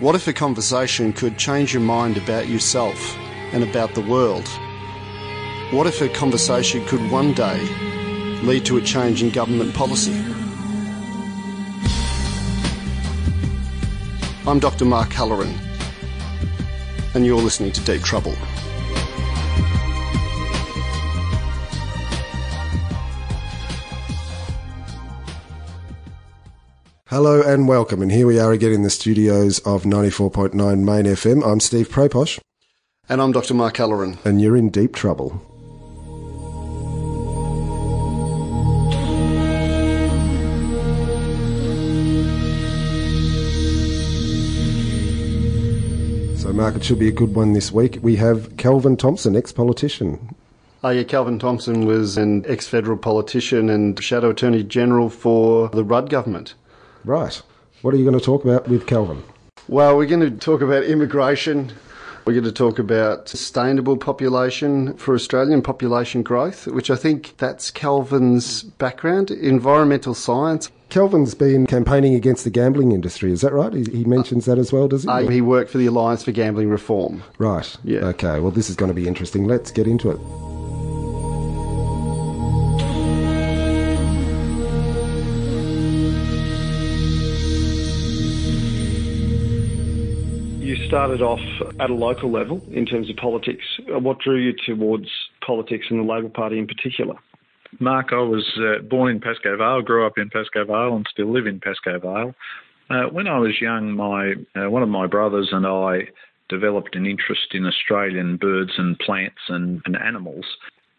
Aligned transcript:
What 0.00 0.14
if 0.14 0.26
a 0.26 0.32
conversation 0.32 1.12
could 1.12 1.36
change 1.36 1.74
your 1.74 1.82
mind 1.82 2.16
about 2.16 2.48
yourself 2.48 3.18
and 3.52 3.62
about 3.62 3.94
the 3.94 4.00
world? 4.00 4.48
What 5.72 5.86
if 5.86 6.00
a 6.00 6.08
conversation 6.08 6.82
could 6.86 7.10
one 7.10 7.34
day 7.34 7.60
lead 8.42 8.64
to 8.64 8.78
a 8.78 8.80
change 8.80 9.22
in 9.22 9.28
government 9.28 9.74
policy? 9.74 10.18
I'm 14.46 14.58
Dr. 14.58 14.86
Mark 14.86 15.12
Halloran, 15.12 15.54
and 17.14 17.26
you're 17.26 17.42
listening 17.42 17.72
to 17.72 17.82
Deep 17.82 18.00
Trouble. 18.00 18.34
Hello 27.10 27.42
and 27.42 27.66
welcome, 27.66 28.02
and 28.02 28.12
here 28.12 28.24
we 28.24 28.38
are 28.38 28.52
again 28.52 28.70
in 28.70 28.84
the 28.84 28.88
studios 28.88 29.58
of 29.66 29.82
94.9 29.82 30.54
Main 30.54 31.06
FM. 31.06 31.44
I'm 31.44 31.58
Steve 31.58 31.88
Proposh. 31.88 32.38
And 33.08 33.20
I'm 33.20 33.32
Dr. 33.32 33.52
Mark 33.52 33.78
Halloran. 33.78 34.18
And 34.24 34.40
you're 34.40 34.56
in 34.56 34.68
deep 34.70 34.94
trouble. 34.94 35.30
So, 46.36 46.52
Mark, 46.52 46.76
it 46.76 46.84
should 46.84 47.00
be 47.00 47.08
a 47.08 47.10
good 47.10 47.34
one 47.34 47.54
this 47.54 47.72
week. 47.72 47.98
We 48.02 48.14
have 48.16 48.56
Kelvin 48.56 48.96
Thomson, 48.96 49.34
ex 49.34 49.50
politician. 49.50 50.36
Oh, 50.84 50.90
yeah, 50.90 51.02
Kelvin 51.02 51.40
Thomson 51.40 51.86
was 51.86 52.16
an 52.16 52.44
ex 52.46 52.68
federal 52.68 52.96
politician 52.96 53.68
and 53.68 54.00
Shadow 54.00 54.30
Attorney 54.30 54.62
General 54.62 55.10
for 55.10 55.70
the 55.70 55.82
Rudd 55.82 56.08
government. 56.08 56.54
Right. 57.04 57.40
What 57.82 57.94
are 57.94 57.96
you 57.96 58.04
going 58.04 58.18
to 58.18 58.24
talk 58.24 58.44
about 58.44 58.68
with 58.68 58.86
Calvin? 58.86 59.22
Well, 59.68 59.96
we're 59.96 60.06
going 60.06 60.20
to 60.20 60.30
talk 60.30 60.60
about 60.60 60.84
immigration. 60.84 61.72
We're 62.24 62.34
going 62.34 62.44
to 62.44 62.52
talk 62.52 62.78
about 62.78 63.28
sustainable 63.28 63.96
population 63.96 64.94
for 64.96 65.14
Australian 65.14 65.62
population 65.62 66.22
growth, 66.22 66.66
which 66.66 66.90
I 66.90 66.96
think 66.96 67.36
that's 67.38 67.70
Calvin's 67.70 68.62
background, 68.62 69.30
environmental 69.30 70.14
science. 70.14 70.70
Kelvin's 70.90 71.34
been 71.34 71.66
campaigning 71.66 72.14
against 72.14 72.44
the 72.44 72.50
gambling 72.50 72.92
industry, 72.92 73.32
is 73.32 73.40
that 73.40 73.52
right? 73.52 73.72
He, 73.72 74.04
mentions 74.04 74.44
that 74.46 74.58
as 74.58 74.72
well, 74.72 74.88
does 74.88 75.04
he? 75.04 75.08
Uh, 75.08 75.20
he 75.28 75.40
worked 75.40 75.70
for 75.70 75.78
the 75.78 75.86
Alliance 75.86 76.24
for 76.24 76.32
Gambling 76.32 76.68
Reform. 76.68 77.22
Right. 77.38 77.76
Yeah. 77.84 78.00
Okay, 78.06 78.40
well, 78.40 78.50
this 78.50 78.68
is 78.68 78.76
going 78.76 78.90
to 78.90 78.94
be 78.94 79.06
interesting. 79.06 79.46
Let's 79.46 79.70
get 79.70 79.86
into 79.86 80.10
it. 80.10 80.49
Started 90.90 91.22
off 91.22 91.38
at 91.78 91.88
a 91.88 91.94
local 91.94 92.32
level 92.32 92.60
in 92.72 92.84
terms 92.84 93.08
of 93.08 93.14
politics. 93.14 93.62
What 93.86 94.18
drew 94.18 94.34
you 94.34 94.52
towards 94.66 95.06
politics 95.40 95.86
and 95.88 96.00
the 96.00 96.12
Labor 96.12 96.28
Party 96.28 96.58
in 96.58 96.66
particular? 96.66 97.14
Mark, 97.78 98.08
I 98.10 98.16
was 98.16 98.44
uh, 98.58 98.82
born 98.82 99.12
in 99.12 99.20
Pascoe 99.20 99.56
Vale, 99.56 99.82
grew 99.82 100.04
up 100.04 100.14
in 100.18 100.30
Pascoe 100.30 100.64
Vale, 100.64 100.96
and 100.96 101.06
still 101.08 101.32
live 101.32 101.46
in 101.46 101.60
Pascoe 101.60 102.00
Vale. 102.00 102.34
Uh, 102.90 103.04
when 103.12 103.28
I 103.28 103.38
was 103.38 103.60
young, 103.60 103.92
my 103.92 104.34
uh, 104.60 104.68
one 104.68 104.82
of 104.82 104.88
my 104.88 105.06
brothers 105.06 105.50
and 105.52 105.64
I 105.64 106.08
developed 106.48 106.96
an 106.96 107.06
interest 107.06 107.54
in 107.54 107.66
Australian 107.66 108.36
birds 108.36 108.72
and 108.76 108.98
plants 108.98 109.42
and, 109.48 109.80
and 109.84 109.96
animals. 109.96 110.44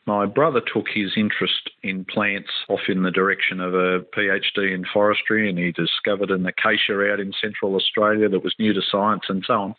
My 0.07 0.25
brother 0.25 0.61
took 0.61 0.87
his 0.89 1.11
interest 1.15 1.69
in 1.83 2.05
plants 2.05 2.49
off 2.67 2.81
in 2.87 3.03
the 3.03 3.11
direction 3.11 3.59
of 3.59 3.75
a 3.75 3.99
PhD 4.15 4.73
in 4.73 4.83
forestry, 4.91 5.47
and 5.47 5.59
he 5.59 5.71
discovered 5.71 6.31
an 6.31 6.45
acacia 6.45 7.11
out 7.11 7.19
in 7.19 7.33
central 7.39 7.75
Australia 7.75 8.27
that 8.29 8.43
was 8.43 8.55
new 8.57 8.73
to 8.73 8.81
science 8.81 9.23
and 9.29 9.43
so 9.45 9.53
on. 9.53 9.75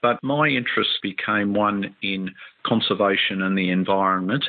But 0.00 0.22
my 0.22 0.48
interest 0.48 1.00
became 1.02 1.54
one 1.54 1.96
in 2.02 2.34
conservation 2.62 3.42
and 3.42 3.58
the 3.58 3.70
environment, 3.70 4.44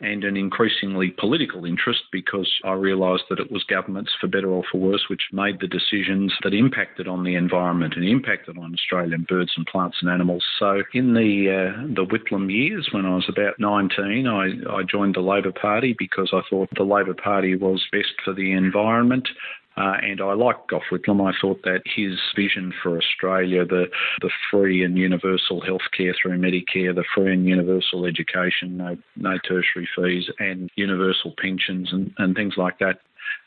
and 0.00 0.24
an 0.24 0.36
increasingly 0.36 1.10
political 1.18 1.64
interest 1.64 2.02
because 2.12 2.50
I 2.64 2.72
realised 2.72 3.24
that 3.30 3.40
it 3.40 3.50
was 3.50 3.64
governments, 3.64 4.12
for 4.20 4.26
better 4.26 4.50
or 4.50 4.62
for 4.70 4.78
worse, 4.78 5.04
which 5.08 5.22
made 5.32 5.60
the 5.60 5.68
decisions 5.68 6.34
that 6.42 6.52
impacted 6.52 7.08
on 7.08 7.24
the 7.24 7.34
environment 7.34 7.94
and 7.96 8.06
impacted 8.06 8.58
on 8.58 8.74
Australian 8.74 9.26
birds 9.28 9.52
and 9.56 9.66
plants 9.66 9.96
and 10.02 10.10
animals. 10.10 10.44
So 10.58 10.82
in 10.92 11.14
the 11.14 11.72
uh, 11.76 11.86
the 11.86 12.04
Whitlam 12.04 12.52
years, 12.52 12.88
when 12.92 13.06
I 13.06 13.14
was 13.14 13.26
about 13.28 13.58
19, 13.58 14.26
I, 14.26 14.76
I 14.76 14.82
joined 14.82 15.14
the 15.14 15.20
Labor 15.20 15.52
Party 15.52 15.94
because 15.98 16.30
I 16.32 16.42
thought 16.50 16.68
the 16.76 16.84
Labor 16.84 17.14
Party 17.14 17.56
was 17.56 17.84
best 17.90 18.12
for 18.24 18.34
the 18.34 18.52
environment. 18.52 19.28
Uh, 19.76 19.96
and 20.02 20.20
I 20.20 20.32
like 20.32 20.68
Gough 20.68 20.82
Whitlam. 20.90 21.20
I 21.20 21.34
thought 21.38 21.62
that 21.64 21.82
his 21.84 22.18
vision 22.34 22.72
for 22.82 22.96
Australia, 22.96 23.64
the, 23.64 23.86
the 24.22 24.30
free 24.50 24.82
and 24.82 24.96
universal 24.96 25.60
healthcare 25.60 26.14
through 26.20 26.38
Medicare, 26.38 26.94
the 26.94 27.04
free 27.14 27.34
and 27.34 27.44
universal 27.44 28.06
education, 28.06 28.78
no, 28.78 28.96
no 29.16 29.38
tertiary 29.46 29.88
fees, 29.94 30.30
and 30.38 30.70
universal 30.76 31.34
pensions 31.38 31.92
and, 31.92 32.12
and 32.16 32.34
things 32.34 32.54
like 32.56 32.78
that, 32.78 33.00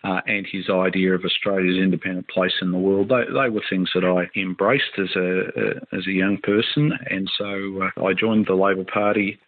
uh, 0.03 0.21
and 0.27 0.45
his 0.49 0.69
idea 0.69 1.13
of 1.13 1.25
Australia's 1.25 1.81
independent 1.81 2.27
place 2.27 2.53
in 2.61 2.71
the 2.71 2.77
world. 2.77 3.09
They, 3.09 3.23
they 3.25 3.49
were 3.49 3.63
things 3.67 3.89
that 3.95 4.05
I 4.05 4.29
embraced 4.39 4.99
as 4.99 5.09
a, 5.15 5.49
a 5.55 5.97
as 5.97 6.07
a 6.07 6.11
young 6.11 6.37
person, 6.43 6.91
and 7.09 7.29
so 7.37 7.89
uh, 7.97 8.05
I 8.05 8.13
joined 8.13 8.45
the 8.47 8.53
Labor 8.53 8.85
Party 8.85 9.39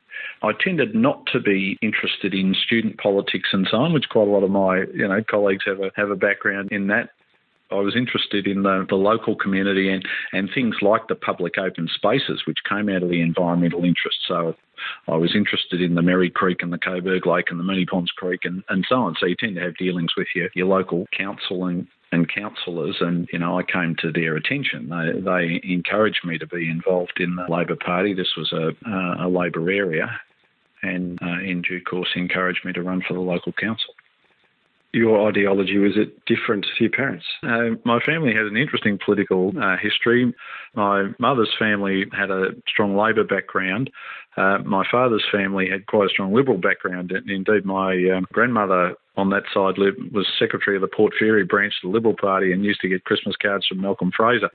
I 0.41 0.51
tended 0.59 0.95
not 0.95 1.25
to 1.33 1.39
be 1.39 1.77
interested 1.81 2.33
in 2.33 2.55
student 2.65 2.97
politics 2.97 3.49
and 3.51 3.67
so 3.69 3.77
on, 3.77 3.93
which 3.93 4.09
quite 4.09 4.27
a 4.27 4.31
lot 4.31 4.43
of 4.43 4.51
my 4.51 4.83
you 4.93 5.07
know 5.07 5.23
colleagues 5.29 5.63
have 5.65 5.79
a 5.79 5.91
have 5.95 6.09
a 6.09 6.15
background 6.15 6.69
in 6.71 6.87
that. 6.87 7.09
I 7.71 7.75
was 7.75 7.95
interested 7.95 8.47
in 8.47 8.63
the, 8.63 8.85
the 8.89 8.95
local 8.95 9.35
community 9.35 9.89
and, 9.89 10.05
and 10.33 10.49
things 10.53 10.75
like 10.81 11.07
the 11.07 11.15
public 11.15 11.57
open 11.57 11.87
spaces, 11.93 12.43
which 12.45 12.57
came 12.67 12.89
out 12.89 13.01
of 13.01 13.09
the 13.09 13.21
environmental 13.21 13.85
interest. 13.85 14.17
So 14.27 14.55
I 15.07 15.15
was 15.15 15.35
interested 15.35 15.81
in 15.81 15.95
the 15.95 16.01
Merri 16.01 16.29
Creek 16.29 16.61
and 16.61 16.73
the 16.73 16.77
Coburg 16.77 17.25
Lake 17.25 17.45
and 17.49 17.57
the 17.57 17.63
Moonee 17.63 17.87
Ponds 17.87 18.11
Creek 18.11 18.41
and, 18.43 18.63
and 18.67 18.85
so 18.89 18.95
on. 18.95 19.15
So 19.19 19.25
you 19.25 19.35
tend 19.39 19.55
to 19.55 19.61
have 19.61 19.77
dealings 19.77 20.11
with 20.17 20.27
your, 20.35 20.49
your 20.53 20.67
local 20.67 21.07
council 21.17 21.65
and, 21.65 21.87
and 22.11 22.29
councillors, 22.29 22.97
and 22.99 23.27
you 23.31 23.39
know, 23.39 23.57
I 23.57 23.63
came 23.63 23.95
to 23.99 24.11
their 24.11 24.35
attention. 24.35 24.89
They, 24.89 25.21
they 25.21 25.61
encouraged 25.63 26.25
me 26.25 26.37
to 26.37 26.47
be 26.47 26.69
involved 26.69 27.19
in 27.19 27.35
the 27.35 27.45
Labor 27.49 27.77
Party. 27.77 28.13
This 28.13 28.33
was 28.35 28.51
a, 28.51 29.25
a 29.25 29.29
Labor 29.29 29.71
area, 29.71 30.19
and 30.83 31.19
uh, 31.21 31.39
in 31.39 31.61
due 31.61 31.81
course 31.81 32.09
encouraged 32.15 32.65
me 32.65 32.73
to 32.73 32.81
run 32.81 33.01
for 33.07 33.13
the 33.13 33.21
local 33.21 33.53
council. 33.53 33.93
Your 34.93 35.29
ideology 35.29 35.77
was 35.77 35.93
it 35.95 36.25
different 36.25 36.65
to 36.65 36.83
your 36.83 36.91
parents? 36.91 37.25
Uh, 37.43 37.77
my 37.85 38.01
family 38.05 38.33
has 38.33 38.45
an 38.45 38.57
interesting 38.57 38.99
political 39.03 39.53
uh, 39.57 39.77
history. 39.81 40.33
My 40.75 41.11
mother's 41.17 41.53
family 41.57 42.07
had 42.11 42.29
a 42.29 42.49
strong 42.67 42.97
Labor 42.97 43.23
background. 43.23 43.89
Uh, 44.37 44.59
my 44.59 44.85
father's 44.89 45.25
family 45.31 45.69
had 45.69 45.85
quite 45.87 46.05
a 46.05 46.09
strong 46.09 46.33
Liberal 46.33 46.57
background. 46.57 47.11
And 47.11 47.29
indeed, 47.29 47.65
my 47.65 47.93
um, 48.15 48.25
grandmother 48.31 48.95
on 49.17 49.29
that 49.29 49.43
side 49.53 49.77
was 50.13 50.25
secretary 50.39 50.77
of 50.77 50.81
the 50.81 50.87
Port 50.87 51.13
Fairy 51.19 51.43
branch 51.43 51.73
of 51.83 51.89
the 51.89 51.93
Liberal 51.93 52.15
Party 52.15 52.53
and 52.53 52.63
used 52.63 52.79
to 52.81 52.87
get 52.87 53.03
Christmas 53.03 53.35
cards 53.35 53.67
from 53.67 53.81
Malcolm 53.81 54.11
Fraser. 54.15 54.49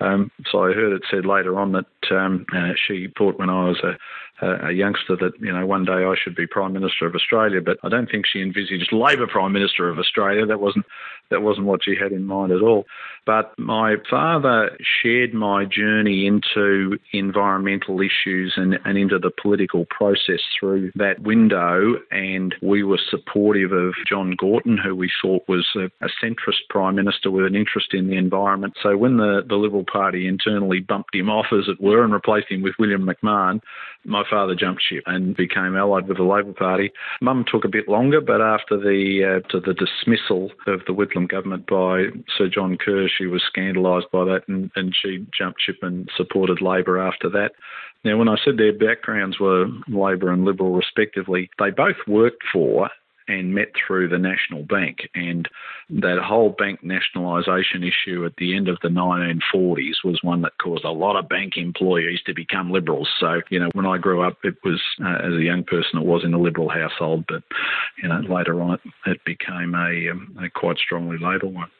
Um, 0.00 0.30
so 0.50 0.64
I 0.64 0.72
heard 0.72 0.92
it 0.92 1.02
said 1.10 1.24
later 1.24 1.58
on 1.58 1.72
that 1.72 2.14
um, 2.14 2.44
uh, 2.54 2.72
she 2.86 3.08
thought 3.16 3.38
when 3.38 3.48
I 3.48 3.68
was 3.68 3.80
a, 3.82 3.96
a, 4.42 4.72
youngster 4.72 5.16
that 5.16 5.32
you 5.40 5.52
know 5.52 5.66
one 5.66 5.84
day 5.84 6.04
I 6.04 6.14
should 6.22 6.34
be 6.34 6.46
Prime 6.46 6.72
Minister 6.72 7.06
of 7.06 7.14
Australia, 7.14 7.60
but 7.60 7.78
I 7.82 7.88
don't 7.88 8.10
think 8.10 8.26
she 8.26 8.40
envisaged 8.40 8.92
Labor 8.92 9.26
Prime 9.26 9.52
Minister 9.52 9.88
of 9.88 9.98
Australia. 9.98 10.46
That 10.46 10.60
wasn't 10.60 10.84
that 11.30 11.42
wasn't 11.42 11.66
what 11.66 11.80
she 11.84 11.96
had 12.00 12.12
in 12.12 12.24
mind 12.24 12.52
at 12.52 12.62
all. 12.62 12.84
But 13.24 13.56
my 13.58 13.96
father 14.10 14.76
shared 15.02 15.32
my 15.32 15.64
journey 15.64 16.26
into 16.26 16.98
environmental 17.12 18.00
issues 18.00 18.54
and, 18.56 18.78
and 18.84 18.98
into 18.98 19.18
the 19.18 19.30
political 19.40 19.86
process 19.86 20.40
through 20.58 20.92
that 20.96 21.20
window, 21.20 21.94
and 22.10 22.54
we 22.60 22.82
were 22.82 23.00
supportive 23.10 23.72
of 23.72 23.94
John 24.08 24.34
Gorton, 24.36 24.76
who 24.76 24.94
we 24.94 25.10
thought 25.22 25.44
was 25.48 25.66
a, 25.76 25.84
a 26.04 26.08
centrist 26.22 26.68
Prime 26.68 26.96
Minister 26.96 27.30
with 27.30 27.46
an 27.46 27.56
interest 27.56 27.94
in 27.94 28.08
the 28.08 28.16
environment. 28.16 28.74
So 28.82 28.96
when 28.96 29.16
the, 29.16 29.42
the 29.48 29.56
Liberal 29.56 29.84
Party 29.90 30.26
internally 30.26 30.80
bumped 30.80 31.14
him 31.14 31.30
off, 31.30 31.46
as 31.52 31.68
it 31.68 31.80
were, 31.80 32.02
and 32.02 32.12
replaced 32.12 32.50
him 32.50 32.62
with 32.62 32.74
William 32.78 33.06
McMahon, 33.06 33.60
my 34.04 34.24
father 34.32 34.54
jumped 34.54 34.82
ship 34.82 35.04
and 35.06 35.36
became 35.36 35.76
allied 35.76 36.08
with 36.08 36.16
the 36.16 36.22
Labor 36.22 36.54
Party. 36.54 36.90
Mum 37.20 37.44
took 37.50 37.64
a 37.64 37.68
bit 37.68 37.88
longer, 37.88 38.20
but 38.20 38.40
after 38.40 38.78
the 38.78 39.42
uh, 39.44 39.48
to 39.50 39.60
the 39.60 39.74
dismissal 39.74 40.50
of 40.66 40.80
the 40.86 40.94
Whitlam 40.94 41.28
government 41.28 41.66
by 41.66 42.06
Sir 42.38 42.48
John 42.48 42.78
Kerr, 42.78 43.08
she 43.08 43.26
was 43.26 43.42
scandalised 43.46 44.10
by 44.10 44.24
that, 44.24 44.48
and, 44.48 44.70
and 44.74 44.94
she 44.96 45.26
jumped 45.36 45.60
ship 45.60 45.76
and 45.82 46.08
supported 46.16 46.62
Labor 46.62 46.98
after 46.98 47.28
that. 47.30 47.52
Now, 48.04 48.16
when 48.16 48.28
I 48.28 48.36
said 48.42 48.56
their 48.56 48.72
backgrounds 48.72 49.38
were 49.38 49.66
Labor 49.86 50.32
and 50.32 50.44
Liberal 50.44 50.74
respectively, 50.74 51.50
they 51.58 51.70
both 51.70 51.96
worked 52.08 52.42
for 52.52 52.88
and 53.28 53.54
met 53.54 53.68
through 53.74 54.08
the 54.08 54.18
National 54.18 54.62
Bank. 54.62 55.08
And 55.14 55.48
that 55.90 56.18
whole 56.18 56.50
bank 56.50 56.82
nationalisation 56.82 57.82
issue 57.82 58.24
at 58.24 58.36
the 58.36 58.56
end 58.56 58.68
of 58.68 58.78
the 58.82 58.88
1940s 58.88 60.04
was 60.04 60.20
one 60.22 60.42
that 60.42 60.58
caused 60.62 60.84
a 60.84 60.90
lot 60.90 61.16
of 61.16 61.28
bank 61.28 61.56
employees 61.56 62.20
to 62.26 62.34
become 62.34 62.70
Liberals. 62.70 63.08
So, 63.18 63.40
you 63.50 63.58
know, 63.58 63.70
when 63.74 63.86
I 63.86 63.98
grew 63.98 64.22
up, 64.22 64.38
it 64.44 64.56
was, 64.64 64.80
uh, 65.04 65.26
as 65.26 65.34
a 65.34 65.42
young 65.42 65.64
person, 65.64 66.00
it 66.00 66.06
was 66.06 66.24
in 66.24 66.34
a 66.34 66.40
Liberal 66.40 66.68
household, 66.68 67.24
but, 67.28 67.42
you 68.02 68.08
know, 68.08 68.20
later 68.20 68.60
on 68.60 68.74
it, 68.74 68.80
it 69.06 69.24
became 69.24 69.74
a, 69.74 70.10
um, 70.10 70.36
a 70.42 70.48
quite 70.50 70.78
strongly 70.78 71.18
Labor 71.18 71.48
one. 71.48 71.70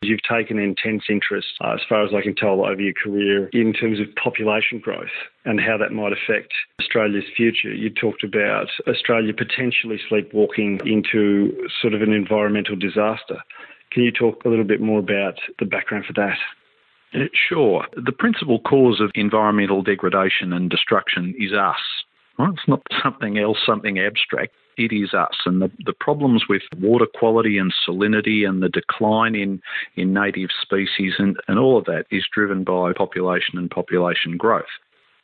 You've 0.00 0.22
taken 0.22 0.60
intense 0.60 1.04
interest, 1.10 1.48
uh, 1.60 1.72
as 1.74 1.80
far 1.88 2.04
as 2.04 2.14
I 2.14 2.22
can 2.22 2.36
tell, 2.36 2.64
over 2.64 2.80
your 2.80 2.94
career 2.94 3.48
in 3.52 3.72
terms 3.72 3.98
of 3.98 4.06
population 4.14 4.78
growth 4.78 5.10
and 5.44 5.60
how 5.60 5.76
that 5.76 5.90
might 5.90 6.12
affect 6.12 6.52
Australia's 6.80 7.24
future. 7.36 7.74
You 7.74 7.90
talked 7.90 8.22
about 8.22 8.68
Australia 8.86 9.34
potentially 9.34 9.98
sleepwalking 10.08 10.80
into 10.86 11.68
sort 11.80 11.94
of 11.94 12.02
an 12.02 12.12
environmental 12.12 12.76
disaster. 12.76 13.42
Can 13.90 14.04
you 14.04 14.12
talk 14.12 14.44
a 14.44 14.48
little 14.48 14.64
bit 14.64 14.80
more 14.80 15.00
about 15.00 15.34
the 15.58 15.64
background 15.64 16.04
for 16.04 16.12
that? 16.12 16.38
Sure. 17.32 17.84
The 17.96 18.12
principal 18.12 18.60
cause 18.60 19.00
of 19.00 19.10
environmental 19.16 19.82
degradation 19.82 20.52
and 20.52 20.70
destruction 20.70 21.34
is 21.38 21.52
us. 21.52 21.80
Well, 22.38 22.52
it's 22.52 22.68
not 22.68 22.82
something 23.02 23.38
else, 23.38 23.58
something 23.66 23.98
abstract. 23.98 24.52
It 24.78 24.92
is 24.92 25.12
us. 25.12 25.36
And 25.44 25.60
the, 25.60 25.70
the 25.84 25.92
problems 25.92 26.44
with 26.48 26.62
water 26.78 27.06
quality 27.12 27.58
and 27.58 27.74
salinity 27.86 28.48
and 28.48 28.62
the 28.62 28.68
decline 28.68 29.34
in, 29.34 29.60
in 29.96 30.14
native 30.14 30.50
species 30.62 31.14
and, 31.18 31.36
and 31.48 31.58
all 31.58 31.76
of 31.76 31.84
that 31.86 32.04
is 32.10 32.24
driven 32.32 32.64
by 32.64 32.92
population 32.96 33.58
and 33.58 33.70
population 33.70 34.36
growth. 34.36 34.64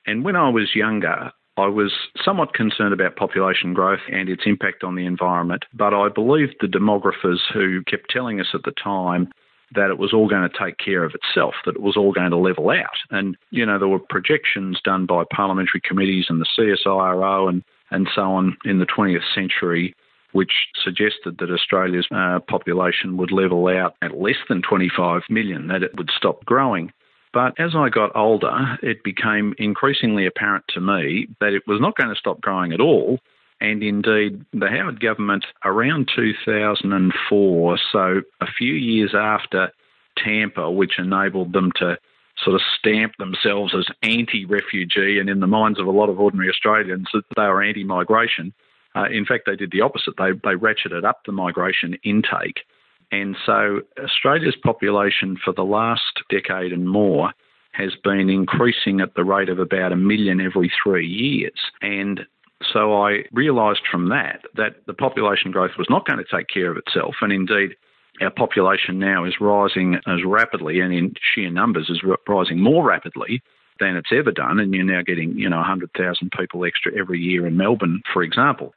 And 0.06 0.24
when 0.24 0.36
I 0.36 0.50
was 0.50 0.74
younger, 0.74 1.30
I 1.56 1.66
was 1.68 1.92
somewhat 2.22 2.52
concerned 2.52 2.92
about 2.92 3.16
population 3.16 3.74
growth 3.74 4.00
and 4.12 4.28
its 4.28 4.42
impact 4.44 4.82
on 4.82 4.96
the 4.96 5.06
environment, 5.06 5.64
but 5.72 5.94
I 5.94 6.08
believed 6.08 6.56
the 6.60 6.66
demographers 6.66 7.38
who 7.52 7.82
kept 7.84 8.10
telling 8.10 8.40
us 8.40 8.48
at 8.54 8.64
the 8.64 8.72
time 8.72 9.30
that 9.74 9.90
it 9.90 9.98
was 9.98 10.12
all 10.12 10.28
going 10.28 10.48
to 10.48 10.58
take 10.58 10.78
care 10.78 11.04
of 11.04 11.14
itself, 11.14 11.54
that 11.64 11.76
it 11.76 11.80
was 11.80 11.96
all 11.96 12.12
going 12.12 12.30
to 12.30 12.36
level 12.36 12.70
out. 12.70 12.96
And, 13.10 13.36
you 13.50 13.64
know, 13.64 13.78
there 13.78 13.88
were 13.88 13.98
projections 14.00 14.80
done 14.84 15.06
by 15.06 15.22
parliamentary 15.34 15.80
committees 15.80 16.26
and 16.28 16.40
the 16.40 16.46
CSIRO 16.58 17.48
and, 17.48 17.62
and 17.90 18.08
so 18.14 18.22
on 18.22 18.56
in 18.64 18.78
the 18.78 18.86
20th 18.86 19.34
century 19.34 19.94
which 20.34 20.50
suggested 20.82 21.38
that 21.38 21.50
Australia's 21.50 22.08
uh, 22.10 22.40
population 22.48 23.16
would 23.16 23.30
level 23.30 23.68
out 23.68 23.94
at 24.02 24.20
less 24.20 24.36
than 24.48 24.62
25 24.62 25.22
million, 25.30 25.68
that 25.68 25.84
it 25.84 25.96
would 25.96 26.10
stop 26.14 26.44
growing. 26.44 26.92
But 27.32 27.58
as 27.58 27.76
I 27.76 27.88
got 27.88 28.16
older, 28.16 28.76
it 28.82 29.04
became 29.04 29.54
increasingly 29.58 30.26
apparent 30.26 30.64
to 30.70 30.80
me 30.80 31.28
that 31.40 31.52
it 31.52 31.62
was 31.68 31.80
not 31.80 31.96
going 31.96 32.10
to 32.10 32.18
stop 32.18 32.40
growing 32.40 32.72
at 32.72 32.80
all, 32.80 33.20
and 33.60 33.80
indeed, 33.80 34.44
the 34.52 34.68
Howard 34.68 35.00
government 35.00 35.46
around 35.64 36.10
2004, 36.14 37.78
so 37.92 38.20
a 38.40 38.46
few 38.58 38.74
years 38.74 39.14
after 39.16 39.70
Tampa, 40.18 40.68
which 40.68 40.98
enabled 40.98 41.52
them 41.52 41.70
to 41.76 41.96
sort 42.44 42.54
of 42.54 42.62
stamp 42.78 43.12
themselves 43.18 43.74
as 43.74 43.86
anti 44.02 44.44
refugee, 44.44 45.18
and 45.18 45.28
in 45.28 45.40
the 45.40 45.46
minds 45.46 45.80
of 45.80 45.86
a 45.86 45.90
lot 45.90 46.08
of 46.08 46.20
ordinary 46.20 46.50
Australians, 46.50 47.08
that 47.12 47.24
they 47.36 47.42
were 47.42 47.62
anti 47.62 47.84
migration. 47.84 48.52
Uh, 48.94 49.06
in 49.10 49.24
fact, 49.24 49.44
they 49.46 49.56
did 49.56 49.72
the 49.72 49.80
opposite. 49.80 50.14
They, 50.16 50.30
they 50.32 50.54
ratcheted 50.54 51.04
up 51.04 51.22
the 51.26 51.32
migration 51.32 51.96
intake. 52.04 52.60
And 53.10 53.36
so 53.44 53.80
Australia's 54.02 54.56
population 54.62 55.36
for 55.42 55.52
the 55.52 55.64
last 55.64 56.22
decade 56.30 56.72
and 56.72 56.88
more 56.88 57.32
has 57.72 57.92
been 58.02 58.30
increasing 58.30 59.00
at 59.00 59.14
the 59.14 59.24
rate 59.24 59.48
of 59.48 59.58
about 59.58 59.92
a 59.92 59.96
million 59.96 60.40
every 60.40 60.72
three 60.82 61.06
years. 61.06 61.58
And 61.82 62.20
so 62.72 63.02
I 63.02 63.24
realised 63.32 63.82
from 63.90 64.08
that 64.10 64.42
that 64.54 64.86
the 64.86 64.94
population 64.94 65.50
growth 65.50 65.72
was 65.76 65.88
not 65.90 66.06
going 66.06 66.18
to 66.18 66.36
take 66.36 66.48
care 66.48 66.70
of 66.70 66.76
itself, 66.76 67.16
and 67.20 67.32
indeed 67.32 67.76
our 68.20 68.30
population 68.30 68.98
now 68.98 69.24
is 69.24 69.34
rising 69.40 69.96
as 70.06 70.24
rapidly 70.24 70.80
and 70.80 70.92
in 70.92 71.14
sheer 71.34 71.50
numbers 71.50 71.90
is 71.90 72.02
rising 72.28 72.60
more 72.60 72.84
rapidly 72.84 73.42
than 73.80 73.96
it's 73.96 74.12
ever 74.12 74.30
done, 74.30 74.60
and 74.60 74.72
you're 74.72 74.84
now 74.84 75.02
getting 75.02 75.36
you 75.36 75.48
know 75.48 75.56
100,000 75.56 76.30
people 76.30 76.64
extra 76.64 76.96
every 76.96 77.18
year 77.18 77.46
in 77.46 77.56
Melbourne, 77.56 78.02
for 78.12 78.22
example. 78.22 78.72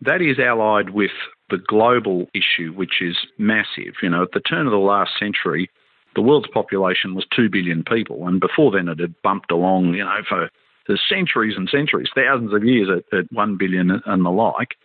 That 0.00 0.20
is 0.20 0.38
allied 0.38 0.90
with 0.90 1.10
the 1.50 1.58
global 1.58 2.26
issue, 2.34 2.72
which 2.72 3.00
is 3.00 3.16
massive. 3.38 3.94
You 4.02 4.10
know, 4.10 4.22
at 4.22 4.32
the 4.32 4.40
turn 4.40 4.66
of 4.66 4.72
the 4.72 4.78
last 4.78 5.12
century, 5.18 5.70
the 6.14 6.22
world's 6.22 6.48
population 6.48 7.14
was 7.14 7.26
2 7.34 7.48
billion 7.50 7.82
people, 7.82 8.26
and 8.26 8.40
before 8.40 8.70
then 8.70 8.88
it 8.88 9.00
had 9.00 9.14
bumped 9.22 9.50
along, 9.50 9.94
you 9.94 10.04
know, 10.04 10.18
for 10.28 10.48
centuries 11.08 11.54
and 11.56 11.68
centuries, 11.68 12.08
thousands 12.14 12.52
of 12.54 12.64
years 12.64 12.88
at, 12.88 13.18
at 13.18 13.32
1 13.32 13.56
billion 13.56 14.02
and 14.04 14.24
the 14.24 14.30
like. 14.30 14.76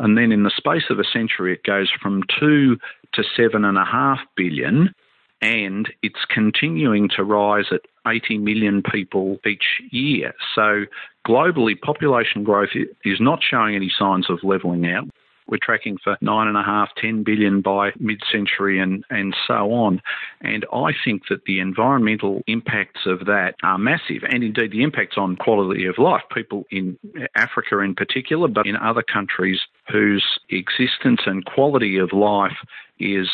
And 0.00 0.16
then 0.16 0.32
in 0.32 0.44
the 0.44 0.50
space 0.56 0.84
of 0.88 0.98
a 0.98 1.04
century, 1.04 1.52
it 1.52 1.62
goes 1.62 1.90
from 2.02 2.22
2 2.40 2.78
to 3.12 3.22
7.5 3.38 4.16
billion, 4.34 4.94
and 5.42 5.92
it's 6.02 6.24
continuing 6.28 7.10
to 7.16 7.22
rise 7.22 7.66
at 7.70 7.82
80 8.06 8.38
million 8.38 8.82
people 8.82 9.38
each 9.46 9.82
year. 9.90 10.32
So 10.54 10.86
globally, 11.28 11.78
population 11.78 12.44
growth 12.44 12.70
is 13.04 13.20
not 13.20 13.40
showing 13.42 13.74
any 13.74 13.92
signs 13.96 14.30
of 14.30 14.38
levelling 14.42 14.86
out. 14.86 15.06
We're 15.50 15.58
tracking 15.60 15.98
for 16.02 16.16
nine 16.20 16.46
and 16.46 16.56
a 16.56 16.62
half, 16.62 16.90
ten 16.96 17.24
billion 17.24 17.60
by 17.60 17.90
mid-century, 17.98 18.78
and 18.78 19.04
and 19.10 19.34
so 19.46 19.72
on. 19.72 20.00
And 20.40 20.64
I 20.72 20.92
think 21.04 21.22
that 21.28 21.44
the 21.44 21.58
environmental 21.60 22.42
impacts 22.46 23.00
of 23.06 23.26
that 23.26 23.56
are 23.62 23.78
massive, 23.78 24.22
and 24.28 24.42
indeed 24.42 24.72
the 24.72 24.82
impacts 24.82 25.18
on 25.18 25.36
quality 25.36 25.86
of 25.86 25.98
life. 25.98 26.22
People 26.32 26.64
in 26.70 26.98
Africa, 27.34 27.80
in 27.80 27.94
particular, 27.94 28.48
but 28.48 28.66
in 28.66 28.76
other 28.76 29.02
countries 29.02 29.60
whose 29.90 30.24
existence 30.48 31.22
and 31.26 31.44
quality 31.44 31.98
of 31.98 32.12
life 32.12 32.56
is 32.98 33.28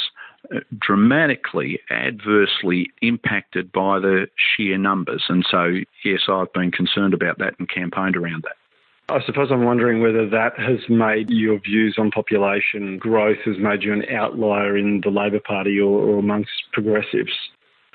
uh, 0.54 0.60
dramatically 0.78 1.80
adversely 1.90 2.90
impacted 3.02 3.70
by 3.72 3.98
the 3.98 4.26
sheer 4.36 4.78
numbers. 4.78 5.24
And 5.28 5.44
so, 5.50 5.80
yes, 6.04 6.20
I've 6.28 6.52
been 6.52 6.70
concerned 6.70 7.14
about 7.14 7.38
that 7.38 7.54
and 7.58 7.68
campaigned 7.68 8.16
around 8.16 8.44
that. 8.44 8.56
I 9.08 9.20
suppose 9.24 9.48
I'm 9.52 9.64
wondering 9.64 10.02
whether 10.02 10.28
that 10.30 10.58
has 10.58 10.80
made 10.88 11.30
your 11.30 11.60
views 11.60 11.94
on 11.96 12.10
population 12.10 12.98
growth 12.98 13.38
has 13.44 13.56
made 13.58 13.84
you 13.84 13.92
an 13.92 14.02
outlier 14.12 14.76
in 14.76 15.00
the 15.04 15.10
Labor 15.10 15.38
Party 15.38 15.78
or, 15.78 16.00
or 16.00 16.18
amongst 16.18 16.50
progressives. 16.72 17.30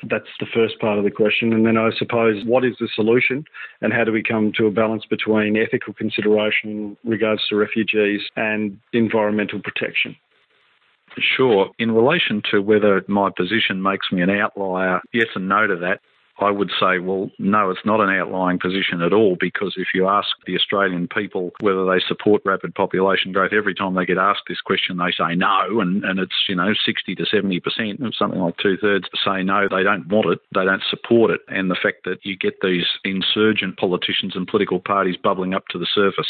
That's 0.09 0.29
the 0.39 0.47
first 0.53 0.79
part 0.79 0.97
of 0.97 1.03
the 1.03 1.11
question. 1.11 1.51
And 1.51 1.65
then 1.65 1.77
I 1.77 1.89
suppose, 1.97 2.43
what 2.45 2.63
is 2.63 2.75
the 2.79 2.87
solution 2.95 3.43
and 3.81 3.91
how 3.91 4.05
do 4.05 4.13
we 4.13 4.23
come 4.23 4.53
to 4.57 4.67
a 4.67 4.71
balance 4.71 5.03
between 5.05 5.57
ethical 5.57 5.93
consideration 5.93 6.69
in 6.69 6.97
regards 7.03 7.41
to 7.49 7.57
refugees 7.57 8.21
and 8.37 8.79
environmental 8.93 9.59
protection? 9.61 10.15
Sure. 11.19 11.69
In 11.77 11.91
relation 11.91 12.41
to 12.51 12.61
whether 12.61 13.03
my 13.09 13.29
position 13.35 13.81
makes 13.81 14.07
me 14.13 14.21
an 14.21 14.29
outlier, 14.29 15.01
yes 15.11 15.27
and 15.35 15.49
no 15.49 15.67
to 15.67 15.75
that. 15.75 15.99
I 16.41 16.51
would 16.51 16.71
say, 16.79 16.99
well, 16.99 17.29
no, 17.39 17.69
it's 17.69 17.85
not 17.85 18.01
an 18.01 18.09
outlying 18.09 18.59
position 18.59 19.01
at 19.01 19.13
all 19.13 19.37
because 19.39 19.75
if 19.77 19.89
you 19.93 20.07
ask 20.07 20.29
the 20.45 20.55
Australian 20.55 21.07
people 21.07 21.51
whether 21.59 21.85
they 21.85 21.99
support 22.07 22.41
rapid 22.45 22.73
population 22.75 23.31
growth, 23.31 23.53
every 23.53 23.75
time 23.75 23.95
they 23.95 24.05
get 24.05 24.17
asked 24.17 24.43
this 24.47 24.61
question, 24.61 24.97
they 24.97 25.11
say 25.11 25.35
no, 25.35 25.79
and, 25.79 26.03
and 26.03 26.19
it's, 26.19 26.35
you 26.47 26.55
know, 26.55 26.73
60 26.85 27.15
to 27.15 27.23
70%, 27.23 28.13
something 28.17 28.39
like 28.39 28.57
two 28.57 28.77
thirds 28.77 29.07
say 29.23 29.43
no, 29.43 29.67
they 29.69 29.83
don't 29.83 30.07
want 30.07 30.27
it, 30.27 30.39
they 30.53 30.65
don't 30.65 30.83
support 30.89 31.31
it. 31.31 31.41
And 31.47 31.69
the 31.69 31.77
fact 31.81 32.05
that 32.05 32.19
you 32.23 32.37
get 32.37 32.61
these 32.61 32.85
insurgent 33.03 33.77
politicians 33.77 34.35
and 34.35 34.47
political 34.47 34.79
parties 34.79 35.17
bubbling 35.17 35.53
up 35.53 35.67
to 35.69 35.77
the 35.77 35.87
surface 35.93 36.27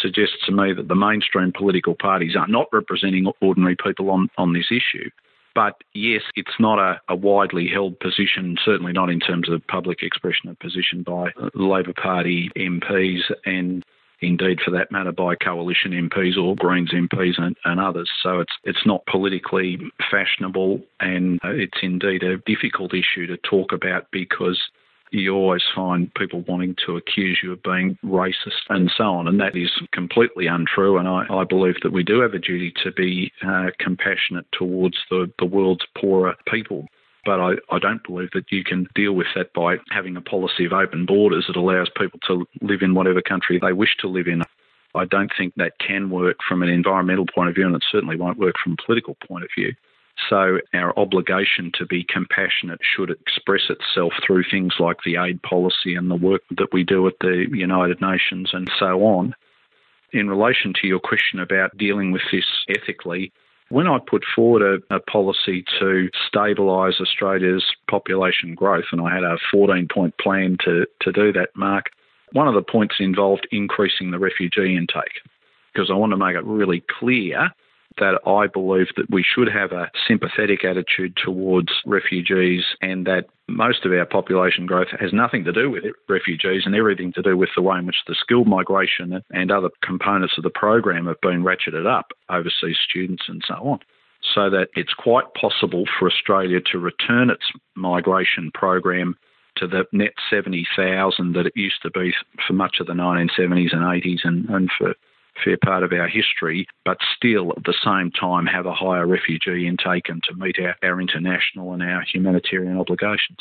suggests 0.00 0.36
to 0.44 0.52
me 0.52 0.72
that 0.72 0.88
the 0.88 0.94
mainstream 0.94 1.52
political 1.56 1.94
parties 1.94 2.36
are 2.36 2.48
not 2.48 2.66
representing 2.72 3.26
ordinary 3.40 3.76
people 3.76 4.10
on, 4.10 4.28
on 4.36 4.52
this 4.52 4.70
issue. 4.70 5.10
But 5.56 5.82
yes, 5.94 6.20
it's 6.34 6.60
not 6.60 6.78
a, 6.78 7.00
a, 7.08 7.16
widely 7.16 7.66
held 7.66 7.98
position, 7.98 8.58
certainly 8.62 8.92
not 8.92 9.08
in 9.08 9.20
terms 9.20 9.48
of 9.48 9.66
public 9.66 10.02
expression 10.02 10.50
of 10.50 10.58
position 10.58 11.02
by 11.02 11.30
Labor 11.54 11.94
Party 11.94 12.50
MPs 12.54 13.22
and 13.46 13.82
indeed 14.20 14.58
for 14.62 14.70
that 14.72 14.92
matter 14.92 15.12
by 15.12 15.34
coalition 15.34 15.92
MPs 15.92 16.36
or 16.36 16.56
Greens 16.56 16.92
MPs 16.92 17.40
and, 17.40 17.56
and 17.64 17.80
others. 17.80 18.10
So 18.22 18.40
it's 18.40 18.52
it's 18.64 18.84
not 18.84 19.06
politically 19.06 19.78
fashionable 20.10 20.82
and 21.00 21.40
uh, 21.42 21.52
it's 21.52 21.78
indeed 21.82 22.22
a 22.22 22.36
difficult 22.36 22.92
issue 22.92 23.26
to 23.26 23.38
talk 23.38 23.72
about 23.72 24.08
because 24.12 24.60
you 25.10 25.34
always 25.34 25.62
find 25.74 26.12
people 26.14 26.42
wanting 26.42 26.76
to 26.84 26.96
accuse 26.96 27.40
you 27.42 27.52
of 27.52 27.62
being 27.62 27.98
racist 28.04 28.62
and 28.68 28.90
so 28.96 29.04
on. 29.04 29.28
And 29.28 29.40
that 29.40 29.56
is 29.56 29.70
completely 29.92 30.46
untrue. 30.46 30.98
And 30.98 31.08
I, 31.08 31.26
I 31.30 31.44
believe 31.44 31.76
that 31.82 31.92
we 31.92 32.02
do 32.02 32.20
have 32.20 32.34
a 32.34 32.38
duty 32.38 32.72
to 32.82 32.92
be 32.92 33.32
uh, 33.46 33.66
compassionate 33.78 34.46
towards 34.52 34.98
the, 35.10 35.30
the 35.38 35.44
world's 35.44 35.86
poorer 35.96 36.34
people. 36.46 36.86
But 37.24 37.40
I, 37.40 37.52
I 37.70 37.78
don't 37.78 38.04
believe 38.04 38.30
that 38.34 38.52
you 38.52 38.62
can 38.62 38.86
deal 38.94 39.12
with 39.12 39.26
that 39.34 39.52
by 39.52 39.76
having 39.90 40.16
a 40.16 40.20
policy 40.20 40.64
of 40.64 40.72
open 40.72 41.06
borders 41.06 41.46
that 41.48 41.56
allows 41.56 41.88
people 41.96 42.20
to 42.28 42.46
live 42.60 42.82
in 42.82 42.94
whatever 42.94 43.20
country 43.20 43.58
they 43.60 43.72
wish 43.72 43.96
to 44.00 44.08
live 44.08 44.28
in. 44.28 44.42
I 44.94 45.04
don't 45.04 45.32
think 45.36 45.54
that 45.56 45.78
can 45.78 46.08
work 46.08 46.38
from 46.48 46.62
an 46.62 46.68
environmental 46.68 47.26
point 47.26 47.48
of 47.48 47.54
view, 47.54 47.66
and 47.66 47.74
it 47.74 47.82
certainly 47.90 48.16
won't 48.16 48.38
work 48.38 48.54
from 48.62 48.72
a 48.72 48.82
political 48.82 49.16
point 49.26 49.44
of 49.44 49.50
view. 49.56 49.74
So 50.30 50.58
our 50.72 50.98
obligation 50.98 51.70
to 51.74 51.86
be 51.86 52.04
compassionate 52.04 52.80
should 52.82 53.10
express 53.10 53.68
itself 53.68 54.12
through 54.26 54.44
things 54.50 54.74
like 54.78 54.98
the 55.04 55.16
aid 55.16 55.42
policy 55.42 55.94
and 55.94 56.10
the 56.10 56.16
work 56.16 56.42
that 56.56 56.72
we 56.72 56.84
do 56.84 57.06
at 57.06 57.18
the 57.20 57.46
United 57.52 58.00
Nations 58.00 58.50
and 58.52 58.70
so 58.78 59.04
on. 59.04 59.34
In 60.12 60.30
relation 60.30 60.72
to 60.80 60.86
your 60.86 61.00
question 61.00 61.40
about 61.40 61.76
dealing 61.76 62.12
with 62.12 62.22
this 62.32 62.46
ethically, 62.68 63.32
when 63.68 63.86
I 63.86 63.98
put 63.98 64.24
forward 64.34 64.62
a, 64.90 64.94
a 64.94 65.00
policy 65.00 65.64
to 65.80 66.08
stabilise 66.32 67.00
Australia's 67.00 67.64
population 67.90 68.54
growth, 68.54 68.84
and 68.92 69.00
I 69.00 69.12
had 69.12 69.24
a 69.24 69.38
14 69.50 69.88
point 69.92 70.16
plan 70.18 70.56
to, 70.64 70.86
to 71.00 71.12
do 71.12 71.32
that, 71.32 71.50
Mark, 71.56 71.86
one 72.32 72.48
of 72.48 72.54
the 72.54 72.62
points 72.62 72.96
involved 73.00 73.46
increasing 73.50 74.10
the 74.10 74.18
refugee 74.18 74.76
intake 74.76 75.20
because 75.72 75.90
I 75.90 75.94
want 75.94 76.12
to 76.12 76.16
make 76.16 76.36
it 76.36 76.44
really 76.44 76.82
clear 76.98 77.50
that 77.98 78.20
I 78.26 78.46
believe 78.46 78.88
that 78.96 79.10
we 79.10 79.24
should 79.24 79.48
have 79.48 79.72
a 79.72 79.90
sympathetic 80.06 80.64
attitude 80.64 81.16
towards 81.16 81.68
refugees 81.86 82.64
and 82.82 83.06
that 83.06 83.26
most 83.48 83.84
of 83.84 83.92
our 83.92 84.04
population 84.04 84.66
growth 84.66 84.88
has 84.98 85.12
nothing 85.12 85.44
to 85.44 85.52
do 85.52 85.70
with 85.70 85.84
it, 85.84 85.94
refugees 86.08 86.62
and 86.66 86.74
everything 86.74 87.12
to 87.14 87.22
do 87.22 87.36
with 87.36 87.50
the 87.56 87.62
way 87.62 87.78
in 87.78 87.86
which 87.86 88.02
the 88.06 88.16
skilled 88.18 88.46
migration 88.46 89.22
and 89.30 89.50
other 89.50 89.70
components 89.82 90.34
of 90.36 90.44
the 90.44 90.50
program 90.50 91.06
have 91.06 91.20
been 91.20 91.42
ratcheted 91.42 91.86
up, 91.86 92.06
overseas 92.28 92.76
students 92.88 93.24
and 93.28 93.42
so 93.46 93.54
on. 93.54 93.78
So 94.34 94.50
that 94.50 94.68
it's 94.74 94.94
quite 94.94 95.26
possible 95.40 95.84
for 95.98 96.08
Australia 96.08 96.58
to 96.72 96.78
return 96.78 97.30
its 97.30 97.44
migration 97.76 98.50
program 98.52 99.16
to 99.56 99.66
the 99.66 99.84
net 99.92 100.12
70,000 100.28 101.32
that 101.34 101.46
it 101.46 101.52
used 101.56 101.80
to 101.82 101.90
be 101.90 102.12
for 102.46 102.52
much 102.52 102.76
of 102.80 102.86
the 102.86 102.92
1970s 102.92 103.72
and 103.72 103.82
80s 103.82 104.18
and, 104.24 104.48
and 104.48 104.70
for 104.76 104.94
fair 105.44 105.56
part 105.62 105.82
of 105.82 105.92
our 105.92 106.08
history, 106.08 106.66
but 106.84 106.98
still 107.16 107.52
at 107.56 107.64
the 107.64 107.74
same 107.84 108.10
time 108.10 108.46
have 108.46 108.66
a 108.66 108.74
higher 108.74 109.06
refugee 109.06 109.66
intake 109.66 110.08
and 110.08 110.22
to 110.24 110.34
meet 110.34 110.56
our, 110.60 110.76
our 110.82 111.00
international 111.00 111.72
and 111.72 111.82
our 111.82 112.02
humanitarian 112.02 112.78
obligations. 112.78 113.38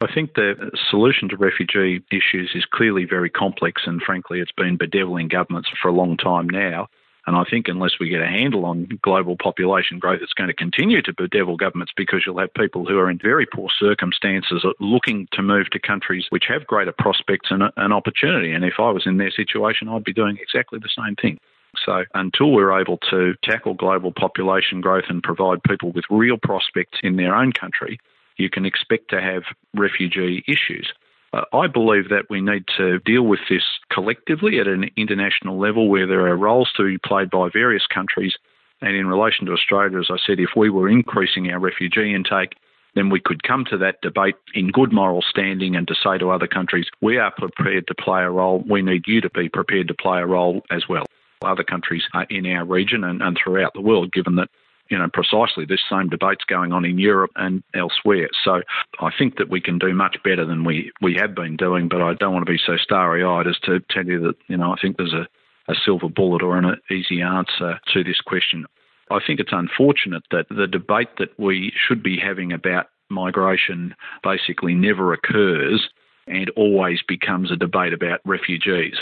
I 0.00 0.06
think 0.12 0.34
the 0.34 0.70
solution 0.90 1.28
to 1.30 1.36
refugee 1.36 2.02
issues 2.12 2.52
is 2.54 2.64
clearly 2.72 3.04
very 3.04 3.28
complex, 3.28 3.82
and 3.86 4.00
frankly, 4.00 4.38
it's 4.38 4.52
been 4.52 4.76
bedeviling 4.76 5.26
governments 5.26 5.68
for 5.80 5.88
a 5.88 5.92
long 5.92 6.16
time 6.16 6.48
now. 6.48 6.86
And 7.28 7.36
I 7.36 7.44
think 7.44 7.68
unless 7.68 7.98
we 8.00 8.08
get 8.08 8.22
a 8.22 8.26
handle 8.26 8.64
on 8.64 8.88
global 9.02 9.36
population 9.36 9.98
growth, 9.98 10.20
it's 10.22 10.32
going 10.32 10.48
to 10.48 10.54
continue 10.54 11.02
to 11.02 11.12
bedevil 11.12 11.58
governments 11.58 11.92
because 11.94 12.22
you'll 12.24 12.38
have 12.38 12.54
people 12.54 12.86
who 12.86 12.96
are 12.98 13.10
in 13.10 13.18
very 13.18 13.44
poor 13.44 13.68
circumstances 13.78 14.64
looking 14.80 15.28
to 15.32 15.42
move 15.42 15.68
to 15.72 15.78
countries 15.78 16.24
which 16.30 16.46
have 16.48 16.66
greater 16.66 16.90
prospects 16.90 17.50
and 17.50 17.64
an 17.76 17.92
opportunity. 17.92 18.54
And 18.54 18.64
if 18.64 18.76
I 18.78 18.88
was 18.92 19.06
in 19.06 19.18
their 19.18 19.30
situation, 19.30 19.90
I'd 19.90 20.04
be 20.04 20.14
doing 20.14 20.38
exactly 20.40 20.78
the 20.78 20.88
same 20.88 21.16
thing. 21.16 21.38
So 21.84 22.04
until 22.14 22.50
we're 22.50 22.80
able 22.80 22.96
to 23.10 23.34
tackle 23.44 23.74
global 23.74 24.10
population 24.10 24.80
growth 24.80 25.04
and 25.10 25.22
provide 25.22 25.62
people 25.64 25.92
with 25.92 26.06
real 26.08 26.38
prospects 26.38 26.98
in 27.02 27.16
their 27.16 27.36
own 27.36 27.52
country, 27.52 28.00
you 28.38 28.48
can 28.48 28.64
expect 28.64 29.10
to 29.10 29.20
have 29.20 29.42
refugee 29.74 30.44
issues. 30.48 30.94
Uh, 31.32 31.42
I 31.52 31.66
believe 31.66 32.08
that 32.08 32.30
we 32.30 32.40
need 32.40 32.64
to 32.78 32.98
deal 33.00 33.22
with 33.22 33.40
this 33.50 33.62
collectively 33.92 34.58
at 34.60 34.66
an 34.66 34.90
international 34.96 35.58
level 35.58 35.88
where 35.88 36.06
there 36.06 36.26
are 36.26 36.36
roles 36.36 36.70
to 36.76 36.84
be 36.84 36.98
played 36.98 37.30
by 37.30 37.48
various 37.52 37.86
countries. 37.86 38.34
And 38.80 38.94
in 38.94 39.06
relation 39.06 39.46
to 39.46 39.52
Australia, 39.52 39.98
as 39.98 40.08
I 40.10 40.16
said, 40.24 40.40
if 40.40 40.50
we 40.56 40.70
were 40.70 40.88
increasing 40.88 41.50
our 41.50 41.58
refugee 41.58 42.14
intake, 42.14 42.54
then 42.94 43.10
we 43.10 43.20
could 43.20 43.42
come 43.42 43.64
to 43.66 43.76
that 43.78 44.00
debate 44.00 44.36
in 44.54 44.70
good 44.70 44.92
moral 44.92 45.22
standing 45.22 45.76
and 45.76 45.86
to 45.88 45.94
say 45.94 46.16
to 46.18 46.30
other 46.30 46.46
countries, 46.46 46.86
we 47.02 47.18
are 47.18 47.32
prepared 47.36 47.86
to 47.88 47.94
play 47.94 48.22
a 48.22 48.30
role. 48.30 48.64
We 48.68 48.82
need 48.82 49.04
you 49.06 49.20
to 49.20 49.30
be 49.30 49.48
prepared 49.48 49.88
to 49.88 49.94
play 49.94 50.20
a 50.20 50.26
role 50.26 50.62
as 50.70 50.88
well. 50.88 51.04
Other 51.42 51.62
countries 51.62 52.02
in 52.30 52.46
our 52.46 52.64
region 52.64 53.04
and, 53.04 53.22
and 53.22 53.36
throughout 53.36 53.74
the 53.74 53.80
world, 53.80 54.12
given 54.12 54.36
that 54.36 54.48
you 54.90 54.98
know, 54.98 55.08
precisely 55.12 55.64
this 55.64 55.82
same 55.90 56.08
debate's 56.08 56.44
going 56.44 56.72
on 56.72 56.84
in 56.84 56.98
Europe 56.98 57.30
and 57.36 57.62
elsewhere. 57.74 58.28
So 58.44 58.62
I 59.00 59.10
think 59.16 59.36
that 59.36 59.50
we 59.50 59.60
can 59.60 59.78
do 59.78 59.92
much 59.92 60.16
better 60.24 60.44
than 60.44 60.64
we, 60.64 60.92
we 61.00 61.14
have 61.20 61.34
been 61.34 61.56
doing, 61.56 61.88
but 61.88 62.00
I 62.00 62.14
don't 62.14 62.32
want 62.32 62.46
to 62.46 62.52
be 62.52 62.60
so 62.64 62.76
starry 62.76 63.22
eyed 63.22 63.46
as 63.46 63.58
to 63.64 63.80
tell 63.90 64.06
you 64.06 64.20
that, 64.20 64.36
you 64.48 64.56
know, 64.56 64.72
I 64.72 64.76
think 64.80 64.96
there's 64.96 65.14
a, 65.14 65.28
a 65.70 65.74
silver 65.84 66.08
bullet 66.08 66.42
or 66.42 66.56
an 66.56 66.76
easy 66.90 67.20
answer 67.20 67.78
to 67.92 68.04
this 68.04 68.20
question. 68.20 68.66
I 69.10 69.20
think 69.26 69.40
it's 69.40 69.52
unfortunate 69.52 70.22
that 70.30 70.46
the 70.50 70.66
debate 70.66 71.16
that 71.18 71.38
we 71.38 71.72
should 71.76 72.02
be 72.02 72.18
having 72.18 72.52
about 72.52 72.86
migration 73.10 73.94
basically 74.22 74.74
never 74.74 75.12
occurs 75.12 75.88
and 76.26 76.50
always 76.56 77.00
becomes 77.06 77.50
a 77.50 77.56
debate 77.56 77.92
about 77.92 78.20
refugees. 78.24 78.96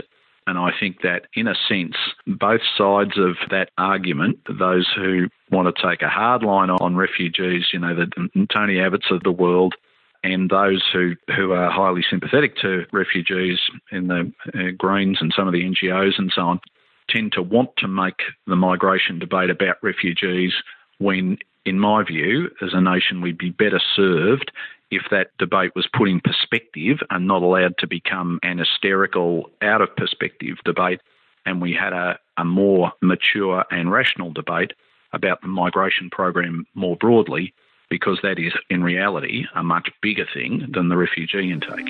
And 0.47 0.59
I 0.59 0.71
think 0.79 1.03
that, 1.03 1.27
in 1.35 1.49
a 1.49 1.55
sense, 1.69 1.97
both 2.27 2.61
sides 2.79 3.19
of 3.19 3.37
that 3.51 3.71
argument, 3.79 4.39
those 4.47 4.89
who 4.95 5.27
want 5.51 5.75
to 5.75 5.83
take 5.83 6.03
a 6.03 6.09
hard 6.09 6.45
line 6.45 6.71
on 6.71 6.97
refugees, 6.97 7.67
you 7.73 7.81
know, 7.81 7.95
the 7.97 8.47
Tony 8.55 8.75
Abbotts 8.75 9.11
of 9.11 9.25
the 9.25 9.33
world, 9.33 9.75
and 10.23 10.49
those 10.49 10.83
who, 10.93 11.15
who 11.35 11.53
are 11.53 11.71
highly 11.71 12.05
sympathetic 12.09 12.57
to 12.59 12.85
refugees 12.93 13.59
in 13.91 14.09
the 14.09 14.33
uh, 14.55 14.71
Greens 14.77 15.19
and 15.21 15.33
some 15.37 15.47
of 15.47 15.53
the 15.53 15.63
NGOs 15.63 16.19
and 16.19 16.33
so 16.35 16.43
on, 16.43 16.61
tend 17.09 17.33
to 17.33 17.43
want 17.43 17.71
to 17.79 17.89
make 17.89 18.21
the 18.47 18.57
migration 18.57 19.19
debate 19.19 19.51
about 19.51 19.77
refugees 19.83 20.53
when, 20.99 21.39
in 21.67 21.81
my 21.81 22.05
view, 22.05 22.49
as 22.63 22.71
a 22.73 22.81
nation, 22.81 23.21
we'd 23.21 23.37
be 23.37 23.51
better 23.51 23.81
served 23.95 24.53
if 24.91 25.03
that 25.11 25.37
debate 25.39 25.73
was 25.75 25.89
put 25.93 26.09
in 26.09 26.21
perspective 26.21 26.99
and 27.11 27.27
not 27.27 27.43
allowed 27.43 27.77
to 27.79 27.89
become 27.89 28.39
an 28.45 28.59
hysterical, 28.59 29.51
out 29.61 29.83
of 29.83 29.95
perspective 29.97 30.57
debate, 30.65 31.01
and 31.45 31.61
we 31.61 31.75
had 31.75 31.93
a, 31.93 32.19
a 32.39 32.45
more 32.45 32.93
mature 33.03 33.65
and 33.71 33.91
rational 33.91 34.33
debate 34.33 34.73
about 35.13 35.41
the 35.43 35.49
migration 35.49 36.09
program 36.09 36.67
more 36.75 36.97
broadly, 36.97 37.53
because 37.91 38.19
that 38.23 38.39
is, 38.39 38.53
in 38.71 38.83
reality, 38.85 39.45
a 39.57 39.63
much 39.63 39.89
bigger 40.03 40.27
thing 40.33 40.69
than 40.73 40.89
the 40.89 40.97
refugee 40.97 41.51
intake. 41.51 41.89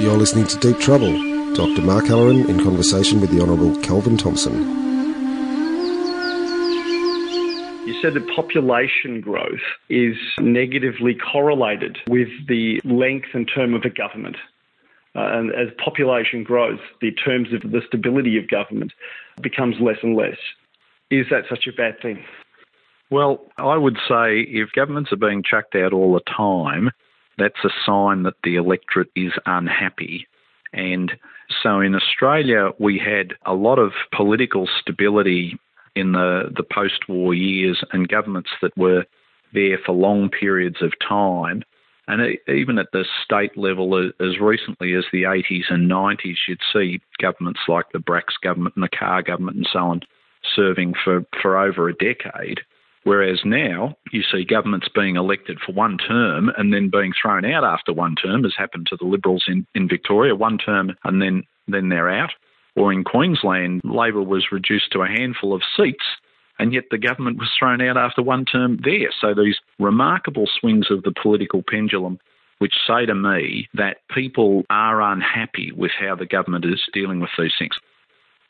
You're 0.00 0.16
listening 0.16 0.46
to 0.46 0.58
Deep 0.58 0.78
Trouble. 0.78 1.12
Dr. 1.54 1.82
Mark 1.82 2.06
Halloran 2.06 2.48
in 2.48 2.64
conversation 2.64 3.20
with 3.20 3.30
the 3.30 3.40
Honourable 3.40 3.76
Kelvin 3.82 4.16
Thomson. 4.16 4.89
Said 8.00 8.14
that 8.14 8.28
population 8.34 9.20
growth 9.20 9.60
is 9.88 10.16
negatively 10.38 11.14
correlated 11.14 11.98
with 12.08 12.28
the 12.48 12.80
length 12.84 13.28
and 13.34 13.50
term 13.52 13.74
of 13.74 13.82
a 13.82 13.90
government. 13.90 14.36
Uh, 15.14 15.26
and 15.32 15.50
as 15.52 15.68
population 15.82 16.44
grows, 16.44 16.78
the 17.00 17.10
terms 17.12 17.48
of 17.52 17.62
the 17.62 17.82
stability 17.86 18.38
of 18.38 18.48
government 18.48 18.92
becomes 19.40 19.76
less 19.80 19.98
and 20.02 20.16
less. 20.16 20.36
Is 21.10 21.26
that 21.30 21.44
such 21.48 21.66
a 21.66 21.72
bad 21.72 22.00
thing? 22.00 22.22
Well, 23.10 23.40
I 23.58 23.76
would 23.76 23.96
say 24.08 24.40
if 24.40 24.70
governments 24.72 25.12
are 25.12 25.16
being 25.16 25.42
chucked 25.42 25.74
out 25.74 25.92
all 25.92 26.14
the 26.14 26.20
time, 26.20 26.90
that's 27.38 27.64
a 27.64 27.70
sign 27.84 28.22
that 28.22 28.34
the 28.44 28.54
electorate 28.54 29.10
is 29.16 29.32
unhappy. 29.46 30.28
And 30.72 31.12
so 31.62 31.80
in 31.80 31.96
Australia, 31.96 32.70
we 32.78 32.98
had 32.98 33.34
a 33.44 33.54
lot 33.54 33.80
of 33.80 33.92
political 34.14 34.68
stability 34.80 35.58
in 35.94 36.12
the, 36.12 36.50
the 36.56 36.62
post 36.62 37.08
war 37.08 37.34
years 37.34 37.82
and 37.92 38.08
governments 38.08 38.50
that 38.62 38.76
were 38.76 39.04
there 39.52 39.78
for 39.84 39.92
long 39.92 40.28
periods 40.28 40.82
of 40.82 40.92
time. 41.06 41.62
And 42.06 42.38
even 42.48 42.78
at 42.78 42.88
the 42.92 43.04
state 43.24 43.56
level, 43.56 43.96
as 44.20 44.40
recently 44.40 44.94
as 44.94 45.04
the 45.12 45.22
80s 45.22 45.70
and 45.70 45.88
90s, 45.88 46.36
you'd 46.48 46.60
see 46.72 47.00
governments 47.20 47.60
like 47.68 47.86
the 47.92 48.00
Bracks 48.00 48.34
government 48.42 48.74
and 48.74 48.82
the 48.82 48.96
Carr 48.96 49.22
government 49.22 49.58
and 49.58 49.68
so 49.72 49.78
on 49.78 50.00
serving 50.56 50.94
for, 51.04 51.24
for 51.40 51.56
over 51.58 51.88
a 51.88 51.94
decade. 51.94 52.60
Whereas 53.04 53.40
now 53.44 53.96
you 54.12 54.22
see 54.22 54.44
governments 54.44 54.88
being 54.94 55.16
elected 55.16 55.58
for 55.64 55.72
one 55.72 55.98
term 55.98 56.50
and 56.56 56.72
then 56.72 56.90
being 56.90 57.12
thrown 57.20 57.44
out 57.44 57.64
after 57.64 57.92
one 57.92 58.14
term, 58.16 58.44
as 58.44 58.52
happened 58.56 58.88
to 58.90 58.96
the 58.96 59.06
Liberals 59.06 59.44
in, 59.48 59.66
in 59.74 59.88
Victoria, 59.88 60.34
one 60.34 60.58
term 60.58 60.96
and 61.04 61.22
then, 61.22 61.44
then 61.66 61.88
they're 61.88 62.10
out 62.10 62.32
or 62.76 62.92
in 62.92 63.04
Queensland, 63.04 63.80
Labor 63.84 64.22
was 64.22 64.52
reduced 64.52 64.92
to 64.92 65.02
a 65.02 65.08
handful 65.08 65.54
of 65.54 65.62
seats, 65.76 66.04
and 66.58 66.72
yet 66.72 66.84
the 66.90 66.98
government 66.98 67.38
was 67.38 67.50
thrown 67.58 67.80
out 67.80 67.96
after 67.96 68.22
one 68.22 68.44
term 68.44 68.78
there. 68.84 69.10
So 69.20 69.34
these 69.34 69.58
remarkable 69.78 70.46
swings 70.60 70.90
of 70.90 71.02
the 71.02 71.14
political 71.22 71.62
pendulum, 71.66 72.18
which 72.58 72.74
say 72.86 73.06
to 73.06 73.14
me 73.14 73.68
that 73.74 73.98
people 74.14 74.64
are 74.68 75.00
unhappy 75.00 75.72
with 75.72 75.92
how 75.98 76.14
the 76.14 76.26
government 76.26 76.64
is 76.64 76.82
dealing 76.92 77.20
with 77.20 77.30
these 77.38 77.54
things. 77.58 77.74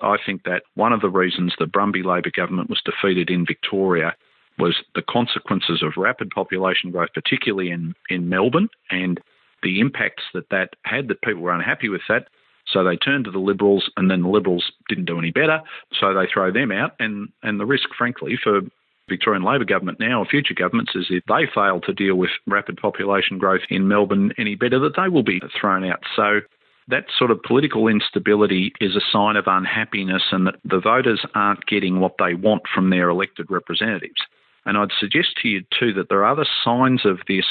I 0.02 0.16
think 0.24 0.44
that 0.44 0.62
one 0.74 0.92
of 0.92 1.00
the 1.00 1.10
reasons 1.10 1.54
the 1.58 1.66
Brumby 1.66 2.04
Labor 2.04 2.30
government 2.34 2.70
was 2.70 2.82
defeated 2.84 3.30
in 3.30 3.46
Victoria 3.46 4.14
was 4.58 4.76
the 4.94 5.02
consequences 5.02 5.82
of 5.82 5.96
rapid 5.96 6.30
population 6.30 6.90
growth, 6.90 7.10
particularly 7.14 7.70
in, 7.70 7.94
in 8.08 8.28
Melbourne, 8.28 8.68
and 8.90 9.20
the 9.62 9.80
impacts 9.80 10.24
that 10.34 10.48
that 10.50 10.70
had, 10.84 11.08
that 11.08 11.22
people 11.22 11.42
were 11.42 11.52
unhappy 11.52 11.88
with 11.88 12.02
that. 12.08 12.28
So 12.72 12.84
they 12.84 12.96
turned 12.96 13.24
to 13.24 13.30
the 13.30 13.38
Liberals, 13.38 13.90
and 13.96 14.10
then 14.10 14.22
the 14.22 14.28
Liberals 14.28 14.70
didn't 14.88 15.06
do 15.06 15.18
any 15.18 15.30
better, 15.30 15.60
so 15.98 16.14
they 16.14 16.26
throw 16.32 16.52
them 16.52 16.72
out. 16.72 16.92
And, 16.98 17.28
and 17.42 17.58
the 17.58 17.66
risk, 17.66 17.88
frankly, 17.96 18.38
for 18.42 18.60
Victorian 19.08 19.42
Labor 19.42 19.64
government 19.64 19.98
now 20.00 20.20
or 20.20 20.24
future 20.24 20.54
governments 20.54 20.92
is 20.94 21.06
if 21.10 21.24
they 21.26 21.46
fail 21.52 21.80
to 21.80 21.92
deal 21.92 22.14
with 22.14 22.30
rapid 22.46 22.76
population 22.76 23.38
growth 23.38 23.62
in 23.68 23.88
Melbourne 23.88 24.32
any 24.38 24.54
better, 24.54 24.78
that 24.78 24.94
they 24.96 25.08
will 25.08 25.24
be 25.24 25.42
thrown 25.60 25.84
out. 25.84 26.00
So 26.14 26.40
that 26.88 27.04
sort 27.16 27.30
of 27.30 27.42
political 27.42 27.88
instability 27.88 28.72
is 28.80 28.96
a 28.96 29.00
sign 29.12 29.36
of 29.36 29.44
unhappiness 29.46 30.22
and 30.30 30.46
that 30.46 30.56
the 30.64 30.80
voters 30.80 31.24
aren't 31.34 31.66
getting 31.66 32.00
what 32.00 32.14
they 32.18 32.34
want 32.34 32.62
from 32.72 32.90
their 32.90 33.08
elected 33.08 33.46
representatives. 33.50 34.22
And 34.64 34.78
I'd 34.78 34.90
suggest 34.98 35.36
to 35.42 35.48
you 35.48 35.62
too 35.78 35.92
that 35.94 36.08
there 36.08 36.20
are 36.20 36.32
other 36.32 36.46
signs 36.64 37.04
of 37.04 37.18
this 37.26 37.46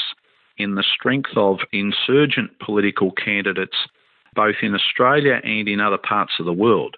in 0.58 0.74
the 0.74 0.84
strength 0.84 1.30
of 1.36 1.58
insurgent 1.72 2.58
political 2.58 3.12
candidates 3.12 3.76
both 4.34 4.56
in 4.62 4.74
Australia 4.74 5.40
and 5.44 5.68
in 5.68 5.80
other 5.80 5.98
parts 5.98 6.32
of 6.38 6.46
the 6.46 6.52
world. 6.52 6.96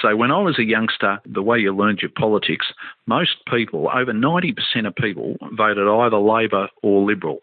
So 0.00 0.16
when 0.16 0.30
I 0.30 0.40
was 0.40 0.58
a 0.58 0.64
youngster, 0.64 1.20
the 1.26 1.42
way 1.42 1.58
you 1.58 1.74
learned 1.74 2.00
your 2.00 2.10
politics, 2.10 2.66
most 3.06 3.36
people, 3.50 3.90
over 3.94 4.12
90% 4.12 4.54
of 4.86 4.94
people, 4.94 5.36
voted 5.52 5.86
either 5.86 6.18
Labor 6.18 6.68
or 6.82 7.04
Liberal. 7.06 7.40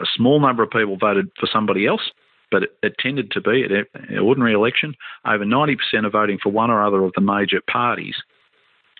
A 0.00 0.04
small 0.14 0.40
number 0.40 0.62
of 0.62 0.70
people 0.70 0.96
voted 0.96 1.30
for 1.40 1.48
somebody 1.50 1.86
else, 1.86 2.10
but 2.50 2.64
it, 2.64 2.70
it 2.82 2.98
tended 2.98 3.30
to 3.32 3.40
be 3.40 3.64
at 3.64 3.70
an 3.70 4.18
ordinary 4.18 4.54
election 4.54 4.94
over 5.26 5.44
90% 5.44 5.76
are 6.04 6.10
voting 6.10 6.38
for 6.42 6.50
one 6.50 6.70
or 6.70 6.84
other 6.84 7.04
of 7.04 7.12
the 7.14 7.20
major 7.20 7.60
parties. 7.70 8.16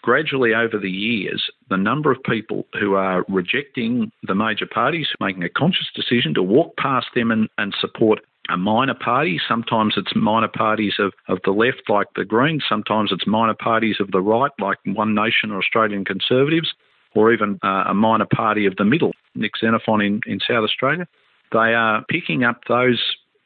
Gradually 0.03 0.55
over 0.55 0.79
the 0.79 0.91
years, 0.91 1.51
the 1.71 1.77
number 1.77 2.11
of 2.11 2.23
people 2.23 2.67
who 2.79 2.95
are 2.95 3.25
rejecting 3.29 4.13
the 4.23 4.35
major 4.35 4.67
parties, 4.67 5.09
making 5.21 5.43
a 5.43 5.49
conscious 5.49 5.89
decision 5.95 6.35
to 6.35 6.43
walk 6.43 6.77
past 6.77 7.09
them 7.15 7.31
and, 7.31 7.49
and 7.59 7.75
support 7.81 8.21
a 8.49 8.57
minor 8.57 8.95
party. 8.95 9.41
Sometimes 9.47 9.95
it's 9.97 10.13
minor 10.15 10.49
parties 10.49 10.95
of, 10.99 11.13
of 11.29 11.39
the 11.45 11.51
left, 11.51 11.83
like 11.89 12.07
the 12.17 12.25
Greens. 12.25 12.65
Sometimes 12.69 13.11
it's 13.13 13.27
minor 13.27 13.55
parties 13.55 13.97
of 14.01 14.11
the 14.11 14.21
right, 14.21 14.53
like 14.59 14.79
One 14.87 15.15
Nation 15.15 15.51
or 15.51 15.59
Australian 15.59 16.05
Conservatives, 16.05 16.73
or 17.15 17.33
even 17.33 17.59
uh, 17.63 17.85
a 17.89 17.95
minor 17.95 18.27
party 18.27 18.67
of 18.67 18.77
the 18.77 18.85
middle, 18.85 19.13
Nick 19.35 19.53
Xenophon 19.61 20.01
in, 20.01 20.21
in 20.27 20.41
South 20.41 20.65
Australia. 20.65 21.07
They 21.53 21.75
are 21.75 22.05
picking 22.09 22.45
up 22.45 22.63
those 22.69 23.03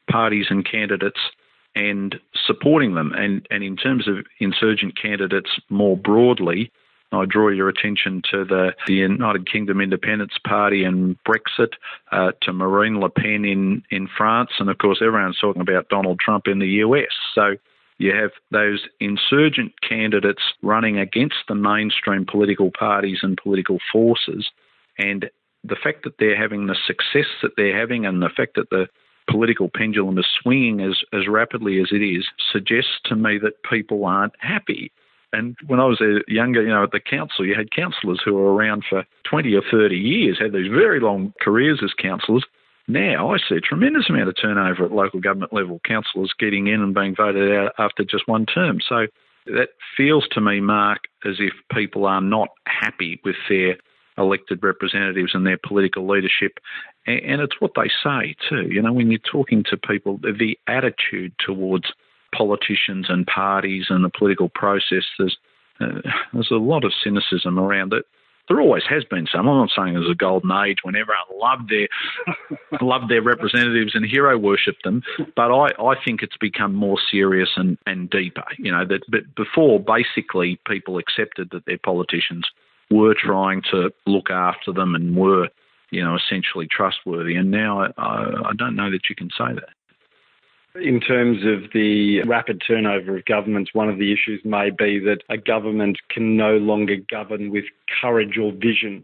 parties 0.09 0.47
and 0.49 0.69
candidates 0.69 1.19
and 1.75 2.15
supporting 2.45 2.95
them. 2.95 3.13
And, 3.15 3.47
and 3.49 3.63
in 3.63 3.75
terms 3.75 4.07
of 4.07 4.25
insurgent 4.39 4.99
candidates 5.01 5.49
more 5.69 5.97
broadly, 5.97 6.71
I 7.15 7.25
draw 7.25 7.49
your 7.49 7.69
attention 7.69 8.21
to 8.31 8.45
the, 8.45 8.73
the 8.87 8.93
United 8.93 9.51
Kingdom 9.51 9.81
Independence 9.81 10.33
Party 10.47 10.83
and 10.83 11.17
Brexit, 11.23 11.73
uh, 12.11 12.31
to 12.41 12.53
Marine 12.53 12.99
Le 12.99 13.09
Pen 13.09 13.45
in, 13.45 13.83
in 13.89 14.07
France, 14.17 14.51
and 14.59 14.69
of 14.69 14.77
course, 14.77 14.99
everyone's 15.01 15.39
talking 15.39 15.61
about 15.61 15.89
Donald 15.89 16.19
Trump 16.19 16.47
in 16.47 16.59
the 16.59 16.67
US. 16.67 17.11
So 17.35 17.55
you 17.97 18.13
have 18.15 18.31
those 18.51 18.87
insurgent 18.99 19.73
candidates 19.87 20.41
running 20.61 20.97
against 20.97 21.35
the 21.47 21.55
mainstream 21.55 22.25
political 22.25 22.71
parties 22.71 23.19
and 23.21 23.37
political 23.37 23.77
forces. 23.91 24.49
And 24.97 25.29
the 25.63 25.77
fact 25.81 26.03
that 26.03 26.17
they're 26.19 26.39
having 26.39 26.67
the 26.67 26.75
success 26.85 27.29
that 27.41 27.51
they're 27.55 27.77
having 27.77 28.05
and 28.05 28.21
the 28.21 28.29
fact 28.35 28.55
that 28.55 28.69
the 28.69 28.87
political 29.29 29.69
pendulum 29.73 30.17
is 30.17 30.25
swinging 30.41 30.81
as, 30.81 30.99
as 31.13 31.27
rapidly 31.27 31.79
as 31.79 31.89
it 31.91 32.03
is 32.03 32.25
suggests 32.51 32.99
to 33.05 33.15
me 33.15 33.37
that 33.37 33.63
people 33.69 34.05
aren't 34.05 34.33
happy. 34.39 34.91
And 35.33 35.57
when 35.67 35.79
I 35.79 35.85
was 35.85 36.01
younger, 36.27 36.61
you 36.61 36.69
know, 36.69 36.83
at 36.83 36.91
the 36.91 36.99
council, 36.99 37.45
you 37.45 37.55
had 37.55 37.71
councillors 37.71 38.21
who 38.23 38.35
were 38.35 38.53
around 38.53 38.83
for 38.87 39.03
20 39.29 39.53
or 39.55 39.63
30 39.69 39.97
years, 39.97 40.37
had 40.39 40.53
these 40.53 40.71
very 40.71 40.99
long 40.99 41.33
careers 41.41 41.81
as 41.83 41.91
councillors. 41.99 42.45
Now 42.87 43.33
I 43.33 43.37
see 43.37 43.55
a 43.55 43.61
tremendous 43.61 44.09
amount 44.09 44.29
of 44.29 44.35
turnover 44.39 44.85
at 44.85 44.91
local 44.91 45.19
government 45.19 45.51
level, 45.51 45.81
councillors 45.85 46.33
getting 46.37 46.67
in 46.67 46.81
and 46.81 46.93
being 46.93 47.15
voted 47.15 47.51
out 47.51 47.73
after 47.79 48.03
just 48.03 48.27
one 48.27 48.45
term. 48.45 48.79
So 48.87 49.07
that 49.47 49.69
feels 49.97 50.27
to 50.31 50.41
me, 50.41 50.61
Mark, 50.61 50.99
as 51.25 51.35
if 51.39 51.53
people 51.71 52.05
are 52.05 52.21
not 52.21 52.49
happy 52.67 53.19
with 53.25 53.35
their 53.49 53.77
elected 54.17 54.61
representatives 54.61 55.31
and 55.33 55.47
their 55.47 55.57
political 55.57 56.07
leadership. 56.07 56.59
And 57.07 57.41
it's 57.41 57.59
what 57.59 57.71
they 57.75 57.89
say 58.03 58.35
too. 58.47 58.67
You 58.69 58.81
know, 58.81 58.93
when 58.93 59.09
you're 59.09 59.19
talking 59.19 59.63
to 59.69 59.77
people, 59.77 60.19
the 60.21 60.57
attitude 60.67 61.33
towards 61.39 61.91
politicians 62.35 63.07
and 63.09 63.25
parties 63.27 63.85
and 63.89 64.03
the 64.03 64.09
political 64.09 64.49
process, 64.49 65.03
there's 65.17 65.37
uh, 65.79 66.01
there's 66.33 66.51
a 66.51 66.55
lot 66.55 66.83
of 66.83 66.93
cynicism 67.03 67.57
around 67.57 67.93
it. 67.93 68.05
There 68.49 68.59
always 68.59 68.83
has 68.89 69.05
been 69.05 69.25
some. 69.31 69.47
I'm 69.47 69.57
not 69.57 69.69
saying 69.75 69.93
there's 69.93 70.09
a 70.11 70.15
golden 70.15 70.51
age 70.51 70.79
when 70.83 70.95
everyone 70.95 71.23
loved 71.39 71.69
their 71.69 71.87
loved 72.81 73.09
their 73.09 73.21
representatives 73.21 73.95
and 73.95 74.05
hero 74.05 74.37
worshipped 74.37 74.83
them, 74.83 75.01
but 75.35 75.49
I, 75.51 75.69
I 75.81 75.95
think 76.03 76.21
it's 76.21 76.35
become 76.37 76.75
more 76.75 76.97
serious 77.09 77.49
and, 77.55 77.77
and 77.85 78.09
deeper. 78.09 78.43
You 78.57 78.71
know 78.71 78.85
that 78.85 79.01
but 79.09 79.33
before 79.35 79.79
basically 79.79 80.59
people 80.67 80.97
accepted 80.97 81.51
that 81.51 81.65
their 81.65 81.77
politicians 81.77 82.45
were 82.91 83.15
trying 83.17 83.61
to 83.71 83.91
look 84.05 84.29
after 84.29 84.73
them 84.73 84.93
and 84.93 85.15
were 85.15 85.47
you 85.89 86.03
know 86.03 86.17
essentially 86.17 86.67
trustworthy, 86.69 87.35
and 87.35 87.49
now 87.49 87.81
I, 87.97 88.49
I 88.49 88.53
don't 88.57 88.75
know 88.75 88.91
that 88.91 89.09
you 89.09 89.15
can 89.15 89.29
say 89.29 89.53
that. 89.53 89.69
In 90.75 90.99
terms 90.99 91.39
of 91.45 91.71
the 91.71 92.23
rapid 92.23 92.63
turnover 92.65 93.17
of 93.17 93.25
governments, 93.25 93.71
one 93.73 93.89
of 93.89 93.99
the 93.99 94.11
issues 94.11 94.41
may 94.43 94.71
be 94.71 94.97
that 94.99 95.19
a 95.29 95.37
government 95.37 95.99
can 96.09 96.35
no 96.35 96.57
longer 96.57 96.95
govern 97.11 97.51
with 97.51 97.65
courage 98.01 98.39
or 98.39 98.51
vision, 98.51 99.03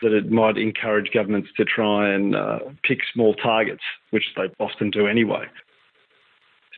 that 0.00 0.12
it 0.12 0.30
might 0.30 0.56
encourage 0.56 1.10
governments 1.12 1.50
to 1.58 1.64
try 1.66 2.08
and 2.08 2.34
uh, 2.34 2.60
pick 2.82 3.00
small 3.12 3.34
targets, 3.34 3.82
which 4.10 4.24
they 4.36 4.44
often 4.58 4.90
do 4.90 5.06
anyway. 5.06 5.46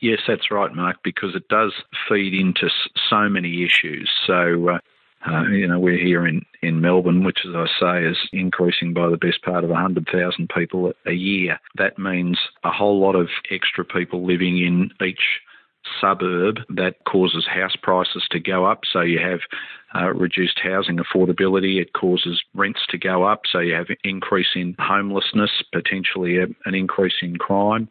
Yes, 0.01 0.19
that's 0.27 0.51
right, 0.51 0.73
Mark, 0.73 0.97
because 1.01 1.33
it 1.33 1.47
does 1.47 1.71
feed 2.09 2.33
into 2.33 2.69
so 3.09 3.29
many 3.29 3.63
issues. 3.63 4.09
So, 4.27 4.69
uh, 4.69 4.79
uh, 5.27 5.43
you 5.49 5.67
know, 5.67 5.79
we're 5.79 5.97
here 5.97 6.27
in, 6.27 6.45
in 6.61 6.81
Melbourne, 6.81 7.23
which, 7.23 7.39
as 7.47 7.55
I 7.55 7.65
say, 7.79 8.05
is 8.05 8.17
increasing 8.31 8.93
by 8.93 9.09
the 9.09 9.17
best 9.17 9.41
part 9.43 9.63
of 9.63 9.69
100,000 9.69 10.49
people 10.49 10.93
a 11.05 11.13
year. 11.13 11.59
That 11.77 11.97
means 11.97 12.37
a 12.63 12.71
whole 12.71 12.99
lot 12.99 13.15
of 13.15 13.29
extra 13.49 13.83
people 13.83 14.25
living 14.25 14.57
in 14.59 14.91
each 15.05 15.41
suburb 15.99 16.57
that 16.69 16.95
causes 17.05 17.45
house 17.47 17.75
prices 17.81 18.25
to 18.31 18.39
go 18.39 18.65
up. 18.65 18.81
So 18.91 19.01
you 19.01 19.19
have 19.19 19.39
uh, 19.95 20.13
reduced 20.13 20.59
housing 20.61 20.97
affordability. 20.97 21.81
It 21.81 21.93
causes 21.93 22.41
rents 22.53 22.81
to 22.89 22.97
go 22.97 23.23
up. 23.23 23.41
So 23.51 23.59
you 23.59 23.75
have 23.75 23.87
increase 24.03 24.55
in 24.55 24.75
homelessness, 24.79 25.51
potentially 25.73 26.37
a, 26.37 26.45
an 26.65 26.75
increase 26.75 27.15
in 27.21 27.37
crime. 27.37 27.89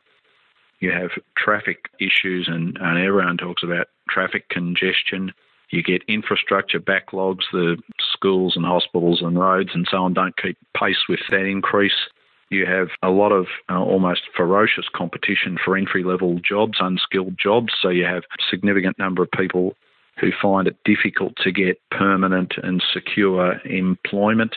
You 0.81 0.93
have 0.93 1.11
traffic 1.37 1.89
issues, 1.99 2.49
and, 2.49 2.77
and 2.81 2.99
everyone 2.99 3.39
talks 3.39 3.63
about 3.63 3.87
traffic 4.09 4.49
congestion. 4.51 5.33
You 5.75 5.83
get 5.83 6.05
infrastructure 6.07 6.79
backlogs, 6.79 7.43
the 7.51 7.77
schools 7.99 8.53
and 8.55 8.65
hospitals 8.65 9.23
and 9.23 9.37
roads 9.37 9.71
and 9.75 9.89
so 9.91 10.05
on 10.05 10.15
don't 10.15 10.41
keep 10.41 10.57
pace 10.73 11.09
with 11.09 11.19
that 11.31 11.47
increase. 11.47 12.09
You 12.49 12.65
have 12.65 12.91
a 13.03 13.11
lot 13.11 13.33
of 13.33 13.47
uh, 13.69 13.83
almost 13.83 14.21
ferocious 14.37 14.85
competition 14.95 15.59
for 15.65 15.77
entry 15.77 16.05
level 16.05 16.39
jobs, 16.49 16.79
unskilled 16.79 17.37
jobs. 17.43 17.73
So 17.83 17.89
you 17.89 18.05
have 18.05 18.23
a 18.23 18.43
significant 18.49 19.01
number 19.01 19.25
of 19.25 19.33
people 19.33 19.75
who 20.21 20.31
find 20.41 20.69
it 20.69 20.77
difficult 20.85 21.33
to 21.43 21.51
get 21.51 21.81
permanent 21.91 22.55
and 22.63 22.81
secure 22.93 23.61
employment. 23.65 24.55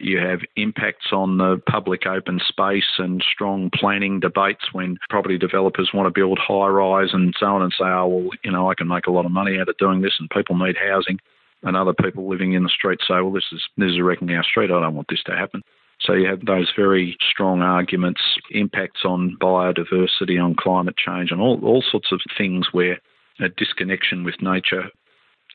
You 0.00 0.18
have 0.18 0.40
impacts 0.56 1.12
on 1.12 1.36
the 1.36 1.60
public 1.68 2.06
open 2.06 2.40
space 2.48 2.98
and 2.98 3.22
strong 3.22 3.70
planning 3.74 4.18
debates 4.18 4.72
when 4.72 4.96
property 5.10 5.36
developers 5.36 5.90
want 5.92 6.06
to 6.06 6.18
build 6.18 6.38
high 6.38 6.68
rise 6.68 7.10
and 7.12 7.34
so 7.38 7.46
on 7.46 7.62
and 7.62 7.72
say, 7.72 7.84
oh, 7.84 8.06
well, 8.06 8.30
you 8.42 8.50
know, 8.50 8.70
I 8.70 8.74
can 8.74 8.88
make 8.88 9.06
a 9.06 9.10
lot 9.10 9.26
of 9.26 9.32
money 9.32 9.58
out 9.58 9.68
of 9.68 9.76
doing 9.76 10.00
this 10.00 10.14
and 10.18 10.30
people 10.30 10.56
need 10.56 10.76
housing. 10.76 11.18
And 11.62 11.76
other 11.76 11.92
people 11.92 12.28
living 12.28 12.54
in 12.54 12.62
the 12.62 12.70
street 12.70 13.00
say, 13.06 13.20
well, 13.20 13.32
this 13.32 13.44
is, 13.52 13.62
this 13.76 13.90
is 13.90 14.00
wrecking 14.00 14.30
our 14.30 14.42
street. 14.42 14.70
I 14.70 14.80
don't 14.80 14.94
want 14.94 15.08
this 15.10 15.22
to 15.26 15.36
happen. 15.36 15.62
So 16.00 16.14
you 16.14 16.26
have 16.28 16.46
those 16.46 16.72
very 16.74 17.18
strong 17.30 17.60
arguments, 17.60 18.22
impacts 18.50 19.04
on 19.04 19.36
biodiversity, 19.38 20.42
on 20.42 20.54
climate 20.54 20.96
change, 20.96 21.30
and 21.30 21.42
all, 21.42 21.60
all 21.62 21.84
sorts 21.88 22.10
of 22.10 22.20
things 22.38 22.68
where 22.72 22.98
a 23.38 23.50
disconnection 23.50 24.24
with 24.24 24.40
nature 24.40 24.84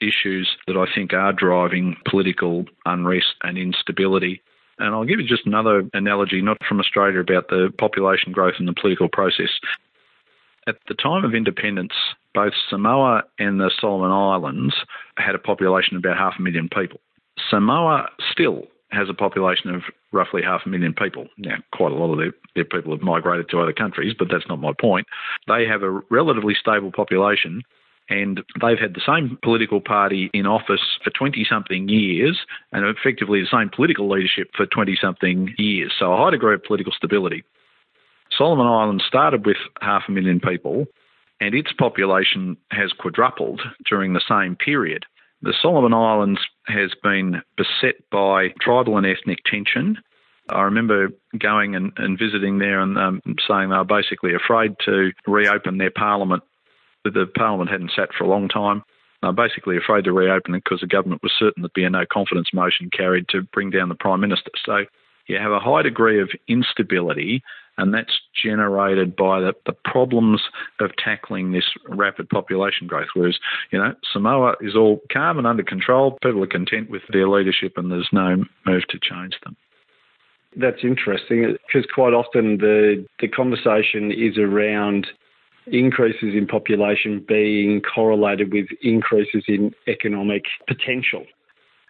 issues 0.02 0.50
that 0.68 0.78
I 0.78 0.86
think 0.94 1.14
are 1.14 1.34
driving 1.34 1.96
political 2.10 2.66
unrest 2.86 3.36
and 3.44 3.58
instability. 3.58 4.42
And 4.78 4.94
I'll 4.94 5.06
give 5.06 5.20
you 5.20 5.28
just 5.28 5.46
another 5.46 5.84
analogy, 5.94 6.42
not 6.42 6.58
from 6.68 6.80
Australia, 6.80 7.20
about 7.20 7.48
the 7.50 7.72
population 7.78 8.32
growth 8.32 8.56
and 8.60 8.68
the 8.68 8.74
political 8.74 9.08
process. 9.08 9.50
At 10.68 10.76
the 10.88 10.96
time 10.96 11.24
of 11.24 11.36
independence, 11.36 11.94
both 12.34 12.54
Samoa 12.70 13.24
and 13.40 13.60
the 13.60 13.72
Solomon 13.80 14.12
Islands 14.12 14.76
had 15.18 15.36
a 15.36 15.40
population 15.40 15.96
of 15.96 16.02
about 16.02 16.18
half 16.18 16.34
a 16.38 16.42
million 16.42 16.68
people. 16.68 17.00
Samoa 17.50 18.10
still 18.32 18.68
has 18.92 19.10
a 19.10 19.14
population 19.14 19.74
of 19.74 19.84
roughly 20.12 20.42
half 20.42 20.62
a 20.66 20.70
million 20.70 20.94
people. 20.94 21.28
Now, 21.38 21.58
quite 21.74 21.92
a 21.92 21.96
lot 21.96 22.12
of 22.12 22.18
their, 22.18 22.34
their 22.56 22.66
people 22.66 22.92
have 22.92 23.02
migrated 23.02 23.50
to 23.50 23.60
other 23.60 23.74
countries, 23.74 24.16
but 24.18 24.28
that's 24.32 24.48
not 24.48 24.60
my 24.60 24.72
point. 24.80 25.08
They 25.48 25.66
have 25.66 25.84
a 25.84 26.02
relatively 26.10 26.56
stable 26.60 26.92
population 26.92 27.62
and 28.10 28.44
they've 28.62 28.80
had 28.80 28.94
the 28.94 29.02
same 29.06 29.38
political 29.42 29.82
party 29.82 30.30
in 30.34 30.46
office 30.46 30.82
for 31.04 31.10
20 31.10 31.46
something 31.50 31.90
years 31.90 32.40
and 32.72 32.86
effectively 32.86 33.42
the 33.42 33.58
same 33.58 33.70
political 33.76 34.10
leadership 34.10 34.50
for 34.56 34.66
20 34.66 34.98
something 35.02 35.54
years. 35.58 35.94
So 35.98 36.14
a 36.14 36.18
high 36.18 36.32
degree 36.32 36.54
of 36.54 36.64
political 36.64 36.94
stability. 36.94 37.44
Solomon 38.38 38.68
Islands 38.68 39.04
started 39.08 39.46
with 39.46 39.58
half 39.82 40.04
a 40.08 40.12
million 40.12 40.40
people 40.40 40.86
and 41.42 41.54
its 41.54 41.72
population 41.74 42.58
has 42.72 42.92
quadrupled 42.94 43.62
during 43.90 44.14
the 44.14 44.22
same 44.28 44.56
period. 44.56 45.06
The 45.42 45.54
Solomon 45.62 45.94
Islands 45.94 46.40
has 46.68 46.92
been 47.04 47.42
beset 47.58 48.10
by 48.12 48.50
tribal 48.62 48.98
and 48.98 49.06
ethnic 49.06 49.40
tension. 49.46 49.98
I 50.50 50.62
remember 50.62 51.10
going 51.38 51.76
and, 51.76 51.92
and 51.98 52.18
visiting 52.18 52.60
there 52.60 52.80
and 52.80 52.98
um, 52.98 53.22
saying 53.48 53.70
they 53.70 53.78
were 53.78 53.84
basically 53.84 54.34
afraid 54.34 54.76
to 54.86 55.12
reopen 55.28 55.78
their 55.78 55.92
parliament 55.92 56.44
the 57.14 57.26
Parliament 57.38 57.70
hadn't 57.70 57.92
sat 57.96 58.10
for 58.18 58.24
a 58.24 58.28
long 58.28 58.48
time. 58.48 58.84
I'm 59.24 59.36
basically 59.36 59.78
afraid 59.78 60.04
to 60.06 60.14
reopen 60.14 60.54
it 60.56 60.64
because 60.64 60.82
the 60.82 60.88
government 60.88 61.24
was 61.24 61.34
certain 61.38 61.64
there'd 61.64 61.74
be 61.74 61.84
a 61.84 61.90
no 61.90 62.06
confidence 62.12 62.50
motion 62.54 62.90
carried 62.96 63.28
to 63.30 63.42
bring 63.42 63.72
down 63.72 63.90
the 63.90 63.96
Prime 63.96 64.22
Minister. 64.22 64.52
So 64.64 64.86
you 65.28 65.38
have 65.38 65.52
a 65.52 65.60
high 65.60 65.82
degree 65.82 66.22
of 66.22 66.30
instability, 66.48 67.42
and 67.78 67.94
that's 67.94 68.20
generated 68.42 69.16
by 69.16 69.40
the, 69.40 69.54
the 69.66 69.74
problems 69.74 70.42
of 70.80 70.92
tackling 70.98 71.52
this 71.52 71.66
rapid 71.90 72.30
population 72.30 72.88
growth. 72.88 73.08
Whereas, 73.16 73.38
you 73.72 73.80
know, 73.80 73.94
Samoa 74.14 74.56
is 74.62 74.76
all 74.76 75.02
calm 75.12 75.38
and 75.38 75.48
under 75.48 75.64
control. 75.64 76.18
People 76.22 76.44
are 76.44 76.48
content 76.48 76.90
with 76.90 77.02
their 77.12 77.28
leadership, 77.28 77.74
and 77.78 77.92
there's 77.92 78.10
no 78.12 78.44
move 78.66 78.84
to 78.90 79.00
change 79.02 79.34
them. 79.44 79.56
That's 80.56 80.84
interesting 80.84 81.58
because 81.68 81.90
quite 81.94 82.14
often 82.14 82.60
the, 82.60 83.06
the 83.20 83.28
conversation 83.28 84.12
is 84.12 84.38
around 84.38 85.08
increases 85.68 86.34
in 86.36 86.48
population 86.48 87.24
being 87.28 87.82
correlated 87.82 88.54
with 88.54 88.68
increases 88.82 89.44
in 89.48 89.74
economic 89.88 90.46
potential. 90.68 91.26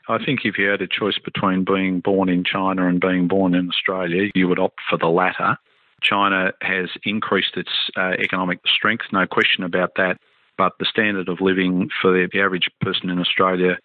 I 0.07 0.23
think 0.23 0.41
if 0.43 0.57
you 0.57 0.67
had 0.67 0.81
a 0.81 0.87
choice 0.87 1.17
between 1.17 1.63
being 1.63 1.99
born 1.99 2.29
in 2.29 2.43
China 2.43 2.87
and 2.87 3.01
being 3.01 3.27
born 3.27 3.55
in 3.55 3.69
Australia, 3.69 4.29
you 4.35 4.47
would 4.47 4.59
opt 4.59 4.79
for 4.89 4.97
the 4.97 5.07
latter. 5.07 5.57
China 6.01 6.51
has 6.61 6.89
increased 7.03 7.57
its 7.57 7.71
uh, 7.97 8.11
economic 8.19 8.59
strength, 8.67 9.05
no 9.11 9.25
question 9.25 9.63
about 9.63 9.95
that, 9.95 10.17
but 10.57 10.73
the 10.79 10.85
standard 10.85 11.27
of 11.27 11.41
living 11.41 11.89
for 12.01 12.11
the, 12.11 12.39
average 12.39 12.69
person 12.81 13.09
in 13.09 13.19
Australia 13.19 13.77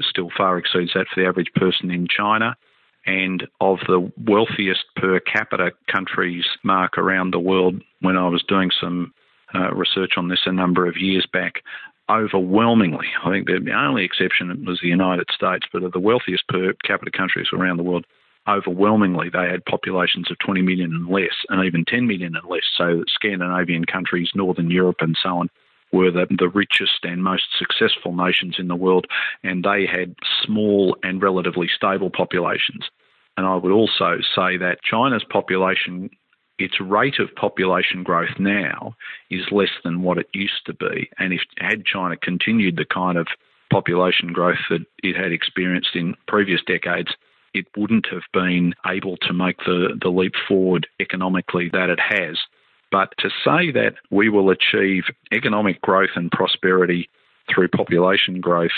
still 0.00 0.30
far 0.36 0.58
exceeds 0.58 0.92
that 0.94 1.06
for 1.12 1.20
the 1.20 1.28
average 1.28 1.52
person 1.54 1.90
in 1.90 2.06
China. 2.08 2.56
And 3.06 3.46
of 3.60 3.78
the 3.86 4.10
wealthiest 4.26 4.84
per 4.96 5.20
capita 5.20 5.70
countries, 5.90 6.44
Mark, 6.62 6.98
around 6.98 7.32
the 7.32 7.38
world, 7.38 7.82
when 8.00 8.16
I 8.16 8.28
was 8.28 8.42
doing 8.46 8.70
some 8.78 9.14
uh, 9.54 9.72
research 9.74 10.12
on 10.16 10.28
this 10.28 10.42
a 10.46 10.52
number 10.52 10.86
of 10.86 10.96
years 10.96 11.26
back, 11.32 11.62
overwhelmingly, 12.10 13.08
I 13.24 13.30
think 13.30 13.46
the 13.46 13.72
only 13.72 14.04
exception 14.04 14.64
was 14.66 14.80
the 14.80 14.88
United 14.88 15.28
States, 15.30 15.66
but 15.72 15.82
of 15.82 15.92
the 15.92 16.00
wealthiest 16.00 16.48
per 16.48 16.72
capita 16.84 17.10
countries 17.10 17.48
around 17.52 17.76
the 17.76 17.82
world, 17.82 18.06
overwhelmingly 18.48 19.28
they 19.28 19.48
had 19.48 19.64
populations 19.64 20.30
of 20.30 20.38
20 20.38 20.62
million 20.62 20.92
and 20.92 21.08
less, 21.08 21.44
and 21.50 21.64
even 21.64 21.84
10 21.84 22.06
million 22.06 22.34
and 22.34 22.48
less. 22.48 22.64
So 22.76 23.04
Scandinavian 23.08 23.84
countries, 23.84 24.30
Northern 24.34 24.70
Europe, 24.70 24.96
and 25.00 25.16
so 25.22 25.38
on 25.38 25.50
were 25.92 26.10
the, 26.10 26.26
the 26.30 26.48
richest 26.48 27.04
and 27.04 27.22
most 27.22 27.44
successful 27.58 28.14
nations 28.14 28.56
in 28.58 28.68
the 28.68 28.76
world, 28.76 29.06
and 29.42 29.64
they 29.64 29.86
had 29.86 30.14
small 30.42 30.96
and 31.02 31.22
relatively 31.22 31.68
stable 31.74 32.10
populations. 32.10 32.88
And 33.36 33.46
I 33.46 33.54
would 33.54 33.72
also 33.72 34.18
say 34.34 34.56
that 34.56 34.82
China's 34.82 35.24
population, 35.24 36.10
its 36.58 36.80
rate 36.80 37.18
of 37.18 37.34
population 37.36 38.02
growth 38.02 38.38
now 38.38 38.94
is 39.30 39.46
less 39.50 39.70
than 39.84 40.02
what 40.02 40.18
it 40.18 40.28
used 40.32 40.66
to 40.66 40.74
be. 40.74 41.08
And 41.18 41.32
if 41.32 41.40
had 41.58 41.84
China 41.84 42.16
continued 42.16 42.76
the 42.76 42.84
kind 42.84 43.16
of 43.16 43.28
population 43.70 44.32
growth 44.32 44.58
that 44.70 44.84
it 45.02 45.16
had 45.16 45.32
experienced 45.32 45.94
in 45.94 46.14
previous 46.26 46.60
decades, 46.66 47.10
it 47.54 47.66
wouldn't 47.76 48.06
have 48.10 48.22
been 48.32 48.74
able 48.86 49.16
to 49.18 49.32
make 49.32 49.58
the, 49.58 49.98
the 50.00 50.10
leap 50.10 50.34
forward 50.46 50.86
economically 51.00 51.68
that 51.72 51.90
it 51.90 52.00
has. 52.00 52.38
But 52.90 53.12
to 53.18 53.28
say 53.28 53.70
that 53.72 53.94
we 54.10 54.28
will 54.28 54.50
achieve 54.50 55.04
economic 55.32 55.80
growth 55.82 56.10
and 56.16 56.30
prosperity 56.30 57.08
through 57.52 57.68
population 57.68 58.40
growth, 58.40 58.70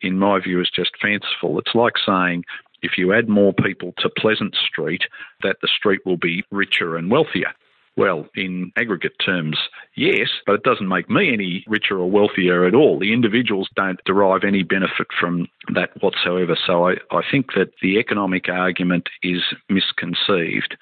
in 0.00 0.18
my 0.18 0.40
view, 0.40 0.60
is 0.60 0.70
just 0.74 0.92
fanciful. 1.00 1.58
It's 1.58 1.74
like 1.74 1.94
saying 2.04 2.44
if 2.82 2.92
you 2.98 3.12
add 3.12 3.28
more 3.28 3.52
people 3.52 3.92
to 3.98 4.08
Pleasant 4.08 4.56
Street, 4.56 5.02
that 5.42 5.56
the 5.62 5.68
street 5.68 6.00
will 6.04 6.16
be 6.16 6.44
richer 6.50 6.96
and 6.96 7.10
wealthier. 7.10 7.52
Well, 7.96 8.28
in 8.34 8.72
aggregate 8.76 9.16
terms, 9.24 9.58
yes, 9.96 10.28
but 10.46 10.54
it 10.54 10.62
doesn't 10.62 10.88
make 10.88 11.10
me 11.10 11.32
any 11.32 11.64
richer 11.66 11.98
or 11.98 12.10
wealthier 12.10 12.64
at 12.64 12.74
all. 12.74 12.98
The 12.98 13.12
individuals 13.12 13.68
don't 13.74 14.02
derive 14.04 14.44
any 14.44 14.62
benefit 14.62 15.08
from 15.18 15.48
that 15.74 15.90
whatsoever. 16.02 16.56
So 16.66 16.88
I, 16.88 16.94
I 17.10 17.20
think 17.30 17.52
that 17.56 17.72
the 17.82 17.98
economic 17.98 18.48
argument 18.48 19.08
is 19.22 19.42
misconceived. 19.68 20.76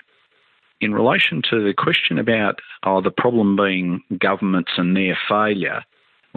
In 0.80 0.94
relation 0.94 1.42
to 1.50 1.64
the 1.64 1.74
question 1.76 2.18
about 2.18 2.60
oh, 2.84 3.00
the 3.00 3.10
problem 3.10 3.56
being 3.56 4.00
governments 4.20 4.72
and 4.76 4.96
their 4.96 5.18
failure, 5.28 5.82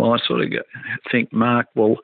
well, 0.02 0.14
I 0.14 0.18
sort 0.26 0.42
of 0.42 0.50
think, 1.12 1.32
Mark, 1.32 1.68
well, 1.76 1.98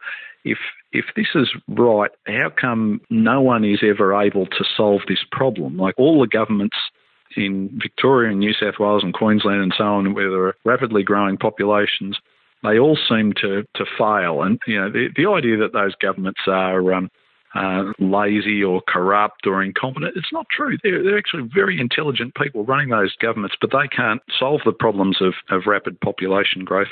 if 0.46 0.60
if 0.94 1.06
this 1.16 1.28
is 1.34 1.50
right, 1.68 2.12
how 2.28 2.52
come 2.56 3.02
no 3.10 3.42
one 3.42 3.66
is 3.66 3.80
ever 3.82 4.14
able 4.14 4.46
to 4.46 4.64
solve 4.76 5.02
this 5.08 5.26
problem? 5.32 5.78
Like 5.78 5.96
all 5.98 6.22
the 6.22 6.28
governments 6.28 6.78
in 7.36 7.78
Victoria 7.82 8.30
and 8.30 8.40
New 8.40 8.54
South 8.54 8.76
Wales 8.80 9.04
and 9.04 9.14
Queensland 9.14 9.62
and 9.62 9.74
so 9.76 9.84
on, 9.84 10.14
where 10.14 10.30
there 10.30 10.44
are 10.44 10.56
rapidly 10.64 11.02
growing 11.02 11.38
populations, 11.38 12.18
they 12.64 12.78
all 12.78 12.98
seem 13.10 13.34
to, 13.42 13.64
to 13.76 13.86
fail. 13.98 14.44
And 14.44 14.60
you 14.68 14.80
know, 14.80 14.92
the, 14.92 15.08
the 15.16 15.28
idea 15.28 15.58
that 15.58 15.74
those 15.74 15.96
governments 15.96 16.42
are 16.48 16.94
um, 16.94 17.10
uh, 17.56 17.94
lazy 17.98 18.64
or 18.64 18.82
corrupt 18.88 19.48
or 19.48 19.64
incompetent. 19.64 20.16
It's 20.16 20.32
not 20.32 20.46
true. 20.56 20.78
They're, 20.84 21.04
they're 21.04 21.18
actually 21.18 21.50
very 21.54 21.80
intelligent 21.80 22.36
people 22.36 22.64
running 22.64 22.90
those 22.90 23.16
governments, 23.20 23.56
but 23.60 23.72
they 23.72 23.88
can't 23.88 24.22
solve 24.38 24.62
the 24.66 24.72
problems 24.72 25.18
of, 25.20 25.34
of 25.50 25.64
rapid 25.66 26.00
population 26.00 26.64
growth. 26.64 26.90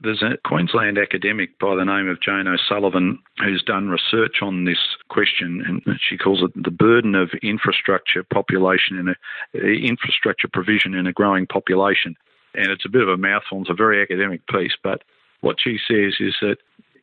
There's 0.00 0.22
a 0.22 0.36
Queensland 0.46 0.98
academic 0.98 1.58
by 1.58 1.76
the 1.76 1.84
name 1.84 2.08
of 2.08 2.20
Jane 2.20 2.46
O'Sullivan 2.46 3.18
who's 3.38 3.62
done 3.62 3.88
research 3.88 4.42
on 4.42 4.64
this 4.64 4.78
question, 5.08 5.62
and 5.66 5.98
she 6.00 6.18
calls 6.18 6.42
it 6.42 6.50
the 6.62 6.70
burden 6.70 7.14
of 7.14 7.30
infrastructure 7.42 8.22
population 8.22 8.98
in 8.98 9.08
a 9.08 9.14
infrastructure 9.86 10.48
provision 10.52 10.94
in 10.94 11.06
a 11.06 11.12
growing 11.12 11.46
population. 11.46 12.16
And 12.54 12.70
it's 12.70 12.84
a 12.84 12.90
bit 12.90 13.02
of 13.02 13.08
a 13.08 13.16
mouthful. 13.16 13.60
It's 13.60 13.70
a 13.70 13.74
very 13.74 14.02
academic 14.02 14.46
piece, 14.48 14.76
but 14.82 15.02
what 15.40 15.56
she 15.58 15.78
says 15.86 16.14
is 16.20 16.34
that 16.40 16.56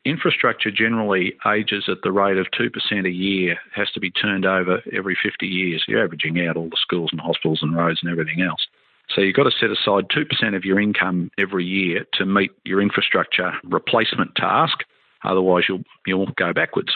infrastructure 0.05 0.71
generally 0.71 1.33
ages 1.45 1.85
at 1.87 2.01
the 2.03 2.11
rate 2.11 2.37
of 2.37 2.47
2% 2.59 3.05
a 3.05 3.09
year, 3.09 3.57
has 3.73 3.89
to 3.91 3.99
be 3.99 4.11
turned 4.11 4.45
over 4.45 4.81
every 4.93 5.17
50 5.21 5.45
years. 5.45 5.83
You're 5.87 6.03
averaging 6.03 6.45
out 6.45 6.57
all 6.57 6.69
the 6.69 6.77
schools 6.81 7.09
and 7.11 7.21
hospitals 7.21 7.59
and 7.61 7.75
roads 7.75 7.99
and 8.01 8.11
everything 8.11 8.41
else. 8.41 8.67
So 9.13 9.21
you've 9.21 9.35
got 9.35 9.43
to 9.43 9.51
set 9.51 9.71
aside 9.71 10.09
2% 10.09 10.55
of 10.55 10.63
your 10.63 10.79
income 10.79 11.31
every 11.37 11.65
year 11.65 12.05
to 12.13 12.25
meet 12.25 12.51
your 12.63 12.81
infrastructure 12.81 13.53
replacement 13.63 14.35
task. 14.35 14.79
Otherwise, 15.23 15.65
you'll, 15.67 15.83
you'll 16.05 16.31
go 16.37 16.53
backwards. 16.53 16.95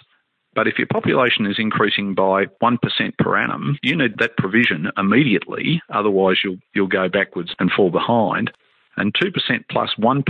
But 0.54 0.68
if 0.68 0.78
your 0.78 0.88
population 0.88 1.46
is 1.46 1.58
increasing 1.60 2.16
by 2.16 2.46
1% 2.64 2.80
per 3.20 3.38
annum, 3.38 3.78
you 3.84 3.96
need 3.96 4.18
that 4.20 4.38
provision 4.38 4.90
immediately. 4.98 5.82
Otherwise, 5.94 6.38
you'll, 6.44 6.58
you'll 6.74 6.88
go 6.88 7.10
backwards 7.10 7.54
and 7.60 7.70
fall 7.70 7.92
behind. 7.92 8.52
And 8.96 9.14
2% 9.14 9.34
plus 9.70 9.90
1, 9.98 10.24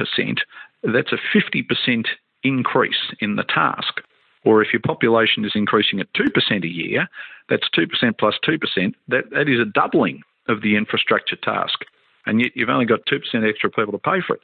that's 0.84 1.12
a 1.14 1.38
50% 1.38 2.06
increase 2.44 3.14
in 3.20 3.36
the 3.36 3.44
task. 3.44 4.02
Or 4.44 4.64
if 4.64 4.74
your 4.74 4.82
population 4.82 5.46
is 5.46 5.52
increasing 5.54 6.00
at 6.00 6.12
2% 6.14 6.64
a 6.64 6.68
year, 6.68 7.08
that's 7.50 7.70
2% 7.78 7.88
plus 8.20 8.36
2%, 8.48 8.94
that, 9.08 9.30
that 9.32 9.48
is 9.48 9.60
a 9.60 9.66
doubling 9.66 10.22
of 10.48 10.62
the 10.62 10.76
infrastructure 10.76 11.36
task. 11.36 11.80
And 12.26 12.42
yet 12.42 12.52
you've 12.56 12.70
only 12.70 12.86
got 12.86 13.06
2% 13.12 13.20
extra 13.48 13.70
people 13.70 13.92
to 13.92 14.00
pay 14.00 14.22
for 14.26 14.36
it. 14.36 14.42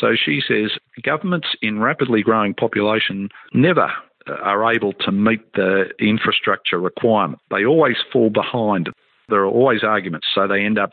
So 0.00 0.14
she 0.16 0.40
says 0.46 0.72
governments 1.02 1.48
in 1.62 1.78
rapidly 1.78 2.22
growing 2.22 2.54
population 2.54 3.28
never 3.52 3.92
uh, 4.26 4.32
are 4.32 4.72
able 4.72 4.92
to 4.92 5.12
meet 5.12 5.52
the 5.54 5.90
infrastructure 6.00 6.78
requirement. 6.80 7.40
They 7.50 7.64
always 7.64 7.96
fall 8.12 8.30
behind. 8.30 8.90
There 9.28 9.40
are 9.40 9.46
always 9.46 9.84
arguments, 9.84 10.26
so 10.34 10.48
they 10.48 10.64
end 10.64 10.78
up 10.78 10.92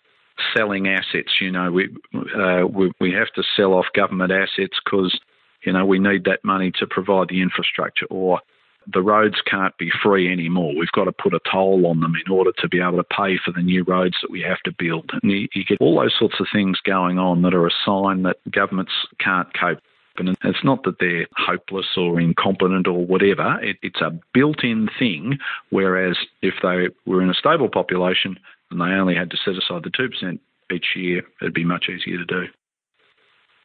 selling 0.56 0.88
assets. 0.88 1.34
You 1.42 1.52
know, 1.52 1.72
we 1.72 1.90
uh, 2.16 2.66
we, 2.68 2.92
we 3.00 3.12
have 3.12 3.32
to 3.36 3.44
sell 3.58 3.74
off 3.74 3.88
government 3.94 4.32
assets 4.32 4.78
because 4.86 5.20
you 5.66 5.74
know, 5.74 5.86
we 5.86 6.00
need 6.00 6.26
that 6.26 6.44
money 6.44 6.72
to 6.80 6.88
provide 6.88 7.30
the 7.30 7.42
infrastructure, 7.42 8.08
or 8.10 8.40
the 8.88 9.02
roads 9.02 9.42
can't 9.46 9.78
be 9.78 9.92
free 10.04 10.32
anymore. 10.32 10.74
We've 10.76 10.92
got 10.92 11.06
to 11.06 11.12
put 11.12 11.34
a 11.34 11.40
toll 11.52 11.86
on 11.86 12.00
them 12.00 12.16
in 12.16 12.32
order 12.32 12.52
to 12.58 12.68
be 12.68 12.82
able 12.82 12.98
to 12.98 13.04
pay 13.04 13.38
for 13.44 13.52
the 13.52 13.62
new 13.62 13.84
roads 13.84 14.16
that 14.22 14.32
we 14.32 14.42
have 14.42 14.60
to 14.66 14.72
build. 14.78 15.12
And 15.22 15.32
you, 15.32 15.48
you 15.54 15.64
get 15.64 15.80
all 15.80 16.00
those 16.00 16.16
sorts 16.18 16.40
of 16.40 16.48
things 16.52 16.80
going 16.84 17.20
on 17.20 17.42
that 17.44 17.54
are 17.54 17.68
a 17.68 17.72
sign 17.86 18.24
that 18.24 18.38
governments 18.50 18.94
can't 19.20 19.48
cope. 19.60 19.80
And 20.18 20.36
it's 20.44 20.64
not 20.64 20.84
that 20.84 21.00
they're 21.00 21.28
hopeless 21.38 21.86
or 21.96 22.20
incompetent 22.20 22.88
or 22.88 23.06
whatever. 23.06 23.60
It, 23.62 23.78
it's 23.82 24.02
a 24.02 24.20
built-in 24.34 24.90
thing. 25.00 25.38
Whereas 25.70 26.18
if 26.42 26.56
they 26.62 26.90
were 27.06 27.22
in 27.22 27.30
a 27.30 27.34
stable 27.34 27.70
population 27.70 28.38
and 28.70 28.82
they 28.82 28.86
only 28.86 29.16
had 29.16 29.32
to 29.32 29.38
set 29.38 29.56
aside 29.56 29.84
the 29.84 29.90
two 29.90 30.10
percent 30.10 30.42
each 30.72 30.96
year, 30.96 31.22
it'd 31.42 31.54
be 31.54 31.66
much 31.66 31.86
easier 31.90 32.18
to 32.18 32.26
do. 32.26 32.44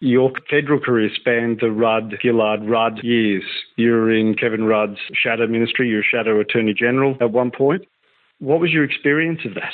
Your 0.00 0.30
federal 0.50 0.78
career 0.78 1.08
spanned 1.14 1.58
the 1.60 1.70
Rudd, 1.70 2.16
Gillard, 2.22 2.68
Rudd 2.68 3.00
years. 3.02 3.44
You 3.76 3.92
were 3.92 4.12
in 4.12 4.34
Kevin 4.34 4.64
Rudd's 4.64 4.98
shadow 5.14 5.46
ministry, 5.46 5.88
you 5.88 5.96
were 5.96 6.04
shadow 6.08 6.38
attorney 6.38 6.74
general 6.74 7.16
at 7.20 7.32
one 7.32 7.50
point. 7.50 7.86
What 8.38 8.60
was 8.60 8.72
your 8.72 8.84
experience 8.84 9.40
of 9.46 9.54
that? 9.54 9.72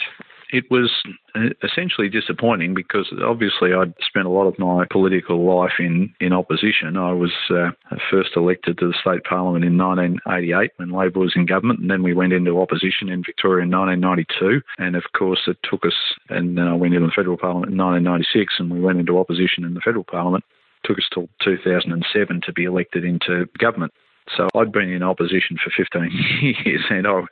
It 0.53 0.71
was 0.71 0.93
uh, 1.35 1.49
essentially 1.65 2.11
disappointing 2.11 2.75
because 2.75 3.11
obviously 3.25 3.73
I'd 3.73 3.95
spent 4.07 4.27
a 4.27 4.31
lot 4.31 4.47
of 4.47 4.59
my 4.59 4.85
political 4.91 5.45
life 5.45 5.73
in, 5.79 6.15
in 6.21 6.33
opposition. 6.35 6.97
I 6.99 7.13
was 7.13 7.33
uh, 7.51 7.71
first 8.11 8.31
elected 8.37 8.79
to 8.79 8.89
the 8.89 8.95
state 9.01 9.25
parliament 9.25 9.65
in 9.65 9.79
1988 9.79 10.73
when 10.77 10.93
Labor 10.93 11.21
was 11.21 11.33
in 11.35 11.47
government, 11.47 11.81
and 11.81 11.91
then 11.91 12.03
we 12.03 12.13
went 12.13 12.35
into 12.35 12.61
opposition 12.61 13.09
in 13.09 13.25
Victoria 13.25 13.65
in 13.65 13.71
1992. 13.71 14.61
And 14.79 14.95
of 14.95 15.05
course, 15.17 15.41
it 15.47 15.57
took 15.69 15.87
us, 15.87 15.97
and 16.29 16.59
then 16.59 16.69
I 16.69 16.75
went 16.75 16.95
into 16.95 17.07
the 17.07 17.13
federal 17.17 17.39
parliament 17.39 17.73
in 17.73 17.79
1996, 17.79 18.55
and 18.59 18.71
we 18.71 18.81
went 18.81 19.01
into 19.01 19.19
opposition 19.19 19.65
in 19.65 19.73
the 19.73 19.81
federal 19.81 20.05
parliament. 20.05 20.45
Took 20.85 20.99
us 20.99 21.09
till 21.15 21.29
2007 21.43 22.41
to 22.45 22.53
be 22.53 22.65
elected 22.65 23.05
into 23.05 23.47
government. 23.59 23.93
So 24.37 24.49
I'd 24.55 24.73
been 24.73 24.91
in 24.91 25.03
opposition 25.03 25.57
for 25.63 25.71
15 25.77 26.11
years 26.65 26.85
and 26.91 27.07
I 27.07 27.13
was 27.13 27.29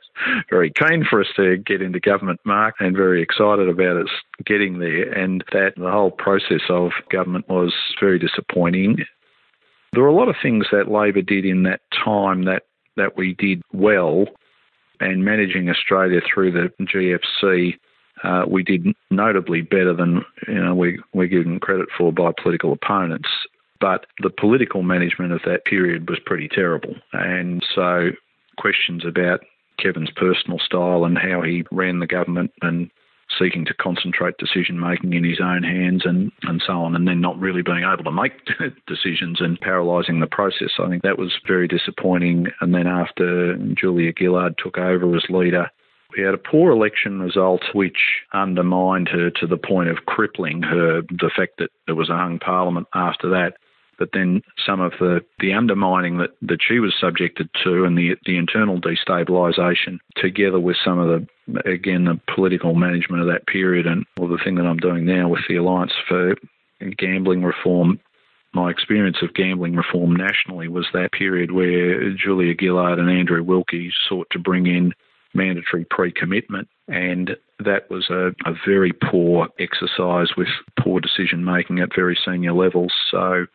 very 0.49 0.71
keen 0.71 1.05
for 1.09 1.21
us 1.21 1.27
to 1.35 1.57
get 1.57 1.81
into 1.81 1.99
government, 1.99 2.39
Mark, 2.45 2.75
and 2.79 2.95
very 2.95 3.21
excited 3.21 3.69
about 3.69 3.97
us 3.97 4.09
getting 4.45 4.79
there. 4.79 5.11
And 5.11 5.43
that 5.51 5.73
the 5.77 5.91
whole 5.91 6.11
process 6.11 6.61
of 6.69 6.91
government 7.09 7.47
was 7.49 7.73
very 7.99 8.19
disappointing. 8.19 8.97
There 9.93 10.03
were 10.03 10.09
a 10.09 10.15
lot 10.15 10.29
of 10.29 10.35
things 10.41 10.67
that 10.71 10.91
Labor 10.91 11.21
did 11.21 11.45
in 11.45 11.63
that 11.63 11.81
time 12.03 12.45
that, 12.45 12.63
that 12.97 13.17
we 13.17 13.33
did 13.33 13.61
well. 13.73 14.25
and 14.99 15.25
managing 15.25 15.69
Australia 15.69 16.21
through 16.21 16.51
the 16.51 16.71
GFC, 16.85 17.73
uh, 18.23 18.45
we 18.47 18.63
did 18.63 18.85
notably 19.09 19.61
better 19.61 19.93
than 19.93 20.23
you 20.47 20.63
know 20.63 20.75
we 20.75 20.99
we're 21.13 21.27
given 21.27 21.59
credit 21.59 21.87
for 21.97 22.11
by 22.11 22.31
political 22.41 22.71
opponents. 22.71 23.29
But 23.81 24.05
the 24.21 24.29
political 24.29 24.83
management 24.83 25.33
of 25.33 25.41
that 25.45 25.65
period 25.65 26.07
was 26.07 26.19
pretty 26.25 26.47
terrible, 26.47 26.95
and 27.11 27.65
so 27.75 28.11
questions 28.57 29.03
about 29.05 29.41
Kevin's 29.79 30.11
personal 30.15 30.59
style 30.59 31.03
and 31.03 31.17
how 31.17 31.41
he 31.41 31.63
ran 31.71 31.99
the 31.99 32.07
government 32.07 32.51
and 32.61 32.91
seeking 33.39 33.65
to 33.65 33.73
concentrate 33.73 34.37
decision 34.37 34.79
making 34.79 35.13
in 35.13 35.23
his 35.23 35.39
own 35.41 35.63
hands 35.63 36.03
and, 36.05 36.31
and 36.43 36.61
so 36.65 36.73
on, 36.73 36.95
and 36.95 37.07
then 37.07 37.21
not 37.21 37.39
really 37.39 37.61
being 37.61 37.83
able 37.83 38.03
to 38.03 38.11
make 38.11 38.33
decisions 38.87 39.39
and 39.39 39.59
paralysing 39.61 40.19
the 40.19 40.27
process. 40.27 40.71
I 40.79 40.89
think 40.89 41.03
that 41.03 41.17
was 41.17 41.33
very 41.47 41.67
disappointing. 41.67 42.47
And 42.59 42.73
then 42.73 42.87
after 42.87 43.57
Julia 43.73 44.11
Gillard 44.17 44.57
took 44.57 44.77
over 44.77 45.15
as 45.15 45.23
leader, 45.29 45.71
we 46.15 46.23
had 46.23 46.33
a 46.33 46.37
poor 46.37 46.71
election 46.71 47.21
result 47.21 47.61
which 47.73 47.97
undermined 48.33 49.07
her 49.09 49.29
to 49.29 49.47
the 49.47 49.57
point 49.57 49.89
of 49.89 50.05
crippling 50.05 50.61
her, 50.63 51.01
the 51.03 51.31
fact 51.35 51.53
that 51.59 51.69
there 51.85 51.95
was 51.95 52.09
a 52.09 52.17
hung 52.17 52.37
parliament 52.37 52.87
after 52.93 53.29
that 53.29 53.53
but 54.01 54.09
then 54.13 54.41
some 54.65 54.81
of 54.81 54.93
the, 54.99 55.21
the 55.37 55.53
undermining 55.53 56.17
that, 56.17 56.31
that 56.41 56.57
she 56.67 56.79
was 56.79 56.91
subjected 56.99 57.47
to 57.63 57.83
and 57.83 57.95
the, 57.95 58.15
the 58.25 58.35
internal 58.35 58.81
destabilisation, 58.81 59.99
together 60.15 60.59
with 60.59 60.75
some 60.83 60.97
of 60.97 61.07
the, 61.07 61.69
again, 61.69 62.05
the 62.05 62.19
political 62.33 62.73
management 62.73 63.21
of 63.21 63.27
that 63.27 63.45
period 63.45 63.85
and 63.85 64.03
well, 64.17 64.27
the 64.27 64.39
thing 64.43 64.55
that 64.55 64.65
I'm 64.65 64.77
doing 64.77 65.05
now 65.05 65.29
with 65.29 65.41
the 65.47 65.57
Alliance 65.57 65.91
for 66.07 66.33
Gambling 66.97 67.43
Reform 67.43 67.99
my 68.53 68.69
experience 68.69 69.17
of 69.21 69.33
gambling 69.33 69.77
reform 69.77 70.13
nationally 70.13 70.67
was 70.67 70.85
that 70.91 71.13
period 71.13 71.51
where 71.51 72.11
Julia 72.13 72.53
Gillard 72.59 72.99
and 72.99 73.09
Andrew 73.09 73.41
Wilkie 73.41 73.93
sought 74.09 74.27
to 74.31 74.39
bring 74.39 74.65
in 74.65 74.91
mandatory 75.33 75.85
pre 75.89 76.11
commitment, 76.11 76.67
and 76.89 77.37
that 77.59 77.89
was 77.89 78.09
a, 78.09 78.31
a, 78.45 78.53
very 78.67 78.91
poor 78.91 79.47
exercise 79.57 80.35
with 80.35 80.49
poor 80.77 80.99
decision 80.99 81.45
making 81.45 81.79
at 81.79 81.95
very 81.95 82.19
senior 82.25 82.51
levels. 82.51 82.91
So 83.09 83.45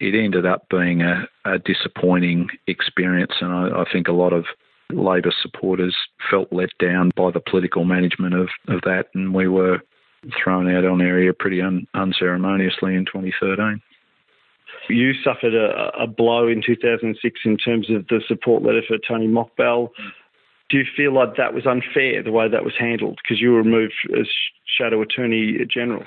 it 0.00 0.14
ended 0.14 0.46
up 0.46 0.66
being 0.70 1.02
a, 1.02 1.28
a 1.44 1.58
disappointing 1.58 2.48
experience, 2.66 3.32
and 3.40 3.52
I, 3.52 3.82
I, 3.82 3.84
think 3.92 4.08
a 4.08 4.12
lot 4.12 4.32
of 4.32 4.46
Labor 4.90 5.32
supporters 5.42 5.94
felt 6.30 6.52
let 6.52 6.70
down 6.78 7.12
by 7.14 7.30
the 7.30 7.40
political 7.40 7.84
management 7.84 8.34
of, 8.34 8.48
of 8.68 8.80
that, 8.82 9.06
and 9.14 9.34
we 9.34 9.46
were 9.46 9.80
thrown 10.42 10.74
out 10.74 10.84
on 10.84 11.00
area 11.00 11.32
pretty 11.32 11.60
un, 11.60 11.86
unceremoniously 11.94 12.94
in 12.94 13.04
2013. 13.04 13.80
You 14.88 15.12
suffered 15.22 15.54
a, 15.54 15.90
a, 15.98 16.06
blow 16.06 16.48
in 16.48 16.62
2006 16.64 17.40
in 17.44 17.56
terms 17.56 17.90
of 17.90 18.06
the 18.08 18.20
support 18.26 18.62
letter 18.62 18.82
for 18.86 18.96
Tony 19.06 19.28
Mokbel. 19.28 19.90
Do 20.68 20.78
you 20.78 20.84
feel 20.96 21.12
like 21.12 21.36
that 21.36 21.54
was 21.54 21.66
unfair, 21.66 22.22
the 22.22 22.32
way 22.32 22.48
that 22.48 22.64
was 22.64 22.74
handled, 22.78 23.18
because 23.22 23.40
you 23.40 23.52
were 23.52 23.62
removed 23.62 23.94
as 24.18 24.26
Shadow 24.78 25.02
Attorney 25.02 25.58
General? 25.72 26.04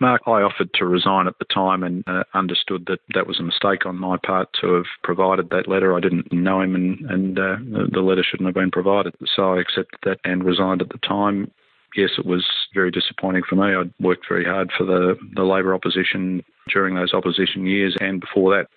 Mark, 0.00 0.22
I 0.26 0.42
offered 0.42 0.70
to 0.74 0.86
resign 0.86 1.26
at 1.26 1.38
the 1.38 1.44
time 1.46 1.82
and 1.82 2.04
uh, 2.06 2.24
understood 2.34 2.86
that 2.86 3.00
that 3.14 3.26
was 3.26 3.40
a 3.40 3.42
mistake 3.42 3.86
on 3.86 3.96
my 3.96 4.16
part 4.18 4.48
to 4.60 4.74
have 4.74 4.84
provided 5.02 5.50
that 5.50 5.68
letter. 5.68 5.96
I 5.96 6.00
didn't 6.00 6.32
know 6.32 6.60
him 6.60 6.74
and, 6.74 7.10
and 7.10 7.38
uh, 7.38 7.56
the 7.90 8.00
letter 8.00 8.22
shouldn't 8.22 8.46
have 8.46 8.54
been 8.54 8.70
provided. 8.70 9.14
So 9.34 9.54
I 9.54 9.60
accepted 9.60 9.98
that 10.04 10.18
and 10.24 10.44
resigned 10.44 10.82
at 10.82 10.90
the 10.90 10.98
time. 10.98 11.50
Yes, 11.96 12.10
it 12.18 12.26
was 12.26 12.46
very 12.74 12.90
disappointing 12.90 13.42
for 13.48 13.56
me. 13.56 13.74
I'd 13.74 13.92
worked 14.00 14.26
very 14.28 14.44
hard 14.44 14.70
for 14.76 14.84
the, 14.84 15.16
the 15.34 15.44
Labor 15.44 15.74
opposition 15.74 16.42
during 16.68 16.94
those 16.94 17.12
opposition 17.12 17.66
years 17.66 17.96
and 18.00 18.20
before 18.20 18.56
that. 18.56 18.68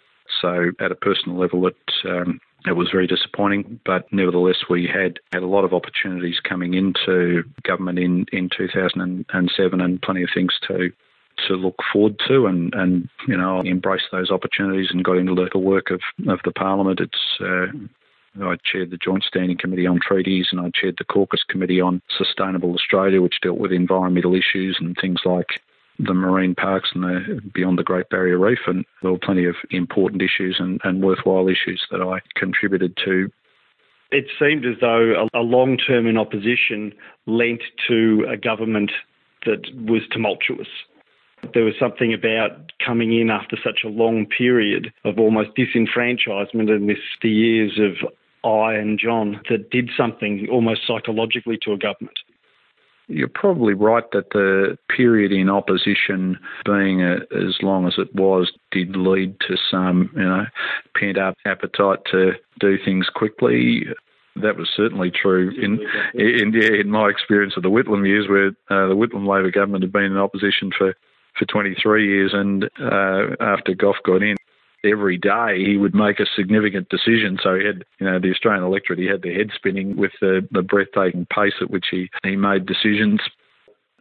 So 0.42 0.72
at 0.80 0.92
a 0.92 0.96
personal 0.96 1.38
level, 1.38 1.68
it 1.68 1.76
um, 2.06 2.40
it 2.68 2.76
was 2.76 2.90
very 2.92 3.08
disappointing, 3.08 3.80
but 3.86 4.12
nevertheless, 4.12 4.58
we 4.70 4.88
had 4.88 5.20
had 5.32 5.44
a 5.44 5.48
lot 5.48 5.66
of 5.66 5.74
opportunities 5.74 6.40
coming 6.40 6.74
into 6.74 7.44
government 7.64 8.00
in, 8.00 8.26
in 8.32 8.50
2007 8.56 9.82
and 9.82 10.02
plenty 10.02 10.24
of 10.24 10.30
things 10.34 10.54
to 10.68 10.92
to 11.50 11.56
look 11.56 11.76
forward 11.92 12.18
to 12.26 12.46
and, 12.46 12.74
and 12.76 13.10
you 13.28 13.36
know 13.36 13.60
embrace 13.60 14.04
those 14.10 14.32
opportunities 14.32 14.88
and 14.92 15.04
got 15.04 15.18
into 15.18 15.36
the 15.52 15.60
work 15.60 15.92
of, 15.92 16.00
of 16.30 16.40
the 16.46 16.52
parliament. 16.52 17.02
It's 17.02 17.42
uh, 17.42 17.66
I 18.44 18.56
chaired 18.64 18.92
the 18.92 18.98
Joint 18.98 19.24
Standing 19.24 19.58
Committee 19.58 19.88
on 19.88 20.00
Treaties 20.00 20.48
and 20.52 20.60
I 20.60 20.72
chaired 20.74 20.96
the 20.98 21.06
Caucus 21.06 21.44
Committee 21.48 21.80
on 21.80 22.02
Sustainable 22.18 22.74
Australia, 22.74 23.22
which 23.22 23.40
dealt 23.42 23.58
with 23.58 23.72
environmental 23.72 24.36
issues 24.36 24.78
and 24.80 24.96
things 25.00 25.22
like 25.26 25.62
the 26.00 26.14
marine 26.14 26.56
parks 26.56 26.90
and 26.94 27.04
the 27.04 27.42
beyond 27.54 27.78
the 27.78 27.84
Great 27.84 28.10
Barrier 28.10 28.38
Reef, 28.38 28.60
and 28.68 28.86
there 29.02 29.12
were 29.12 29.20
plenty 29.20 29.46
of 29.46 29.56
important 29.72 30.22
issues 30.22 30.58
and, 30.60 30.80
and 30.84 31.04
worthwhile 31.04 31.48
issues 31.48 31.86
that 31.92 32.02
I 32.02 32.20
contributed 32.38 32.98
to. 33.06 33.30
It 34.12 34.26
seemed 34.40 34.66
as 34.66 34.76
though 34.82 35.28
a, 35.34 35.40
a 35.40 35.42
long 35.42 35.78
term 35.78 36.08
in 36.08 36.18
opposition 36.18 36.94
lent 37.26 37.62
to 37.88 38.26
a 38.30 38.38
government 38.38 38.92
that 39.46 39.66
was 39.76 40.02
tumultuous. 40.12 40.68
There 41.54 41.64
was 41.64 41.76
something 41.80 42.14
about 42.14 42.72
coming 42.84 43.18
in 43.20 43.30
after 43.30 43.58
such 43.64 43.82
a 43.84 43.90
long 43.90 44.26
period 44.26 44.92
of 45.04 45.20
almost 45.20 45.50
disenfranchisement 45.56 46.70
and 46.70 46.90
this 46.90 46.98
the 47.22 47.30
years 47.30 47.80
of 47.80 48.10
I 48.44 48.76
and 48.76 49.00
John 49.00 49.42
that 49.50 49.70
did 49.70 49.90
something 49.98 50.48
almost 50.52 50.82
psychologically 50.88 51.58
to 51.64 51.74
a 51.74 51.78
government. 51.78 52.18
You're 53.08 53.28
probably 53.28 53.74
right 53.74 54.04
that 54.12 54.32
the 54.32 54.78
period 54.96 55.32
in 55.32 55.50
opposition 55.50 56.38
being 56.66 57.04
a, 57.04 57.18
as 57.36 57.56
long 57.62 57.88
as 57.88 57.96
it 57.98 58.14
was 58.16 58.52
did 58.72 58.96
lead 58.96 59.40
to 59.42 59.58
some, 59.70 60.10
you 60.16 60.24
know, 60.24 60.46
pent 60.98 61.18
up 61.18 61.36
appetite 61.46 62.00
to 62.12 62.34
do 62.60 62.78
things 62.84 63.08
quickly. 63.14 63.86
That 64.36 64.58
was 64.58 64.70
certainly 64.76 65.12
true 65.12 65.52
in 65.62 65.80
in, 66.14 66.54
in 66.56 66.90
my 66.90 67.10
experience 67.10 67.54
of 67.56 67.64
the 67.64 67.70
Whitlam 67.70 68.06
years, 68.06 68.28
where 68.28 68.48
uh, 68.70 68.88
the 68.90 68.96
Whitlam 68.96 69.28
Labor 69.28 69.52
government 69.52 69.84
had 69.84 69.94
been 69.94 70.04
in 70.04 70.18
opposition 70.18 70.72
for 70.78 70.94
for 71.38 71.46
23 71.46 72.08
years, 72.08 72.32
and 72.34 72.66
uh, 72.82 73.36
after 73.40 73.76
Gough 73.76 73.96
got 74.06 74.24
in, 74.24 74.36
every 74.86 75.18
day 75.18 75.64
he 75.64 75.78
would 75.78 75.96
make 75.96 76.20
a 76.20 76.26
significant 76.36 76.90
decision. 76.90 77.38
So 77.42 77.56
he 77.56 77.66
had, 77.66 77.84
you 78.00 78.06
know, 78.06 78.20
the 78.20 78.32
Australian 78.32 78.64
electorate, 78.64 79.00
he 79.00 79.06
had 79.06 79.22
their 79.22 79.34
head 79.34 79.52
spinning 79.56 79.96
with 79.96 80.12
the, 80.22 80.48
the 80.52 80.62
breathtaking 80.62 81.28
pace 81.34 81.56
at 81.62 81.70
which 81.70 81.88
he, 81.92 82.10
he 82.24 82.36
made 82.36 82.66
decisions. 82.66 83.22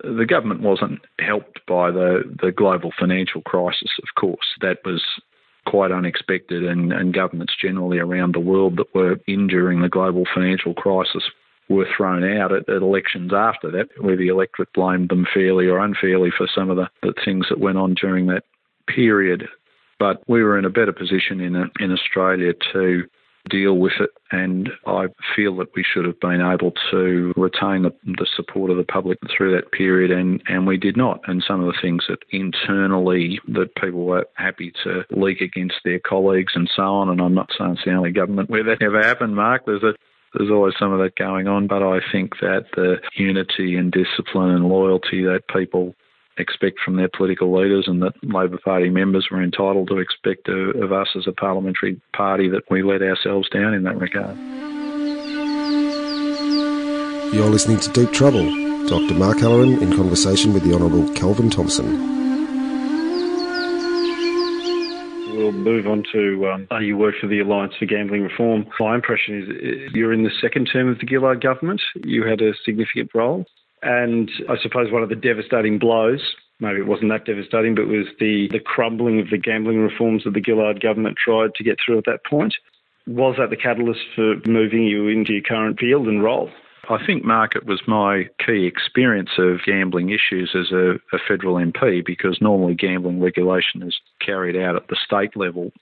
The 0.02 0.26
government 0.26 0.60
wasn't 0.60 1.00
helped 1.18 1.60
by 1.66 1.90
the, 1.90 2.22
the 2.42 2.52
global 2.52 2.92
financial 2.98 3.42
crisis, 3.42 3.90
of 4.02 4.20
course. 4.20 4.46
That 4.60 4.78
was 4.84 5.02
quite 5.66 5.92
unexpected, 5.92 6.64
and, 6.64 6.92
and 6.92 7.14
governments 7.14 7.54
generally 7.60 7.98
around 7.98 8.34
the 8.34 8.40
world 8.40 8.76
that 8.76 8.94
were 8.94 9.18
in 9.26 9.46
during 9.46 9.80
the 9.80 9.88
global 9.88 10.24
financial 10.34 10.74
crisis 10.74 11.22
were 11.68 11.86
thrown 11.96 12.22
out 12.38 12.52
at, 12.52 12.68
at, 12.68 12.82
elections 12.82 13.32
after 13.32 13.70
that, 13.70 13.88
where 13.98 14.16
the 14.16 14.28
electorate 14.28 14.72
blamed 14.74 15.08
them 15.08 15.26
fairly 15.32 15.66
or 15.66 15.78
unfairly 15.78 16.30
for 16.36 16.46
some 16.54 16.70
of 16.70 16.76
the, 16.76 16.88
the 17.02 17.14
things 17.24 17.46
that 17.48 17.58
went 17.58 17.78
on 17.78 17.94
during 17.94 18.26
that 18.26 18.44
period. 18.86 19.48
But 19.98 20.22
we 20.28 20.42
were 20.42 20.58
in 20.58 20.64
a 20.64 20.70
better 20.70 20.92
position 20.92 21.40
in, 21.40 21.70
in 21.78 21.92
Australia 21.92 22.52
to 22.72 23.04
deal 23.50 23.74
with 23.74 23.92
it, 24.00 24.10
and 24.32 24.70
I 24.86 25.06
feel 25.36 25.56
that 25.56 25.68
we 25.76 25.84
should 25.84 26.06
have 26.06 26.18
been 26.20 26.40
able 26.40 26.72
to 26.90 27.32
retain 27.36 27.82
the, 27.82 27.92
the, 28.04 28.26
support 28.36 28.70
of 28.70 28.78
the 28.78 28.84
public 28.84 29.18
through 29.36 29.54
that 29.54 29.70
period, 29.70 30.10
and, 30.10 30.42
and 30.48 30.66
we 30.66 30.78
did 30.78 30.96
not. 30.96 31.20
And 31.26 31.44
some 31.46 31.60
of 31.60 31.66
the 31.66 31.78
things 31.80 32.04
that 32.08 32.20
internally 32.30 33.40
that 33.48 33.74
people 33.76 34.06
were 34.06 34.26
happy 34.36 34.72
to 34.84 35.02
leak 35.10 35.40
against 35.40 35.76
their 35.84 35.98
colleagues 35.98 36.54
and 36.54 36.70
so 36.74 36.82
on, 36.82 37.10
and 37.10 37.20
I'm 37.20 37.34
not 37.34 37.50
saying 37.56 37.72
it's 37.72 37.84
the 37.84 37.92
only 37.92 38.12
government 38.12 38.48
where 38.48 38.64
that 38.64 38.82
ever 38.82 39.02
happened, 39.02 39.36
Mark. 39.36 39.66
There's 39.66 39.82
a 39.82 39.94
there's 40.34 40.50
always 40.50 40.74
some 40.78 40.92
of 40.92 40.98
that 40.98 41.14
going 41.16 41.46
on, 41.46 41.68
but 41.68 41.82
I 41.82 42.00
think 42.10 42.40
that 42.40 42.64
the 42.74 42.96
unity 43.14 43.76
and 43.76 43.92
discipline 43.92 44.50
and 44.50 44.68
loyalty 44.68 45.22
that 45.24 45.42
people 45.46 45.94
expect 46.36 46.78
from 46.84 46.96
their 46.96 47.08
political 47.08 47.56
leaders 47.56 47.84
and 47.86 48.02
that 48.02 48.12
Labor 48.22 48.58
Party 48.58 48.90
members 48.90 49.28
were 49.30 49.42
entitled 49.42 49.88
to 49.88 49.98
expect 49.98 50.48
of 50.48 50.92
us 50.92 51.08
as 51.16 51.26
a 51.26 51.32
parliamentary 51.32 52.00
party 52.14 52.48
that 52.48 52.62
we 52.70 52.82
let 52.82 53.02
ourselves 53.02 53.48
down 53.50 53.74
in 53.74 53.84
that 53.84 53.98
regard. 53.98 54.36
You're 57.34 57.50
listening 57.50 57.80
to 57.80 57.90
Deep 57.90 58.12
Trouble. 58.12 58.44
Dr. 58.86 59.14
Mark 59.14 59.38
Halloran 59.38 59.82
in 59.82 59.96
conversation 59.96 60.52
with 60.52 60.62
the 60.62 60.74
Honourable 60.74 61.10
Kelvin 61.14 61.48
Thomson. 61.48 62.14
We'll 65.34 65.52
move 65.52 65.86
on 65.86 66.04
to 66.12 66.48
um, 66.70 66.82
you 66.82 66.96
work 66.96 67.14
for 67.20 67.26
the 67.26 67.40
Alliance 67.40 67.74
for 67.78 67.86
Gambling 67.86 68.22
Reform. 68.22 68.66
My 68.78 68.94
impression 68.94 69.40
is 69.40 69.92
you're 69.94 70.12
in 70.12 70.22
the 70.22 70.30
second 70.40 70.66
term 70.72 70.88
of 70.88 70.98
the 70.98 71.06
Gillard 71.08 71.42
government. 71.42 71.80
You 72.04 72.24
had 72.24 72.40
a 72.40 72.52
significant 72.64 73.10
role. 73.14 73.46
And 73.84 74.30
I 74.48 74.56
suppose 74.62 74.90
one 74.90 75.02
of 75.02 75.10
the 75.10 75.14
devastating 75.14 75.78
blows, 75.78 76.34
maybe 76.58 76.80
it 76.80 76.86
wasn't 76.86 77.10
that 77.10 77.26
devastating, 77.26 77.74
but 77.74 77.86
was 77.86 78.06
the, 78.18 78.48
the 78.50 78.58
crumbling 78.58 79.20
of 79.20 79.28
the 79.30 79.36
gambling 79.36 79.78
reforms 79.78 80.24
that 80.24 80.32
the 80.32 80.42
Gillard 80.44 80.80
government 80.80 81.16
tried 81.22 81.54
to 81.56 81.64
get 81.64 81.76
through 81.84 81.98
at 81.98 82.06
that 82.06 82.24
point. 82.24 82.54
Was 83.06 83.36
that 83.38 83.50
the 83.50 83.56
catalyst 83.56 84.00
for 84.16 84.36
moving 84.46 84.84
you 84.84 85.08
into 85.08 85.34
your 85.34 85.42
current 85.42 85.78
field 85.78 86.08
and 86.08 86.24
role? 86.24 86.48
I 86.88 87.04
think, 87.04 87.24
Mark, 87.24 87.56
it 87.56 87.66
was 87.66 87.82
my 87.86 88.24
key 88.44 88.66
experience 88.66 89.30
of 89.38 89.64
gambling 89.66 90.10
issues 90.10 90.54
as 90.54 90.72
a, 90.72 90.94
a, 91.14 91.18
federal 91.26 91.56
MP 91.56 92.04
because 92.04 92.38
normally 92.40 92.74
gambling 92.74 93.20
regulation 93.20 93.82
is 93.82 93.98
carried 94.24 94.56
out 94.56 94.76
at 94.76 94.88
the 94.88 94.96
state 95.02 95.36
level. 95.36 95.72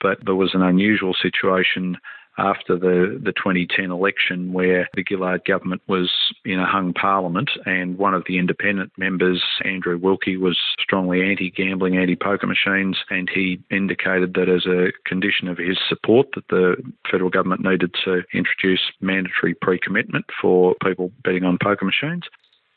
But 0.00 0.18
there 0.24 0.34
was 0.34 0.54
an 0.54 0.62
unusual 0.62 1.14
situation 1.14 1.96
after 2.38 2.78
the, 2.78 3.20
the 3.22 3.32
2010 3.32 3.90
election 3.90 4.52
where 4.52 4.88
the 4.94 5.04
Gillard 5.06 5.44
government 5.44 5.82
was 5.86 6.10
in 6.44 6.58
a 6.58 6.66
hung 6.66 6.92
parliament 6.92 7.50
and 7.66 7.98
one 7.98 8.14
of 8.14 8.24
the 8.26 8.38
independent 8.38 8.92
members, 8.96 9.42
Andrew 9.64 9.98
Wilkie, 9.98 10.36
was 10.36 10.58
strongly 10.78 11.22
anti-gambling, 11.22 11.96
anti-poker 11.96 12.46
machines 12.46 12.96
and 13.10 13.28
he 13.32 13.60
indicated 13.70 14.34
that 14.34 14.48
as 14.48 14.66
a 14.66 14.92
condition 15.08 15.48
of 15.48 15.58
his 15.58 15.78
support 15.88 16.28
that 16.34 16.48
the 16.48 16.76
federal 17.10 17.30
government 17.30 17.62
needed 17.62 17.94
to 18.04 18.22
introduce 18.32 18.80
mandatory 19.00 19.54
pre-commitment 19.54 20.24
for 20.40 20.74
people 20.82 21.12
betting 21.24 21.44
on 21.44 21.58
poker 21.62 21.84
machines. 21.84 22.22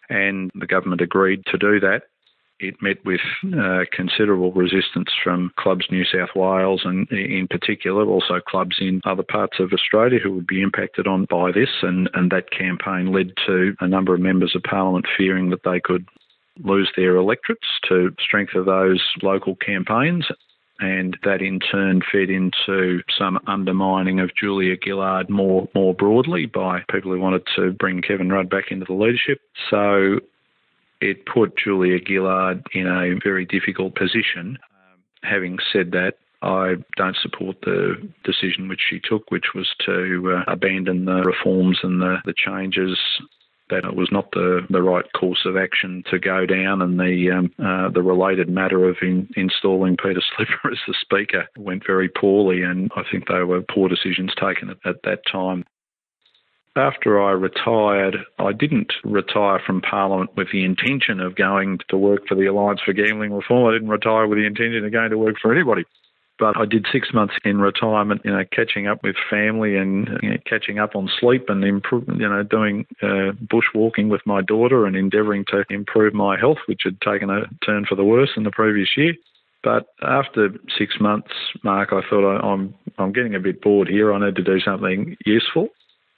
And 0.09 0.51
the 0.55 0.67
government 0.67 1.01
agreed 1.01 1.45
to 1.47 1.57
do 1.57 1.79
that 1.79 2.03
it 2.59 2.81
met 2.81 3.03
with 3.05 3.19
uh, 3.57 3.81
considerable 3.91 4.51
resistance 4.53 5.09
from 5.23 5.51
clubs 5.57 5.85
New 5.91 6.05
South 6.05 6.29
Wales 6.35 6.81
and 6.85 7.09
in 7.11 7.47
particular 7.49 8.05
also 8.05 8.39
clubs 8.47 8.77
in 8.79 9.01
other 9.05 9.23
parts 9.23 9.59
of 9.59 9.73
Australia 9.73 10.19
who 10.19 10.31
would 10.31 10.47
be 10.47 10.61
impacted 10.61 11.07
on 11.07 11.25
by 11.29 11.51
this 11.51 11.69
and, 11.81 12.09
and 12.13 12.31
that 12.31 12.51
campaign 12.51 13.11
led 13.11 13.33
to 13.45 13.73
a 13.81 13.87
number 13.87 14.13
of 14.13 14.21
members 14.21 14.55
of 14.55 14.63
parliament 14.63 15.05
fearing 15.17 15.49
that 15.49 15.63
they 15.63 15.79
could 15.79 16.07
lose 16.63 16.91
their 16.95 17.15
electorates 17.15 17.67
to 17.87 18.11
strength 18.19 18.53
of 18.55 18.65
those 18.65 19.03
local 19.21 19.55
campaigns 19.55 20.27
and 20.79 21.17
that 21.23 21.41
in 21.41 21.59
turn 21.59 22.01
fed 22.11 22.29
into 22.29 23.01
some 23.17 23.39
undermining 23.47 24.19
of 24.19 24.31
Julia 24.39 24.75
Gillard 24.83 25.29
more 25.29 25.67
more 25.75 25.93
broadly 25.93 26.45
by 26.45 26.83
people 26.91 27.11
who 27.11 27.19
wanted 27.19 27.43
to 27.55 27.71
bring 27.71 28.01
Kevin 28.01 28.29
Rudd 28.29 28.49
back 28.49 28.65
into 28.71 28.85
the 28.85 28.93
leadership. 28.93 29.39
So 29.69 30.19
it 31.03 31.25
put 31.25 31.57
Julia 31.57 31.99
Gillard 32.05 32.63
in 32.73 32.87
a 32.87 33.19
very 33.23 33.45
difficult 33.45 33.95
position. 33.95 34.57
Um, 34.57 34.99
having 35.23 35.57
said 35.71 35.91
that, 35.91 36.13
I 36.41 36.75
don't 36.97 37.15
support 37.21 37.57
the 37.61 37.95
decision 38.23 38.67
which 38.67 38.81
she 38.89 38.99
took, 38.99 39.29
which 39.31 39.53
was 39.53 39.67
to 39.85 40.37
uh, 40.37 40.51
abandon 40.51 41.05
the 41.05 41.23
reforms 41.23 41.79
and 41.83 42.01
the, 42.01 42.17
the 42.25 42.33
changes. 42.35 42.97
That 43.69 43.85
it 43.85 43.95
was 43.95 44.09
not 44.11 44.29
the, 44.31 44.59
the 44.69 44.81
right 44.81 45.05
course 45.17 45.45
of 45.45 45.55
action 45.55 46.03
to 46.11 46.19
go 46.19 46.45
down, 46.45 46.81
and 46.81 46.99
the 46.99 47.31
um, 47.31 47.51
uh, 47.57 47.89
the 47.89 48.03
related 48.03 48.49
matter 48.49 48.87
of 48.87 48.97
in, 49.01 49.29
installing 49.37 49.95
Peter 49.95 50.21
Slipper 50.35 50.69
as 50.71 50.77
the 50.85 50.93
speaker 50.99 51.47
went 51.57 51.83
very 51.87 52.09
poorly, 52.09 52.61
and 52.61 52.91
I 52.95 53.03
think 53.09 53.27
they 53.27 53.41
were 53.43 53.61
poor 53.61 53.87
decisions 53.87 54.33
taken 54.35 54.69
at, 54.69 54.77
at 54.85 55.01
that 55.03 55.21
time. 55.31 55.63
After 56.75 57.21
I 57.21 57.31
retired, 57.31 58.17
I 58.39 58.51
didn't 58.51 58.93
retire 59.03 59.61
from 59.63 59.81
Parliament 59.81 60.31
with 60.35 60.47
the 60.51 60.65
intention 60.65 61.19
of 61.19 61.35
going 61.35 61.77
to 61.89 61.97
work 61.97 62.27
for 62.27 62.33
the 62.33 62.47
Alliance 62.47 62.81
for 62.83 62.93
Gambling 62.93 63.31
Reform. 63.31 63.69
I 63.69 63.73
didn't 63.73 63.89
retire 63.89 64.25
with 64.25 64.39
the 64.39 64.47
intention 64.47 64.83
of 64.83 64.91
going 64.91 65.11
to 65.11 65.17
work 65.17 65.35
for 65.39 65.53
anybody. 65.53 65.83
But 66.39 66.57
I 66.57 66.65
did 66.65 66.87
six 66.91 67.09
months 67.13 67.35
in 67.45 67.59
retirement, 67.59 68.21
you 68.25 68.31
know, 68.31 68.43
catching 68.51 68.87
up 68.87 69.03
with 69.03 69.15
family 69.29 69.77
and 69.77 70.09
you 70.23 70.31
know, 70.31 70.37
catching 70.49 70.79
up 70.79 70.95
on 70.95 71.11
sleep 71.19 71.45
and 71.47 71.63
improve, 71.63 72.05
you 72.07 72.27
know, 72.27 72.41
doing 72.41 72.87
uh, 73.03 73.33
bushwalking 73.45 74.09
with 74.09 74.21
my 74.25 74.41
daughter 74.41 74.87
and 74.87 74.95
endeavouring 74.95 75.45
to 75.49 75.63
improve 75.69 76.15
my 76.15 76.39
health, 76.39 76.57
which 76.65 76.81
had 76.85 76.99
taken 77.01 77.29
a 77.29 77.41
turn 77.63 77.85
for 77.87 77.93
the 77.93 78.03
worse 78.03 78.31
in 78.35 78.43
the 78.43 78.51
previous 78.51 78.89
year. 78.97 79.13
But 79.63 79.85
after 80.01 80.49
six 80.75 80.95
months, 80.99 81.31
Mark, 81.63 81.89
I 81.93 82.01
thought 82.09 82.27
I, 82.27 82.39
I'm 82.39 82.73
I'm 82.97 83.13
getting 83.13 83.35
a 83.35 83.39
bit 83.39 83.61
bored 83.61 83.87
here. 83.87 84.11
I 84.11 84.25
need 84.25 84.35
to 84.35 84.43
do 84.43 84.59
something 84.59 85.15
useful. 85.25 85.69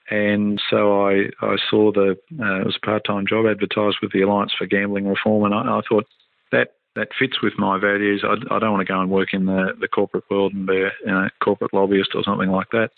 And 0.09 0.61
so 0.69 1.07
I, 1.07 1.25
I 1.41 1.55
saw 1.69 1.91
the 1.91 2.15
uh, 2.39 2.61
it 2.61 2.65
was 2.65 2.77
a 2.81 2.85
part 2.85 3.03
time 3.05 3.25
job 3.27 3.45
advertised 3.49 3.97
with 4.01 4.11
the 4.11 4.21
Alliance 4.21 4.53
for 4.57 4.67
Gambling 4.67 5.07
Reform, 5.07 5.45
and 5.45 5.53
I, 5.53 5.79
I 5.79 5.81
thought 5.89 6.05
that 6.51 6.73
that 6.95 7.09
fits 7.17 7.41
with 7.41 7.53
my 7.57 7.79
values. 7.79 8.23
I, 8.23 8.33
I, 8.53 8.59
don't 8.59 8.71
want 8.71 8.87
to 8.87 8.91
go 8.91 9.01
and 9.01 9.11
work 9.11 9.33
in 9.33 9.45
the, 9.45 9.73
the 9.79 9.87
corporate 9.87 10.23
world 10.29 10.53
and 10.53 10.65
be 10.65 10.77
a 10.77 10.91
you 11.05 11.11
know, 11.11 11.27
corporate 11.43 11.73
lobbyist 11.73 12.11
or 12.15 12.23
something 12.23 12.49
like 12.49 12.69
that. 12.71 12.89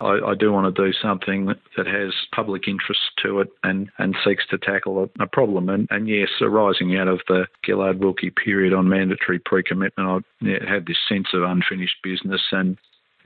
I, 0.00 0.18
I, 0.26 0.34
do 0.38 0.52
want 0.52 0.74
to 0.74 0.84
do 0.84 0.92
something 0.92 1.46
that, 1.46 1.86
has 1.86 2.12
public 2.34 2.68
interest 2.68 3.00
to 3.22 3.40
it 3.40 3.48
and, 3.62 3.88
and 3.98 4.14
seeks 4.24 4.44
to 4.50 4.58
tackle 4.58 5.04
a, 5.04 5.22
a 5.22 5.26
problem. 5.26 5.70
And, 5.70 5.88
and, 5.90 6.06
yes, 6.06 6.28
arising 6.42 6.96
out 6.98 7.08
of 7.08 7.20
the 7.28 7.46
Gillard 7.64 7.98
Wilkie 7.98 8.30
period 8.30 8.74
on 8.74 8.90
mandatory 8.90 9.38
pre 9.38 9.62
commitment, 9.62 10.24
I 10.42 10.46
had 10.68 10.86
this 10.86 10.98
sense 11.08 11.28
of 11.32 11.42
unfinished 11.42 11.96
business 12.02 12.42
and 12.52 12.76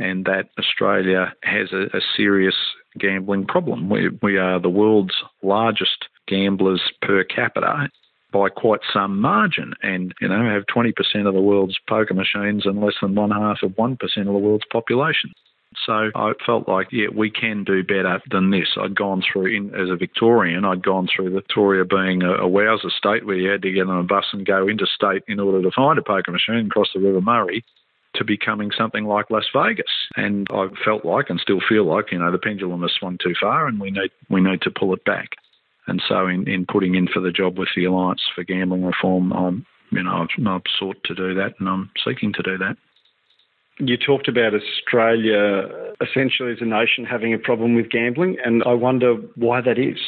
and 0.01 0.25
that 0.25 0.49
Australia 0.59 1.33
has 1.43 1.73
a, 1.73 1.97
a 1.97 2.01
serious 2.17 2.57
gambling 2.99 3.47
problem. 3.47 3.89
We, 3.89 4.09
we 4.23 4.39
are 4.39 4.61
the 4.61 4.69
world's 4.69 5.15
largest 5.43 6.07
gamblers 6.27 6.83
per 7.03 7.25
capita 7.25 7.89
by 8.33 8.49
quite 8.49 8.81
some 8.93 9.21
margin 9.21 9.75
and, 9.83 10.15
you 10.21 10.29
know, 10.29 10.45
have 10.45 10.65
20% 10.75 10.93
of 11.27 11.35
the 11.35 11.41
world's 11.41 11.79
poker 11.89 12.15
machines 12.15 12.65
and 12.65 12.81
less 12.81 12.95
than 13.03 13.15
one 13.15 13.31
half 13.31 13.59
of 13.63 13.73
1% 13.73 13.93
of 14.03 14.25
the 14.27 14.33
world's 14.33 14.65
population. 14.71 15.33
So 15.87 16.11
I 16.15 16.33
felt 16.45 16.69
like, 16.69 16.89
yeah, 16.91 17.07
we 17.15 17.31
can 17.31 17.63
do 17.63 17.85
better 17.85 18.21
than 18.31 18.51
this. 18.51 18.77
I'd 18.77 18.97
gone 18.97 19.23
through, 19.23 19.55
in, 19.55 19.75
as 19.75 19.89
a 19.89 19.97
Victorian, 19.97 20.65
I'd 20.65 20.83
gone 20.83 21.09
through 21.15 21.33
Victoria 21.33 21.85
being 21.85 22.23
a, 22.23 22.33
a 22.33 22.49
wowser 22.49 22.91
state 22.91 23.25
where 23.25 23.37
you 23.37 23.51
had 23.51 23.63
to 23.63 23.71
get 23.71 23.87
on 23.87 24.01
a 24.01 24.03
bus 24.03 24.27
and 24.33 24.45
go 24.45 24.69
interstate 24.69 25.23
in 25.29 25.39
order 25.39 25.63
to 25.63 25.71
find 25.71 25.99
a 25.99 26.03
poker 26.03 26.33
machine 26.33 26.67
across 26.67 26.89
the 26.93 27.01
River 27.01 27.21
Murray 27.21 27.65
to 28.15 28.25
becoming 28.25 28.71
something 28.77 29.05
like 29.05 29.31
Las 29.31 29.47
Vegas. 29.55 29.87
And 30.17 30.47
I 30.51 30.67
felt 30.85 31.05
like 31.05 31.31
and 31.31 31.41
still 31.41 31.61
feel 31.67 31.85
like, 31.85 32.13
you 32.13 32.19
know, 32.19 32.33
the 32.33 32.39
pendulum 32.39 32.83
has 32.83 32.93
swung 32.99 33.19
too 33.23 33.35
far 33.41 33.67
and 33.67 33.81
we 33.81 33.91
need 33.91 34.11
we 34.29 34.41
need 34.41 34.63
to 34.63 34.71
pull 34.71 34.95
it 34.95 35.05
back. 35.05 35.31
And 35.87 36.03
so 36.07 36.27
in, 36.27 36.49
in 36.49 36.67
putting 36.67 36.95
in 36.95 37.09
for 37.09 37.21
the 37.21 37.33
job 37.33 37.59
with 37.59 37.69
the 37.75 37.85
Alliance 37.85 38.23
for 38.35 38.45
Gambling 38.45 38.85
Reform, 38.85 39.33
I'm 39.33 39.67
you 39.91 40.03
know, 40.03 40.23
I've, 40.23 40.47
I've 40.47 40.63
sought 40.79 41.03
to 41.05 41.15
do 41.15 41.35
that 41.35 41.55
and 41.59 41.69
I'm 41.69 41.91
seeking 42.05 42.33
to 42.35 42.43
do 42.43 42.59
that. 42.59 42.77
You 43.79 43.97
talked 43.97 44.29
about 44.29 44.53
Australia 44.55 45.95
essentially 46.03 46.53
as 46.53 46.59
a 46.61 46.67
nation 46.67 47.05
having 47.05 47.33
a 47.33 47.39
problem 47.39 47.75
with 47.75 47.91
gambling, 47.91 48.37
and 48.45 48.63
I 48.65 48.75
wonder 48.75 49.15
why 49.37 49.63
that 49.63 49.79
is. 49.79 49.99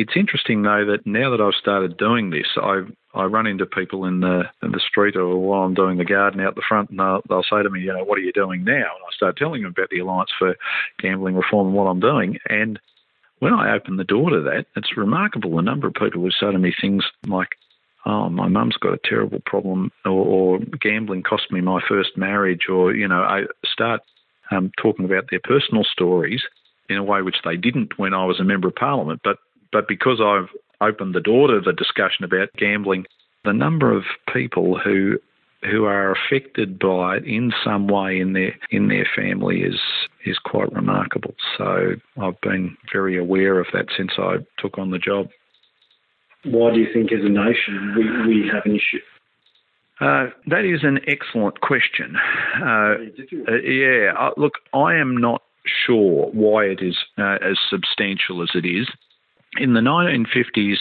It's 0.00 0.16
interesting 0.16 0.62
though 0.62 0.86
that 0.86 1.04
now 1.04 1.28
that 1.30 1.42
I've 1.42 1.60
started 1.60 1.98
doing 1.98 2.30
this, 2.30 2.46
I 2.56 2.84
I 3.12 3.24
run 3.24 3.46
into 3.46 3.66
people 3.66 4.06
in 4.06 4.20
the 4.20 4.44
in 4.62 4.72
the 4.72 4.80
street 4.80 5.14
or 5.14 5.36
while 5.36 5.64
I'm 5.64 5.74
doing 5.74 5.98
the 5.98 6.06
garden 6.06 6.40
out 6.40 6.54
the 6.54 6.62
front, 6.66 6.88
and 6.88 6.98
they'll, 6.98 7.20
they'll 7.28 7.42
say 7.42 7.62
to 7.62 7.68
me, 7.68 7.80
you 7.80 7.92
know, 7.92 8.02
what 8.04 8.16
are 8.16 8.22
you 8.22 8.32
doing 8.32 8.64
now? 8.64 8.72
And 8.72 9.04
I 9.06 9.12
start 9.14 9.36
telling 9.36 9.60
them 9.60 9.72
about 9.76 9.90
the 9.90 9.98
Alliance 9.98 10.30
for 10.38 10.56
Gambling 11.00 11.34
Reform 11.34 11.66
and 11.66 11.76
what 11.76 11.84
I'm 11.84 12.00
doing. 12.00 12.38
And 12.48 12.78
when 13.40 13.52
I 13.52 13.74
open 13.74 13.98
the 13.98 14.04
door 14.04 14.30
to 14.30 14.40
that, 14.40 14.64
it's 14.74 14.96
remarkable 14.96 15.54
the 15.56 15.60
number 15.60 15.88
of 15.88 15.92
people 15.92 16.22
who 16.22 16.30
say 16.30 16.50
to 16.50 16.58
me 16.58 16.72
things 16.80 17.04
like, 17.26 17.50
oh, 18.06 18.30
my 18.30 18.48
mum's 18.48 18.78
got 18.78 18.94
a 18.94 19.00
terrible 19.04 19.40
problem, 19.44 19.90
or, 20.06 20.12
or 20.12 20.58
gambling 20.80 21.24
cost 21.24 21.52
me 21.52 21.60
my 21.60 21.80
first 21.86 22.16
marriage, 22.16 22.68
or, 22.70 22.94
you 22.94 23.06
know, 23.06 23.20
I 23.20 23.42
start 23.70 24.00
um, 24.50 24.70
talking 24.80 25.04
about 25.04 25.24
their 25.30 25.40
personal 25.44 25.84
stories 25.84 26.40
in 26.88 26.96
a 26.96 27.04
way 27.04 27.20
which 27.20 27.42
they 27.44 27.58
didn't 27.58 27.98
when 27.98 28.14
I 28.14 28.24
was 28.24 28.40
a 28.40 28.44
member 28.44 28.68
of 28.68 28.74
parliament. 28.74 29.20
But 29.22 29.36
but 29.72 29.88
because 29.88 30.20
I've 30.20 30.48
opened 30.80 31.14
the 31.14 31.20
door 31.20 31.48
to 31.48 31.60
the 31.60 31.72
discussion 31.72 32.24
about 32.24 32.52
gambling, 32.56 33.06
the 33.44 33.52
number 33.52 33.96
of 33.96 34.04
people 34.32 34.78
who 34.78 35.18
who 35.70 35.84
are 35.84 36.12
affected 36.12 36.78
by 36.78 37.16
it 37.16 37.24
in 37.26 37.52
some 37.62 37.86
way 37.86 38.18
in 38.18 38.32
their 38.32 38.54
in 38.70 38.88
their 38.88 39.06
family 39.14 39.60
is 39.60 39.80
is 40.24 40.38
quite 40.38 40.72
remarkable. 40.72 41.34
So 41.58 41.94
I've 42.20 42.40
been 42.40 42.76
very 42.92 43.18
aware 43.18 43.58
of 43.60 43.66
that 43.72 43.86
since 43.96 44.12
I 44.18 44.36
took 44.58 44.78
on 44.78 44.90
the 44.90 44.98
job. 44.98 45.28
Why 46.44 46.72
do 46.72 46.80
you 46.80 46.88
think, 46.92 47.12
as 47.12 47.20
a 47.22 47.28
nation, 47.28 47.94
we, 47.96 48.04
we 48.26 48.48
have 48.50 48.64
an 48.64 48.74
issue? 48.74 49.00
Uh, 50.00 50.30
that 50.46 50.64
is 50.64 50.80
an 50.82 51.00
excellent 51.06 51.60
question. 51.60 52.16
Uh, 52.58 52.94
uh, 53.46 53.56
yeah, 53.62 54.12
uh, 54.18 54.30
look, 54.38 54.54
I 54.72 54.94
am 54.94 55.18
not 55.18 55.42
sure 55.66 56.30
why 56.32 56.64
it 56.64 56.80
is 56.80 56.96
uh, 57.18 57.36
as 57.42 57.58
substantial 57.68 58.42
as 58.42 58.50
it 58.54 58.66
is. 58.66 58.88
In 59.58 59.74
the 59.74 59.80
1950s, 59.80 60.76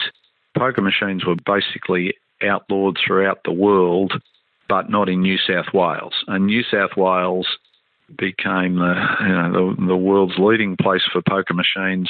poker 0.58 0.82
machines 0.82 1.26
were 1.26 1.36
basically 1.46 2.14
outlawed 2.44 2.98
throughout 3.06 3.40
the 3.44 3.52
world, 3.52 4.14
but 4.68 4.90
not 4.90 5.10
in 5.10 5.22
New 5.22 5.38
South 5.38 5.74
Wales. 5.74 6.14
And 6.28 6.46
New 6.46 6.64
South 6.64 6.96
Wales 6.96 7.48
became 8.18 8.76
the, 8.76 8.96
you 9.22 9.28
know, 9.28 9.76
the, 9.76 9.86
the 9.88 9.98
world's 9.98 10.38
leading 10.38 10.78
place 10.78 11.04
for 11.12 11.22
poker 11.22 11.54
machines. 11.54 12.10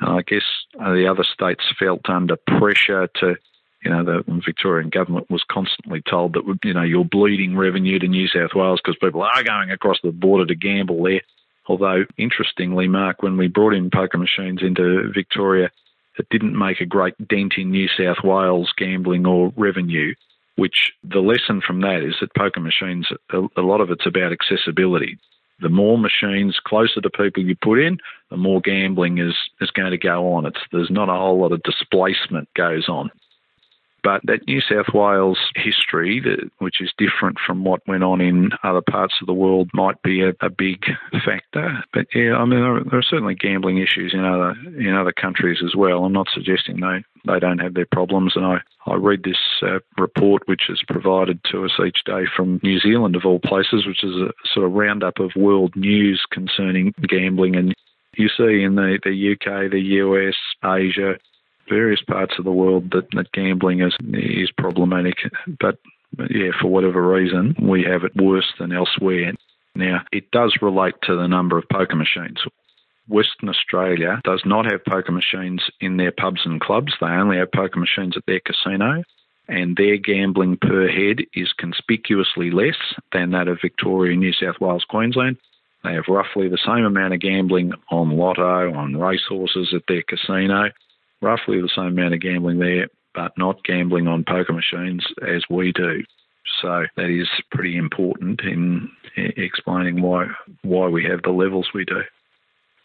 I 0.00 0.22
guess 0.22 0.44
the 0.74 1.08
other 1.10 1.24
states 1.24 1.64
felt 1.78 2.08
under 2.08 2.36
pressure 2.36 3.08
to, 3.20 3.34
you 3.82 3.90
know, 3.90 4.04
the 4.04 4.22
Victorian 4.44 4.90
government 4.90 5.30
was 5.30 5.42
constantly 5.50 6.02
told 6.02 6.34
that, 6.34 6.58
you 6.62 6.72
know, 6.72 6.82
you're 6.82 7.04
bleeding 7.04 7.56
revenue 7.56 7.98
to 7.98 8.06
New 8.06 8.28
South 8.28 8.54
Wales 8.54 8.80
because 8.82 8.98
people 9.00 9.22
are 9.22 9.42
going 9.42 9.70
across 9.70 9.98
the 10.02 10.12
border 10.12 10.46
to 10.46 10.54
gamble 10.54 11.02
there. 11.02 11.22
Although, 11.66 12.04
interestingly, 12.16 12.88
Mark, 12.88 13.22
when 13.22 13.36
we 13.36 13.48
brought 13.48 13.74
in 13.74 13.90
poker 13.90 14.18
machines 14.18 14.62
into 14.62 15.10
Victoria, 15.12 15.70
it 16.18 16.28
didn't 16.30 16.58
make 16.58 16.80
a 16.80 16.86
great 16.86 17.14
dent 17.28 17.54
in 17.56 17.70
New 17.70 17.88
South 17.88 18.24
Wales 18.24 18.72
gambling 18.76 19.26
or 19.26 19.52
revenue, 19.56 20.14
which 20.56 20.92
the 21.04 21.20
lesson 21.20 21.60
from 21.64 21.80
that 21.82 22.02
is 22.02 22.16
that 22.20 22.34
poker 22.34 22.60
machines, 22.60 23.08
a 23.32 23.60
lot 23.60 23.80
of 23.80 23.90
it's 23.90 24.06
about 24.06 24.32
accessibility. 24.32 25.18
The 25.60 25.68
more 25.68 25.98
machines 25.98 26.58
closer 26.64 27.00
to 27.00 27.10
people 27.10 27.42
you 27.42 27.56
put 27.60 27.80
in, 27.80 27.98
the 28.30 28.36
more 28.36 28.60
gambling 28.60 29.18
is, 29.18 29.34
is 29.60 29.70
going 29.70 29.90
to 29.90 29.98
go 29.98 30.32
on. 30.34 30.46
It's, 30.46 30.60
there's 30.70 30.90
not 30.90 31.08
a 31.08 31.14
whole 31.14 31.40
lot 31.40 31.52
of 31.52 31.62
displacement 31.64 32.48
goes 32.54 32.88
on. 32.88 33.10
But 34.02 34.20
that 34.24 34.46
New 34.46 34.60
South 34.60 34.94
Wales 34.94 35.38
history, 35.56 36.22
which 36.58 36.80
is 36.80 36.92
different 36.98 37.38
from 37.44 37.64
what 37.64 37.86
went 37.86 38.04
on 38.04 38.20
in 38.20 38.50
other 38.62 38.80
parts 38.80 39.14
of 39.20 39.26
the 39.26 39.34
world, 39.34 39.70
might 39.74 40.00
be 40.02 40.22
a, 40.22 40.30
a 40.40 40.50
big 40.50 40.84
factor. 41.24 41.84
But 41.92 42.06
yeah, 42.14 42.36
I 42.36 42.44
mean, 42.44 42.60
there 42.60 42.76
are, 42.76 42.84
there 42.84 42.98
are, 42.98 43.02
certainly 43.02 43.34
gambling 43.34 43.78
issues 43.78 44.12
in 44.14 44.24
other 44.24 44.54
in 44.78 44.94
other 44.94 45.12
countries 45.12 45.58
as 45.64 45.74
well. 45.74 46.04
I'm 46.04 46.12
not 46.12 46.28
suggesting 46.32 46.80
they, 46.80 47.02
they 47.26 47.40
don't 47.40 47.58
have 47.58 47.74
their 47.74 47.88
problems. 47.90 48.34
And 48.36 48.44
I, 48.44 48.58
I 48.86 48.94
read 48.94 49.24
this 49.24 49.38
uh, 49.62 49.80
report, 49.96 50.42
which 50.46 50.62
is 50.68 50.80
provided 50.88 51.40
to 51.50 51.64
us 51.64 51.72
each 51.84 52.00
day 52.04 52.24
from 52.36 52.60
New 52.62 52.78
Zealand, 52.78 53.16
of 53.16 53.24
all 53.24 53.40
places, 53.40 53.86
which 53.86 54.04
is 54.04 54.14
a 54.14 54.32
sort 54.52 54.66
of 54.66 54.72
roundup 54.72 55.18
of 55.18 55.32
world 55.36 55.74
news 55.74 56.22
concerning 56.30 56.94
gambling. 57.08 57.56
And 57.56 57.74
you 58.16 58.28
see 58.28 58.62
in 58.62 58.74
the, 58.74 58.98
the 59.04 59.32
UK, 59.32 59.70
the 59.70 59.80
US, 59.80 60.34
Asia, 60.64 61.18
various 61.68 62.00
parts 62.02 62.34
of 62.38 62.44
the 62.44 62.52
world 62.52 62.90
that, 62.92 63.08
that 63.12 63.32
gambling 63.32 63.80
is 63.80 63.94
is 64.12 64.50
problematic. 64.56 65.16
But 65.60 65.78
yeah, 66.30 66.50
for 66.60 66.68
whatever 66.68 67.06
reason, 67.06 67.54
we 67.60 67.84
have 67.84 68.04
it 68.04 68.16
worse 68.16 68.52
than 68.58 68.72
elsewhere. 68.72 69.32
Now, 69.74 70.02
it 70.12 70.30
does 70.30 70.56
relate 70.60 70.94
to 71.04 71.16
the 71.16 71.28
number 71.28 71.58
of 71.58 71.68
poker 71.70 71.96
machines. 71.96 72.40
Western 73.08 73.48
Australia 73.48 74.20
does 74.24 74.42
not 74.44 74.70
have 74.70 74.84
poker 74.84 75.12
machines 75.12 75.62
in 75.80 75.96
their 75.96 76.12
pubs 76.12 76.42
and 76.44 76.60
clubs. 76.60 76.92
They 77.00 77.06
only 77.06 77.38
have 77.38 77.52
poker 77.52 77.78
machines 77.78 78.16
at 78.16 78.24
their 78.26 78.40
casino, 78.40 79.02
and 79.48 79.76
their 79.76 79.96
gambling 79.96 80.58
per 80.60 80.88
head 80.88 81.20
is 81.32 81.52
conspicuously 81.56 82.50
less 82.50 82.76
than 83.12 83.30
that 83.30 83.48
of 83.48 83.58
Victoria, 83.62 84.16
New 84.16 84.32
South 84.32 84.60
Wales, 84.60 84.84
Queensland. 84.88 85.38
They 85.84 85.94
have 85.94 86.04
roughly 86.08 86.48
the 86.48 86.58
same 86.66 86.84
amount 86.84 87.14
of 87.14 87.20
gambling 87.20 87.72
on 87.90 88.16
lotto, 88.16 88.74
on 88.74 88.96
racehorses 88.96 89.72
at 89.74 89.82
their 89.88 90.02
casino, 90.02 90.70
roughly 91.20 91.60
the 91.60 91.70
same 91.74 91.86
amount 91.86 92.14
of 92.14 92.20
gambling 92.20 92.58
there, 92.58 92.88
but 93.14 93.32
not 93.36 93.64
gambling 93.64 94.06
on 94.06 94.24
poker 94.24 94.52
machines 94.52 95.06
as 95.26 95.42
we 95.50 95.72
do. 95.72 96.02
So 96.62 96.84
that 96.96 97.10
is 97.10 97.28
pretty 97.50 97.76
important 97.76 98.40
in 98.40 98.90
explaining 99.16 100.02
why 100.02 100.26
why 100.62 100.88
we 100.88 101.04
have 101.04 101.22
the 101.22 101.30
levels 101.30 101.68
we 101.74 101.84
do. 101.84 102.00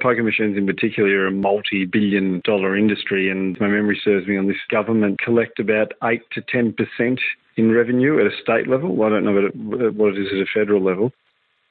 Poker 0.01 0.23
machines 0.23 0.57
in 0.57 0.65
particular 0.65 1.09
are 1.21 1.27
a 1.27 1.31
multi-billion 1.31 2.41
dollar 2.43 2.75
industry 2.75 3.29
and 3.29 3.59
my 3.59 3.67
memory 3.67 3.99
serves 4.03 4.27
me 4.27 4.37
on 4.37 4.47
this 4.47 4.57
government 4.69 5.19
collect 5.19 5.59
about 5.59 5.93
8 6.03 6.21
to 6.31 6.41
10% 6.41 7.19
in 7.55 7.71
revenue 7.71 8.19
at 8.19 8.25
a 8.25 8.41
state 8.41 8.67
level. 8.67 9.01
I 9.03 9.09
don't 9.09 9.23
know 9.23 9.49
what 9.53 10.17
it 10.17 10.21
is 10.21 10.27
at 10.33 10.39
a 10.39 10.45
federal 10.53 10.83
level. 10.83 11.13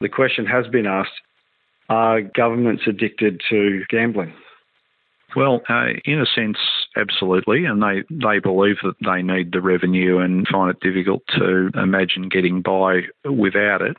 The 0.00 0.08
question 0.08 0.46
has 0.46 0.66
been 0.68 0.86
asked, 0.86 1.20
are 1.88 2.22
governments 2.22 2.84
addicted 2.86 3.42
to 3.50 3.82
gambling? 3.90 4.32
Well, 5.34 5.62
uh, 5.68 5.88
in 6.04 6.20
a 6.20 6.26
sense, 6.26 6.58
absolutely, 6.96 7.64
and 7.64 7.82
they, 7.82 8.02
they 8.10 8.38
believe 8.38 8.76
that 8.82 8.96
they 9.04 9.22
need 9.22 9.52
the 9.52 9.62
revenue 9.62 10.18
and 10.18 10.46
find 10.46 10.70
it 10.70 10.80
difficult 10.80 11.22
to 11.38 11.70
imagine 11.74 12.28
getting 12.28 12.60
by 12.60 13.02
without 13.24 13.82
it. 13.82 13.96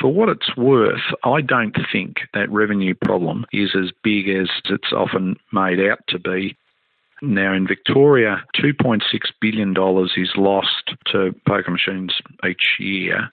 For 0.00 0.12
what 0.12 0.28
it's 0.28 0.56
worth, 0.56 1.00
I 1.24 1.40
don't 1.40 1.76
think 1.90 2.18
that 2.34 2.50
revenue 2.50 2.94
problem 2.94 3.46
is 3.52 3.70
as 3.74 3.90
big 4.02 4.28
as 4.28 4.48
it's 4.66 4.92
often 4.92 5.36
made 5.52 5.80
out 5.80 6.00
to 6.08 6.18
be. 6.18 6.56
Now, 7.20 7.52
in 7.52 7.66
Victoria, 7.66 8.44
$2.6 8.56 9.00
billion 9.40 9.70
is 10.16 10.32
lost 10.36 10.92
to 11.06 11.34
poker 11.46 11.70
machines 11.70 12.14
each 12.46 12.76
year. 12.78 13.30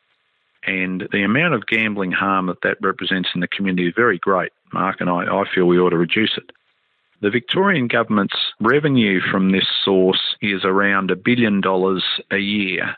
And 0.66 1.08
the 1.12 1.24
amount 1.24 1.54
of 1.54 1.68
gambling 1.68 2.12
harm 2.12 2.48
that 2.48 2.62
that 2.64 2.78
represents 2.82 3.30
in 3.36 3.42
the 3.42 3.48
community 3.48 3.88
is 3.88 3.94
very 3.96 4.18
great, 4.18 4.52
Mark, 4.74 5.02
and 5.02 5.10
I, 5.10 5.26
I 5.26 5.44
feel 5.54 5.66
we 5.66 5.78
ought 5.78 5.92
to 5.92 5.98
reduce 5.98 6.36
it. 6.38 6.50
The 7.22 7.30
Victorian 7.30 7.88
government's 7.88 8.36
revenue 8.60 9.22
from 9.32 9.52
this 9.52 9.68
source 9.84 10.36
is 10.42 10.64
around 10.64 11.12
a 11.12 11.16
billion 11.16 11.62
dollars 11.62 12.04
a 12.32 12.38
year. 12.38 12.96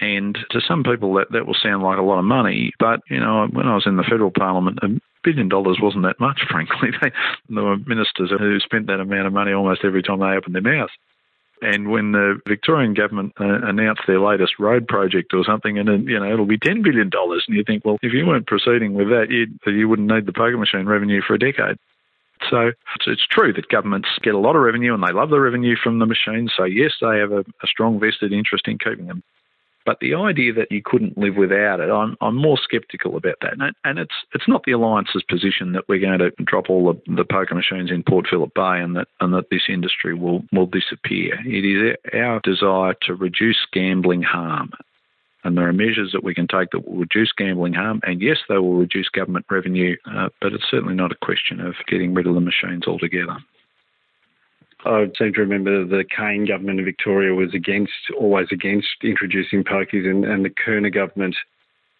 And 0.00 0.38
to 0.50 0.60
some 0.66 0.82
people, 0.82 1.12
that, 1.14 1.30
that 1.32 1.46
will 1.46 1.56
sound 1.62 1.82
like 1.82 1.98
a 1.98 2.02
lot 2.02 2.18
of 2.18 2.24
money. 2.24 2.72
But, 2.78 3.00
you 3.10 3.20
know, 3.20 3.46
when 3.52 3.68
I 3.68 3.74
was 3.74 3.86
in 3.86 3.98
the 3.98 4.02
federal 4.02 4.30
parliament, 4.30 4.78
a 4.82 4.98
billion 5.22 5.48
dollars 5.48 5.78
wasn't 5.80 6.04
that 6.04 6.18
much, 6.18 6.40
frankly. 6.50 6.90
There 7.48 7.62
were 7.62 7.76
ministers 7.76 8.30
who 8.30 8.58
spent 8.60 8.86
that 8.86 9.00
amount 9.00 9.26
of 9.26 9.32
money 9.34 9.52
almost 9.52 9.84
every 9.84 10.02
time 10.02 10.20
they 10.20 10.26
opened 10.26 10.54
their 10.54 10.62
mouth. 10.62 10.90
And 11.62 11.90
when 11.90 12.12
the 12.12 12.40
Victorian 12.48 12.94
government 12.94 13.34
uh, 13.38 13.60
announced 13.66 14.02
their 14.06 14.20
latest 14.20 14.58
road 14.58 14.88
project 14.88 15.34
or 15.34 15.44
something, 15.44 15.78
and 15.78 16.08
you 16.08 16.18
know 16.18 16.32
it'll 16.32 16.46
be 16.46 16.56
ten 16.56 16.80
billion 16.80 17.10
dollars, 17.10 17.44
and 17.46 17.54
you 17.54 17.62
think, 17.64 17.84
well, 17.84 17.98
if 18.00 18.14
you 18.14 18.24
weren't 18.24 18.46
proceeding 18.46 18.94
with 18.94 19.08
that, 19.08 19.26
you 19.28 19.46
you 19.70 19.86
wouldn't 19.86 20.08
need 20.08 20.24
the 20.24 20.32
poker 20.32 20.56
machine 20.56 20.86
revenue 20.86 21.20
for 21.20 21.34
a 21.34 21.38
decade. 21.38 21.76
So 22.48 22.72
it's 23.06 23.26
true 23.26 23.52
that 23.52 23.68
governments 23.68 24.08
get 24.22 24.34
a 24.34 24.38
lot 24.38 24.56
of 24.56 24.62
revenue 24.62 24.94
and 24.94 25.02
they 25.02 25.12
love 25.12 25.30
the 25.30 25.40
revenue 25.40 25.76
from 25.82 25.98
the 25.98 26.06
machines. 26.06 26.52
So, 26.56 26.64
yes, 26.64 26.92
they 27.00 27.18
have 27.18 27.32
a, 27.32 27.40
a 27.40 27.66
strong 27.66 28.00
vested 28.00 28.32
interest 28.32 28.66
in 28.66 28.78
keeping 28.78 29.06
them. 29.06 29.22
But 29.86 29.98
the 30.00 30.14
idea 30.14 30.52
that 30.52 30.70
you 30.70 30.82
couldn't 30.84 31.16
live 31.16 31.36
without 31.36 31.80
it, 31.80 31.90
I'm, 31.90 32.16
I'm 32.20 32.36
more 32.36 32.58
sceptical 32.70 33.16
about 33.16 33.36
that. 33.40 33.54
And, 33.54 33.74
and 33.82 33.98
it's 33.98 34.14
it's 34.34 34.46
not 34.46 34.62
the 34.64 34.72
alliance's 34.72 35.22
position 35.22 35.72
that 35.72 35.88
we're 35.88 35.98
going 35.98 36.18
to 36.18 36.30
drop 36.44 36.68
all 36.68 36.92
the, 36.92 37.14
the 37.16 37.24
poker 37.24 37.54
machines 37.54 37.90
in 37.90 38.02
Port 38.02 38.26
Phillip 38.28 38.52
Bay 38.54 38.78
and 38.80 38.94
that 38.96 39.08
and 39.20 39.32
that 39.32 39.48
this 39.50 39.62
industry 39.68 40.14
will 40.14 40.42
will 40.52 40.66
disappear. 40.66 41.38
It 41.46 41.64
is 41.64 41.96
our 42.12 42.40
desire 42.44 42.94
to 43.02 43.14
reduce 43.14 43.66
gambling 43.72 44.22
harm 44.22 44.70
and 45.44 45.56
there 45.56 45.68
are 45.68 45.72
measures 45.72 46.12
that 46.12 46.24
we 46.24 46.34
can 46.34 46.46
take 46.46 46.70
that 46.70 46.86
will 46.86 46.98
reduce 46.98 47.32
gambling 47.32 47.72
harm. 47.72 48.00
And 48.04 48.20
yes, 48.20 48.38
they 48.48 48.58
will 48.58 48.74
reduce 48.74 49.08
government 49.08 49.46
revenue, 49.50 49.96
uh, 50.06 50.28
but 50.40 50.52
it's 50.52 50.64
certainly 50.70 50.94
not 50.94 51.12
a 51.12 51.16
question 51.22 51.60
of 51.60 51.74
getting 51.88 52.14
rid 52.14 52.26
of 52.26 52.34
the 52.34 52.40
machines 52.40 52.86
altogether. 52.86 53.36
I 54.84 55.06
seem 55.18 55.34
to 55.34 55.40
remember 55.40 55.84
the 55.84 56.04
Cain 56.04 56.46
government 56.46 56.78
in 56.78 56.84
Victoria 56.84 57.34
was 57.34 57.54
against, 57.54 57.92
always 58.18 58.48
against 58.50 58.88
introducing 59.02 59.62
pokies, 59.62 60.08
and, 60.08 60.24
and 60.24 60.44
the 60.44 60.50
Kirner 60.50 60.90
government 60.90 61.36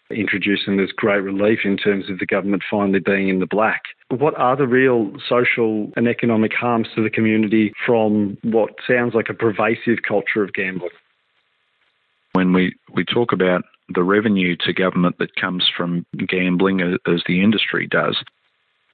introduced 0.09 0.65
them 0.65 0.79
as 0.79 0.91
great 0.91 1.21
relief 1.21 1.59
in 1.63 1.77
terms 1.77 2.09
of 2.09 2.19
the 2.19 2.25
government 2.25 2.63
finally 2.69 2.99
being 2.99 3.29
in 3.29 3.39
the 3.39 3.45
black. 3.45 3.83
What 4.09 4.37
are 4.37 4.55
the 4.55 4.67
real 4.67 5.11
social 5.27 5.91
and 5.95 6.07
economic 6.07 6.53
harms 6.53 6.87
to 6.95 7.03
the 7.03 7.09
community 7.09 7.71
from 7.85 8.37
what 8.43 8.71
sounds 8.87 9.13
like 9.13 9.29
a 9.29 9.33
pervasive 9.33 9.99
culture 10.07 10.43
of 10.43 10.53
gambling? 10.53 10.91
We, 12.93 13.03
talk 13.05 13.31
about 13.31 13.63
the 13.93 14.03
revenue 14.03 14.55
to 14.61 14.73
government 14.73 15.17
that 15.19 15.35
comes 15.35 15.69
from 15.75 16.05
gambling, 16.27 16.81
as 16.81 17.21
the 17.27 17.43
industry 17.43 17.87
does, 17.87 18.17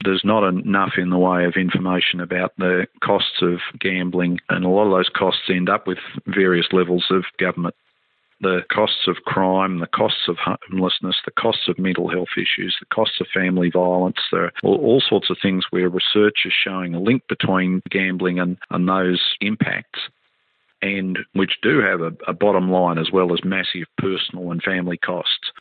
there's 0.03 0.23
not 0.23 0.47
enough 0.47 0.93
in 0.97 1.09
the 1.09 1.17
way 1.17 1.45
of 1.45 1.55
information 1.55 2.19
about 2.19 2.53
the 2.57 2.85
costs 3.03 3.41
of 3.41 3.59
gambling, 3.79 4.39
and 4.49 4.63
a 4.63 4.69
lot 4.69 4.85
of 4.85 4.91
those 4.91 5.09
costs 5.09 5.49
end 5.49 5.69
up 5.69 5.87
with 5.87 5.97
various 6.27 6.67
levels 6.71 7.05
of 7.09 7.23
government. 7.39 7.75
The 8.39 8.61
costs 8.71 9.07
of 9.07 9.15
crime, 9.25 9.79
the 9.79 9.87
costs 9.87 10.27
of 10.27 10.37
homelessness, 10.37 11.15
the 11.25 11.31
costs 11.31 11.67
of 11.67 11.79
mental 11.79 12.07
health 12.07 12.37
issues, 12.37 12.77
the 12.79 12.85
costs 12.93 13.19
of 13.19 13.25
family 13.33 13.71
violence. 13.71 14.17
There 14.31 14.45
are 14.45 14.51
all, 14.63 14.75
all 14.75 15.01
sorts 15.01 15.31
of 15.31 15.37
things 15.41 15.65
where 15.71 15.89
research 15.89 16.45
is 16.45 16.53
showing 16.53 16.93
a 16.93 16.99
link 16.99 17.23
between 17.27 17.81
gambling 17.89 18.39
and, 18.39 18.57
and 18.69 18.87
those 18.87 19.21
impacts 19.41 20.01
and 20.81 21.19
which 21.33 21.53
do 21.61 21.79
have 21.79 22.01
a, 22.01 22.11
a 22.27 22.33
bottom 22.33 22.69
line 22.69 22.97
as 22.97 23.11
well 23.11 23.33
as 23.33 23.43
massive 23.43 23.87
personal 23.97 24.51
and 24.51 24.61
family 24.61 24.97
costs. 24.97 25.51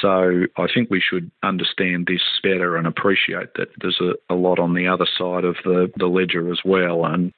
So 0.00 0.46
I 0.56 0.66
think 0.72 0.90
we 0.90 1.00
should 1.00 1.30
understand 1.42 2.06
this 2.06 2.22
better 2.42 2.76
and 2.76 2.86
appreciate 2.86 3.54
that 3.54 3.68
there's 3.80 4.00
a, 4.00 4.14
a, 4.32 4.34
lot 4.34 4.58
on 4.58 4.74
the 4.74 4.88
other 4.88 5.06
side 5.16 5.44
of 5.44 5.56
the, 5.64 5.90
the 5.96 6.06
ledger 6.06 6.50
as 6.50 6.58
well. 6.64 7.06
And 7.06 7.32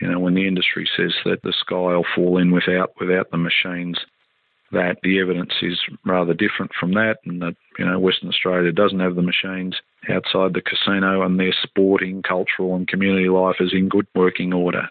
you 0.00 0.08
know, 0.08 0.20
when 0.20 0.34
the 0.34 0.46
industry 0.46 0.88
says 0.96 1.12
that 1.24 1.42
the 1.42 1.52
sky 1.52 1.74
will 1.74 2.06
fall 2.14 2.38
in 2.38 2.52
without 2.52 2.92
without 3.00 3.30
the 3.30 3.36
machines, 3.36 3.98
that 4.72 4.98
the 5.02 5.20
evidence 5.20 5.52
is 5.62 5.80
rather 6.06 6.32
different 6.32 6.72
from 6.78 6.94
that, 6.94 7.18
and 7.26 7.42
that 7.42 7.56
you 7.78 7.84
know 7.84 7.98
Western 7.98 8.28
Australia 8.28 8.72
doesn't 8.72 9.00
have 9.00 9.16
the 9.16 9.22
machines 9.22 9.76
outside 10.08 10.54
the 10.54 10.62
casino, 10.62 11.22
and 11.22 11.38
their 11.38 11.54
sporting, 11.62 12.22
cultural, 12.22 12.76
and 12.76 12.88
community 12.88 13.28
life 13.28 13.56
is 13.60 13.72
in 13.74 13.88
good 13.88 14.06
working 14.14 14.52
order. 14.52 14.88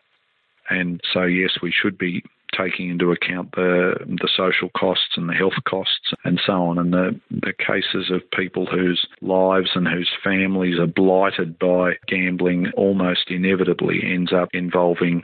And 0.69 1.01
so, 1.13 1.23
yes, 1.23 1.51
we 1.61 1.71
should 1.71 1.97
be 1.97 2.23
taking 2.57 2.89
into 2.89 3.11
account 3.11 3.51
the 3.51 3.93
the 4.07 4.29
social 4.35 4.69
costs 4.69 5.15
and 5.15 5.29
the 5.29 5.33
health 5.33 5.61
costs 5.67 6.13
and 6.23 6.41
so 6.45 6.53
on, 6.53 6.77
and 6.77 6.93
the 6.93 7.19
the 7.29 7.53
cases 7.53 8.11
of 8.11 8.29
people 8.31 8.65
whose 8.65 9.05
lives 9.21 9.71
and 9.75 9.87
whose 9.87 10.09
families 10.23 10.79
are 10.79 10.87
blighted 10.87 11.59
by 11.59 11.93
gambling 12.07 12.71
almost 12.75 13.29
inevitably 13.29 14.01
ends 14.03 14.33
up 14.33 14.49
involving 14.53 15.23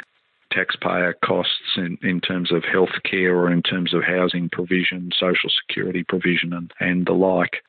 taxpayer 0.51 1.13
costs 1.25 1.75
in, 1.75 1.97
in 2.01 2.21
terms 2.21 2.51
of 2.51 2.63
health 2.63 3.01
care 3.03 3.35
or 3.35 3.51
in 3.51 3.61
terms 3.61 3.93
of 3.93 4.03
housing 4.03 4.49
provision, 4.49 5.11
social 5.19 5.49
security 5.67 6.03
provision, 6.07 6.53
and, 6.53 6.71
and 6.79 7.05
the 7.05 7.13
like. 7.13 7.63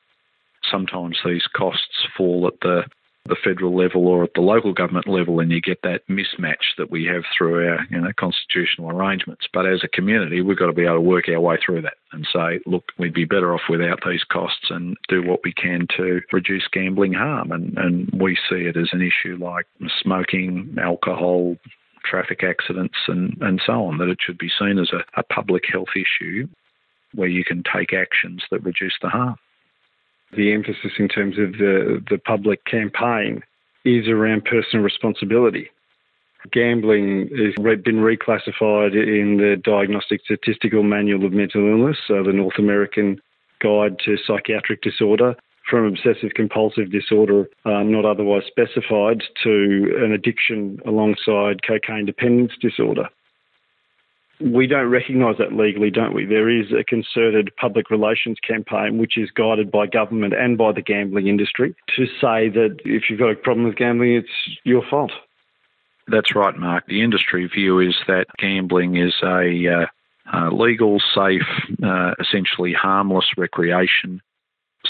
Sometimes 0.71 1.17
these 1.25 1.47
costs 1.55 2.07
fall 2.15 2.47
at 2.47 2.59
the 2.61 2.83
the 3.27 3.35
federal 3.43 3.75
level 3.75 4.07
or 4.07 4.23
at 4.23 4.33
the 4.33 4.41
local 4.41 4.73
government 4.73 5.07
level, 5.07 5.39
and 5.39 5.51
you 5.51 5.61
get 5.61 5.81
that 5.83 6.07
mismatch 6.07 6.75
that 6.77 6.91
we 6.91 7.05
have 7.05 7.23
through 7.37 7.67
our 7.67 7.79
you 7.89 7.99
know 7.99 8.11
constitutional 8.17 8.89
arrangements. 8.89 9.47
But 9.53 9.65
as 9.65 9.81
a 9.83 9.87
community, 9.87 10.41
we've 10.41 10.57
got 10.57 10.67
to 10.67 10.73
be 10.73 10.85
able 10.85 10.95
to 10.95 11.01
work 11.01 11.29
our 11.29 11.39
way 11.39 11.57
through 11.63 11.81
that 11.83 11.95
and 12.11 12.27
say, 12.31 12.59
look, 12.65 12.85
we'd 12.97 13.13
be 13.13 13.25
better 13.25 13.53
off 13.53 13.69
without 13.69 13.99
these 14.05 14.23
costs 14.23 14.67
and 14.69 14.95
do 15.09 15.21
what 15.21 15.41
we 15.43 15.53
can 15.53 15.87
to 15.97 16.21
reduce 16.31 16.67
gambling 16.71 17.13
harm. 17.13 17.51
And, 17.51 17.77
and 17.77 18.09
we 18.19 18.35
see 18.49 18.65
it 18.65 18.77
as 18.77 18.89
an 18.91 19.01
issue 19.01 19.37
like 19.39 19.65
smoking, 20.01 20.75
alcohol, 20.81 21.57
traffic 22.05 22.43
accidents 22.43 22.97
and, 23.07 23.37
and 23.41 23.61
so 23.65 23.85
on, 23.85 23.97
that 23.97 24.09
it 24.09 24.19
should 24.25 24.37
be 24.37 24.49
seen 24.57 24.79
as 24.79 24.91
a, 24.93 25.19
a 25.19 25.23
public 25.23 25.63
health 25.71 25.89
issue 25.95 26.47
where 27.13 27.27
you 27.27 27.43
can 27.43 27.63
take 27.63 27.93
actions 27.93 28.43
that 28.51 28.63
reduce 28.63 28.97
the 29.01 29.09
harm. 29.09 29.35
The 30.35 30.51
emphasis 30.51 30.91
in 30.99 31.07
terms 31.07 31.37
of 31.37 31.53
the, 31.53 32.03
the 32.09 32.17
public 32.17 32.65
campaign 32.65 33.41
is 33.85 34.07
around 34.07 34.45
personal 34.45 34.83
responsibility. 34.83 35.69
Gambling 36.51 37.29
has 37.29 37.81
been 37.81 37.97
reclassified 37.97 38.93
in 38.93 39.37
the 39.37 39.55
Diagnostic 39.63 40.21
Statistical 40.23 40.83
Manual 40.83 41.25
of 41.25 41.33
Mental 41.33 41.67
Illness, 41.67 41.97
so 42.07 42.23
the 42.23 42.33
North 42.33 42.57
American 42.57 43.19
Guide 43.59 43.97
to 44.05 44.17
Psychiatric 44.25 44.81
Disorder, 44.81 45.35
from 45.69 45.85
obsessive 45.85 46.31
compulsive 46.35 46.91
disorder 46.91 47.49
uh, 47.65 47.83
not 47.83 48.05
otherwise 48.05 48.43
specified 48.47 49.21
to 49.43 49.93
an 50.01 50.13
addiction 50.13 50.79
alongside 50.85 51.61
cocaine 51.67 52.05
dependence 52.05 52.53
disorder. 52.61 53.09
We 54.39 54.67
don't 54.67 54.89
recognise 54.89 55.35
that 55.39 55.53
legally, 55.53 55.89
don't 55.89 56.13
we? 56.13 56.25
There 56.25 56.49
is 56.49 56.67
a 56.71 56.83
concerted 56.83 57.49
public 57.59 57.89
relations 57.89 58.37
campaign 58.47 58.97
which 58.97 59.17
is 59.17 59.31
guided 59.31 59.71
by 59.71 59.87
government 59.87 60.33
and 60.33 60.57
by 60.57 60.71
the 60.71 60.81
gambling 60.81 61.27
industry 61.27 61.75
to 61.95 62.05
say 62.05 62.49
that 62.49 62.77
if 62.85 63.09
you've 63.09 63.19
got 63.19 63.31
a 63.31 63.35
problem 63.35 63.65
with 63.65 63.75
gambling, 63.75 64.15
it's 64.15 64.57
your 64.63 64.83
fault. 64.87 65.11
That's 66.07 66.35
right, 66.35 66.55
Mark. 66.55 66.85
The 66.87 67.03
industry 67.03 67.47
view 67.47 67.79
is 67.79 67.95
that 68.07 68.27
gambling 68.37 68.95
is 68.95 69.13
a 69.23 69.67
uh, 69.67 69.85
uh, 70.33 70.51
legal, 70.51 70.99
safe, 71.13 71.41
uh, 71.83 72.11
essentially 72.19 72.73
harmless 72.73 73.25
recreation 73.37 74.21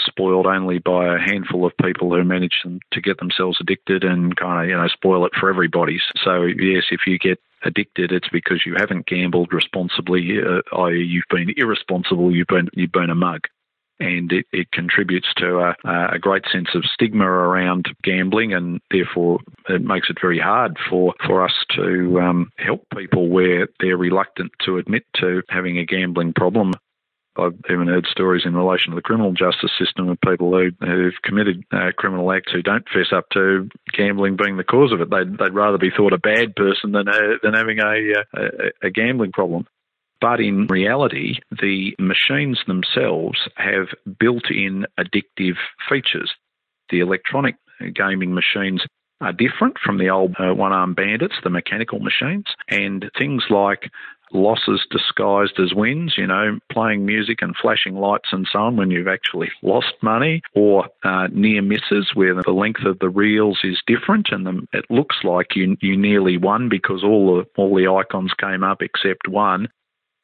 spoiled 0.06 0.46
only 0.46 0.78
by 0.78 1.14
a 1.14 1.18
handful 1.18 1.66
of 1.66 1.76
people 1.82 2.10
who 2.10 2.24
manage 2.24 2.62
to 2.92 3.00
get 3.00 3.18
themselves 3.18 3.58
addicted 3.60 4.04
and 4.04 4.36
kind 4.36 4.62
of 4.62 4.68
you 4.68 4.76
know 4.76 4.88
spoil 4.88 5.24
it 5.26 5.32
for 5.38 5.48
everybody. 5.50 5.98
So 6.24 6.42
yes, 6.42 6.84
if 6.90 7.00
you 7.06 7.18
get 7.18 7.40
addicted, 7.64 8.12
it's 8.12 8.28
because 8.28 8.62
you 8.64 8.74
haven't 8.78 9.06
gambled 9.06 9.52
responsibly, 9.52 10.38
uh, 10.40 10.76
i.e., 10.80 11.02
you've 11.02 11.24
been 11.30 11.52
irresponsible, 11.56 12.34
you've 12.34 12.48
been 12.48 12.68
you've 12.72 12.92
been 12.92 13.10
a 13.10 13.14
mug. 13.14 13.42
And 14.00 14.30
it, 14.30 14.46
it 14.52 14.70
contributes 14.70 15.26
to 15.38 15.58
a, 15.58 15.74
a 16.12 16.20
great 16.20 16.44
sense 16.52 16.68
of 16.76 16.84
stigma 16.84 17.24
around 17.24 17.88
gambling, 18.04 18.54
and 18.54 18.80
therefore 18.92 19.40
it 19.68 19.82
makes 19.82 20.08
it 20.08 20.18
very 20.20 20.38
hard 20.38 20.76
for, 20.88 21.14
for 21.26 21.44
us 21.44 21.64
to 21.74 22.20
um, 22.20 22.52
help 22.58 22.86
people 22.96 23.28
where 23.28 23.66
they're 23.80 23.96
reluctant 23.96 24.52
to 24.66 24.78
admit 24.78 25.02
to 25.16 25.42
having 25.48 25.78
a 25.78 25.84
gambling 25.84 26.32
problem. 26.32 26.74
I've 27.38 27.58
even 27.70 27.86
heard 27.86 28.06
stories 28.10 28.42
in 28.44 28.54
relation 28.54 28.90
to 28.90 28.96
the 28.96 29.02
criminal 29.02 29.32
justice 29.32 29.70
system 29.78 30.08
of 30.08 30.20
people 30.20 30.50
who, 30.50 30.70
who've 30.84 31.22
committed 31.22 31.64
uh, 31.72 31.92
criminal 31.96 32.32
acts 32.32 32.52
who 32.52 32.62
don't 32.62 32.88
fess 32.88 33.12
up 33.14 33.28
to 33.32 33.68
gambling 33.96 34.36
being 34.36 34.56
the 34.56 34.64
cause 34.64 34.92
of 34.92 35.00
it. 35.00 35.10
They'd, 35.10 35.38
they'd 35.38 35.54
rather 35.54 35.78
be 35.78 35.90
thought 35.96 36.12
a 36.12 36.18
bad 36.18 36.56
person 36.56 36.92
than, 36.92 37.08
uh, 37.08 37.38
than 37.42 37.54
having 37.54 37.78
a, 37.78 37.84
uh, 37.84 38.48
a, 38.82 38.88
a 38.88 38.90
gambling 38.90 39.32
problem. 39.32 39.66
But 40.20 40.40
in 40.40 40.66
reality, 40.66 41.34
the 41.50 41.94
machines 41.98 42.58
themselves 42.66 43.38
have 43.56 43.86
built 44.18 44.50
in 44.50 44.86
addictive 44.98 45.56
features. 45.88 46.32
The 46.90 47.00
electronic 47.00 47.56
gaming 47.94 48.34
machines 48.34 48.82
are 49.20 49.32
different 49.32 49.76
from 49.84 49.98
the 49.98 50.10
old 50.10 50.34
uh, 50.38 50.54
one 50.54 50.72
armed 50.72 50.96
bandits, 50.96 51.34
the 51.42 51.50
mechanical 51.50 51.98
machines, 51.98 52.46
and 52.68 53.10
things 53.18 53.44
like 53.50 53.90
losses 54.32 54.86
disguised 54.90 55.58
as 55.58 55.74
wins, 55.74 56.14
you 56.16 56.26
know, 56.26 56.58
playing 56.70 57.06
music 57.06 57.42
and 57.42 57.56
flashing 57.56 57.96
lights 57.96 58.28
and 58.32 58.46
so 58.50 58.58
on 58.60 58.76
when 58.76 58.90
you've 58.90 59.08
actually 59.08 59.50
lost 59.62 59.94
money, 60.02 60.42
or 60.54 60.86
uh, 61.04 61.28
near 61.32 61.62
misses 61.62 62.10
where 62.14 62.34
the 62.34 62.52
length 62.52 62.84
of 62.84 62.98
the 62.98 63.08
reels 63.08 63.60
is 63.64 63.80
different 63.86 64.28
and 64.30 64.46
the, 64.46 64.66
it 64.72 64.84
looks 64.90 65.16
like 65.24 65.56
you 65.56 65.76
you 65.80 65.96
nearly 65.96 66.36
won 66.36 66.68
because 66.68 67.02
all 67.02 67.36
the 67.36 67.44
all 67.60 67.74
the 67.74 67.88
icons 67.88 68.32
came 68.38 68.62
up 68.62 68.82
except 68.82 69.28
one. 69.28 69.68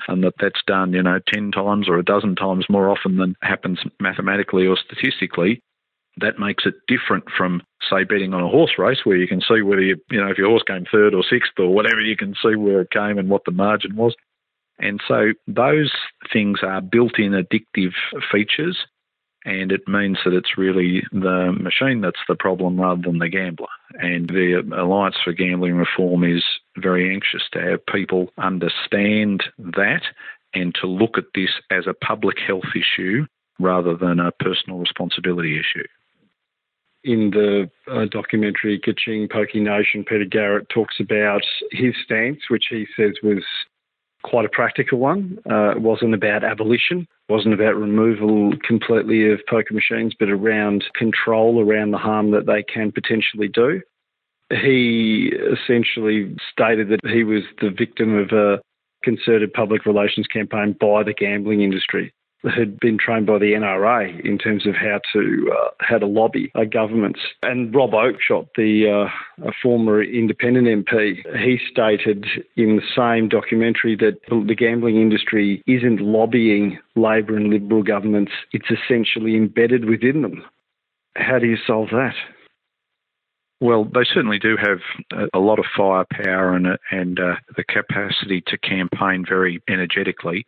And 0.07 0.23
that 0.23 0.35
that's 0.39 0.61
done, 0.67 0.93
you 0.93 1.03
know, 1.03 1.19
10 1.33 1.53
times 1.53 1.89
or 1.89 1.97
a 1.97 2.05
dozen 2.05 2.37
times 2.37 2.67
more 2.69 2.91
often 2.91 3.17
than 3.17 3.37
happens 3.41 3.81
mathematically 4.01 4.67
or 4.67 4.77
statistically 4.77 5.63
that 6.19 6.39
makes 6.39 6.65
it 6.67 6.75
different 6.87 7.25
from, 7.37 7.62
say, 7.91 8.05
betting 8.05 8.35
on 8.35 8.43
a 8.43 8.49
horse 8.49 8.73
race 8.79 9.01
where 9.05 9.17
you 9.17 9.27
can 9.27 9.41
see 9.41 9.62
whether 9.62 9.83
you, 9.83 9.97
you 10.11 10.21
know, 10.21 10.31
if 10.31 10.39
your 10.39 10.49
horse 10.49 10.62
came 10.67 10.85
third 10.91 11.15
or 11.15 11.25
sixth 11.29 11.53
or 11.59 11.75
whatever, 11.75 12.01
you 12.01 12.17
can 12.17 12.35
see 12.43 12.55
where 12.55 12.83
it 12.83 12.91
came 12.91 13.19
and 13.19 13.29
what 13.29 13.45
the 13.45 13.53
margin 13.53 13.97
was. 13.97 14.15
And 14.79 15.01
so 15.07 15.33
those 15.47 15.93
things 16.33 16.61
are 16.62 16.81
built 16.81 17.19
in 17.19 17.33
addictive 17.33 17.93
features, 18.31 18.79
and 19.45 19.71
it 19.71 19.87
means 19.87 20.19
that 20.25 20.35
it's 20.35 20.59
really 20.59 21.03
the 21.12 21.55
machine 21.59 22.01
that's 22.01 22.21
the 22.29 22.35
problem 22.35 22.81
rather 22.81 23.03
than 23.03 23.19
the 23.19 23.29
gambler. 23.29 23.69
And 23.95 24.29
the 24.29 24.65
Alliance 24.77 25.17
for 25.23 25.33
Gambling 25.33 25.77
Reform 25.77 26.25
is 26.25 26.45
very 26.77 27.12
anxious 27.12 27.43
to 27.53 27.61
have 27.61 27.87
people 27.87 28.31
understand 28.39 29.45
that 29.59 30.03
and 30.55 30.75
to 30.81 30.87
look 30.87 31.19
at 31.19 31.25
this 31.35 31.51
as 31.71 31.87
a 31.87 31.95
public 31.95 32.39
health 32.45 32.75
issue 32.75 33.27
rather 33.61 33.97
than 33.97 34.19
a 34.19 34.33
personal 34.33 34.79
responsibility 34.79 35.59
issue 35.59 35.87
in 37.05 37.31
the 37.31 37.71
uh, 37.91 38.07
documentary 38.11 38.81
Kaching 38.81 39.29
Pokie 39.29 39.61
Nation, 39.61 40.05
Peter 40.05 40.25
Garrett 40.25 40.69
talks 40.71 40.97
about 40.99 41.43
his 41.71 41.95
stance, 42.05 42.41
which 42.49 42.65
he 42.71 42.87
says 42.97 43.13
was 43.23 43.45
quite 44.23 44.47
a 44.47 44.49
practical 44.49 44.99
one. 44.99 45.39
Uh, 45.49 45.73
it 45.73 45.83
wasn't 45.83 46.15
about 46.15 46.43
abolition, 46.43 47.07
wasn't 47.29 47.53
about 47.53 47.77
removal 47.77 48.53
completely 48.67 49.31
of 49.31 49.41
poker 49.49 49.75
machines, 49.75 50.15
but 50.19 50.31
around 50.31 50.85
control 50.95 51.61
around 51.61 51.91
the 51.91 51.99
harm 51.99 52.31
that 52.31 52.47
they 52.47 52.63
can 52.63 52.91
potentially 52.91 53.49
do. 53.49 53.83
He 54.51 55.31
essentially 55.53 56.35
stated 56.51 56.89
that 56.89 57.01
he 57.07 57.23
was 57.23 57.43
the 57.61 57.71
victim 57.71 58.17
of 58.17 58.31
a 58.31 58.61
concerted 59.03 59.53
public 59.53 59.85
relations 59.85 60.27
campaign 60.27 60.75
by 60.81 61.03
the 61.03 61.13
gambling 61.13 61.61
industry 61.61 62.13
had 62.51 62.78
been 62.78 62.99
trained 62.99 63.26
by 63.26 63.38
the 63.38 63.53
NRA 63.53 64.24
in 64.24 64.38
terms 64.38 64.66
of 64.66 64.74
how 64.74 65.01
to 65.12 65.53
uh, 65.53 65.70
how 65.80 65.99
to 65.99 66.07
lobby 66.07 66.51
uh, 66.55 66.64
governments. 66.64 67.20
And 67.42 67.74
Rob 67.74 67.92
Oakeshott, 67.92 68.49
the 68.57 69.09
uh, 69.45 69.51
former 69.62 70.03
independent 70.03 70.66
MP, 70.66 71.16
he 71.38 71.59
stated 71.70 72.26
in 72.57 72.76
the 72.76 72.82
same 72.95 73.28
documentary 73.28 73.97
that 73.97 74.18
the 74.28 74.55
gambling 74.55 74.97
industry 74.97 75.62
isn't 75.66 76.01
lobbying 76.01 76.78
Labor 76.97 77.36
and 77.36 77.51
Liberal 77.51 77.82
governments; 77.82 78.32
it's 78.53 78.70
essentially 78.70 79.36
embedded 79.36 79.84
within 79.86 80.22
them. 80.22 80.45
How 81.16 81.38
do 81.38 81.47
you 81.47 81.57
solve 81.66 81.90
that? 81.90 82.14
Well, 83.61 83.84
they 83.84 84.05
certainly 84.05 84.38
do 84.38 84.57
have 84.57 84.80
a 85.32 85.38
lot 85.38 85.59
of 85.59 85.64
firepower 85.76 86.55
and, 86.55 86.76
and 86.90 87.18
uh, 87.18 87.36
the 87.57 87.64
capacity 87.64 88.42
to 88.49 88.59
campaign 88.59 89.24
very 89.26 89.62
energetically. 89.68 90.47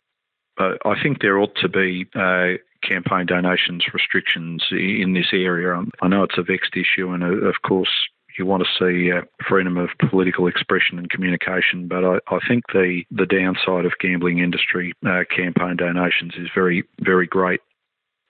I 0.59 0.95
think 1.03 1.21
there 1.21 1.39
ought 1.39 1.55
to 1.57 1.69
be 1.69 2.07
uh, 2.15 2.59
campaign 2.83 3.27
donations 3.27 3.85
restrictions 3.93 4.65
in 4.71 5.13
this 5.13 5.29
area. 5.33 5.75
Um, 5.75 5.91
I 6.03 6.09
know 6.09 6.23
it's 6.23 6.39
a 6.39 6.43
vexed 6.43 6.77
issue, 6.77 7.11
and 7.11 7.23
uh, 7.23 7.47
of 7.47 7.57
course, 7.67 7.91
you 8.39 8.47
want 8.47 8.65
to 8.65 8.69
see 8.79 9.11
uh, 9.11 9.23
freedom 9.49 9.77
of 9.77 9.91
political 10.11 10.47
expression 10.47 10.99
and 10.99 11.11
communication. 11.11 11.89
But 11.89 12.05
I, 12.05 12.19
I, 12.29 12.39
think 12.47 12.65
the, 12.73 13.03
the 13.11 13.27
downside 13.27 13.87
of 13.87 13.93
gambling 14.01 14.39
industry 14.39 14.93
uh, 15.07 15.25
campaign 15.35 15.77
donations 15.77 16.35
is 16.37 16.49
very, 16.55 16.85
very 17.01 17.27
great, 17.27 17.61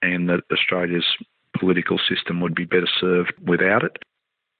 and 0.02 0.28
that 0.28 0.42
Australia's 0.52 1.06
political 1.58 1.98
system 1.98 2.40
would 2.40 2.54
be 2.54 2.64
better 2.64 2.88
served 3.00 3.32
without 3.44 3.82
it. 3.82 3.96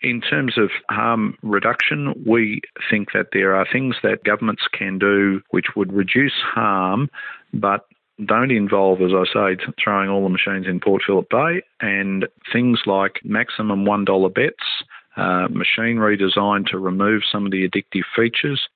In 0.02 0.20
terms 0.20 0.58
of 0.58 0.70
harm 0.90 1.36
reduction, 1.42 2.14
we 2.26 2.60
think 2.90 3.08
that 3.12 3.28
there 3.32 3.56
are 3.56 3.66
things 3.70 3.96
that 4.02 4.24
governments 4.24 4.62
can 4.72 4.98
do 4.98 5.40
which 5.50 5.74
would 5.74 5.92
reduce 5.92 6.34
harm 6.54 7.08
but 7.52 7.86
don't 8.24 8.50
involve, 8.50 9.02
as 9.02 9.12
I 9.12 9.24
say, 9.56 9.64
throwing 9.82 10.08
all 10.08 10.22
the 10.22 10.30
machines 10.30 10.66
in 10.66 10.80
Port 10.80 11.02
Phillip 11.06 11.28
Bay 11.28 11.62
and 11.80 12.26
things 12.52 12.80
like 12.86 13.20
maximum 13.24 13.84
$1 13.84 14.34
bets, 14.34 14.54
uh, 15.16 15.48
designed 16.16 16.66
to 16.68 16.78
remove 16.78 17.22
some 17.30 17.44
of 17.44 17.52
the 17.52 17.68
addictive 17.68 18.04
features, 18.14 18.68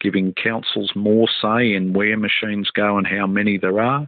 giving 0.00 0.32
councils 0.32 0.92
more 0.94 1.28
say 1.42 1.74
in 1.74 1.92
where 1.92 2.16
machines 2.16 2.70
go 2.70 2.96
and 2.96 3.06
how 3.06 3.26
many 3.26 3.58
there 3.58 3.80
are, 3.80 4.06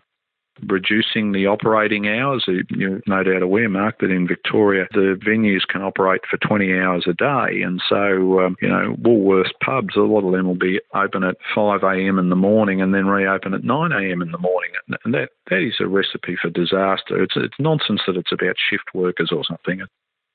reducing 0.67 1.33
the 1.33 1.47
operating 1.47 2.09
hours. 2.09 2.49
You're 2.71 3.01
no 3.07 3.23
doubt 3.23 3.43
aware, 3.43 3.69
Mark, 3.69 4.01
that 4.01 4.11
in 4.11 4.27
Victoria 4.27 4.87
the 4.93 5.19
venues 5.25 5.67
can 5.69 5.83
operate 5.83 6.23
for 6.29 6.37
20 6.37 6.79
hours 6.79 7.07
a 7.09 7.13
day. 7.13 7.63
And 7.63 7.81
so, 7.89 8.41
um, 8.41 8.57
you 8.61 8.69
know, 8.69 8.97
Woolworths 9.01 9.53
pubs, 9.65 9.97
a 9.97 10.01
lot 10.01 10.25
of 10.25 10.33
them 10.33 10.47
will 10.47 10.55
be 10.55 10.81
open 10.95 11.25
at 11.25 11.37
5 11.55 11.83
a.m. 11.83 12.19
in 12.19 12.29
the 12.29 12.37
morning 12.37 12.81
and 12.81 12.95
then 12.95 13.07
reopen 13.07 13.55
at 13.55 13.65
9 13.65 13.93
a.m. 13.93 14.23
in 14.23 14.31
the 14.31 14.39
morning. 14.39 14.71
And 15.05 15.15
that, 15.15 15.31
that 15.51 15.63
is 15.63 15.75
a 15.81 15.87
recipe 15.87 16.37
for 16.41 16.51
disaster. 16.51 17.23
It's, 17.23 17.35
it's 17.37 17.55
nonsense 17.59 18.03
that 18.07 18.17
it's 18.17 18.33
about 18.33 18.57
shift 18.71 18.95
workers 18.95 19.31
or 19.33 19.45
something 19.45 19.83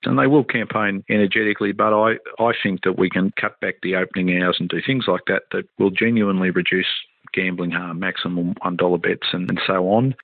and 0.05 0.19
they 0.19 0.27
will 0.27 0.43
campaign 0.43 1.03
energetically, 1.09 1.71
but 1.71 1.93
I, 1.93 2.13
I 2.39 2.51
think 2.61 2.83
that 2.83 2.97
we 2.97 3.09
can 3.09 3.31
cut 3.39 3.59
back 3.59 3.75
the 3.81 3.95
opening 3.95 4.41
hours 4.41 4.57
and 4.59 4.69
do 4.69 4.79
things 4.85 5.05
like 5.07 5.21
that 5.27 5.43
that 5.51 5.63
will 5.79 5.89
genuinely 5.89 6.51
reduce 6.51 6.87
gambling 7.35 7.71
harm, 7.71 7.99
maximum 7.99 8.55
$1 8.63 9.01
bets, 9.01 9.27
and, 9.33 9.49
and 9.49 9.59
so 9.65 9.89
on. 9.89 10.15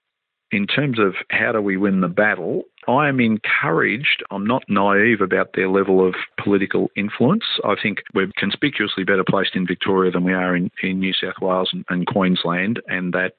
In 0.51 0.68
terms 0.68 0.99
of 0.99 1.16
how 1.30 1.53
do 1.53 1.62
we 1.62 1.78
win 1.78 2.01
the 2.01 2.09
battle, 2.09 2.64
I 2.88 3.07
am 3.07 3.22
encouraged. 3.22 4.22
I'm 4.32 4.45
not 4.45 4.64
naive 4.68 5.22
about 5.22 5.51
their 5.53 5.70
level 5.70 6.05
of 6.05 6.16
political 6.43 6.89
influence. 6.97 7.45
I 7.64 7.76
think 7.82 7.99
we're 8.14 8.32
conspicuously 8.38 9.05
better 9.05 9.24
placed 9.24 9.55
in 9.55 9.66
Victoria 9.66 10.12
than 10.12 10.26
we 10.26 10.34
are 10.34 10.55
in, 10.55 10.70
in 10.84 10.99
New 10.99 11.14
South 11.14 11.41
Wales 11.41 11.70
and, 11.72 11.86
and 11.89 12.05
Queensland, 12.05 12.82
and 12.88 13.14
that 13.14 13.36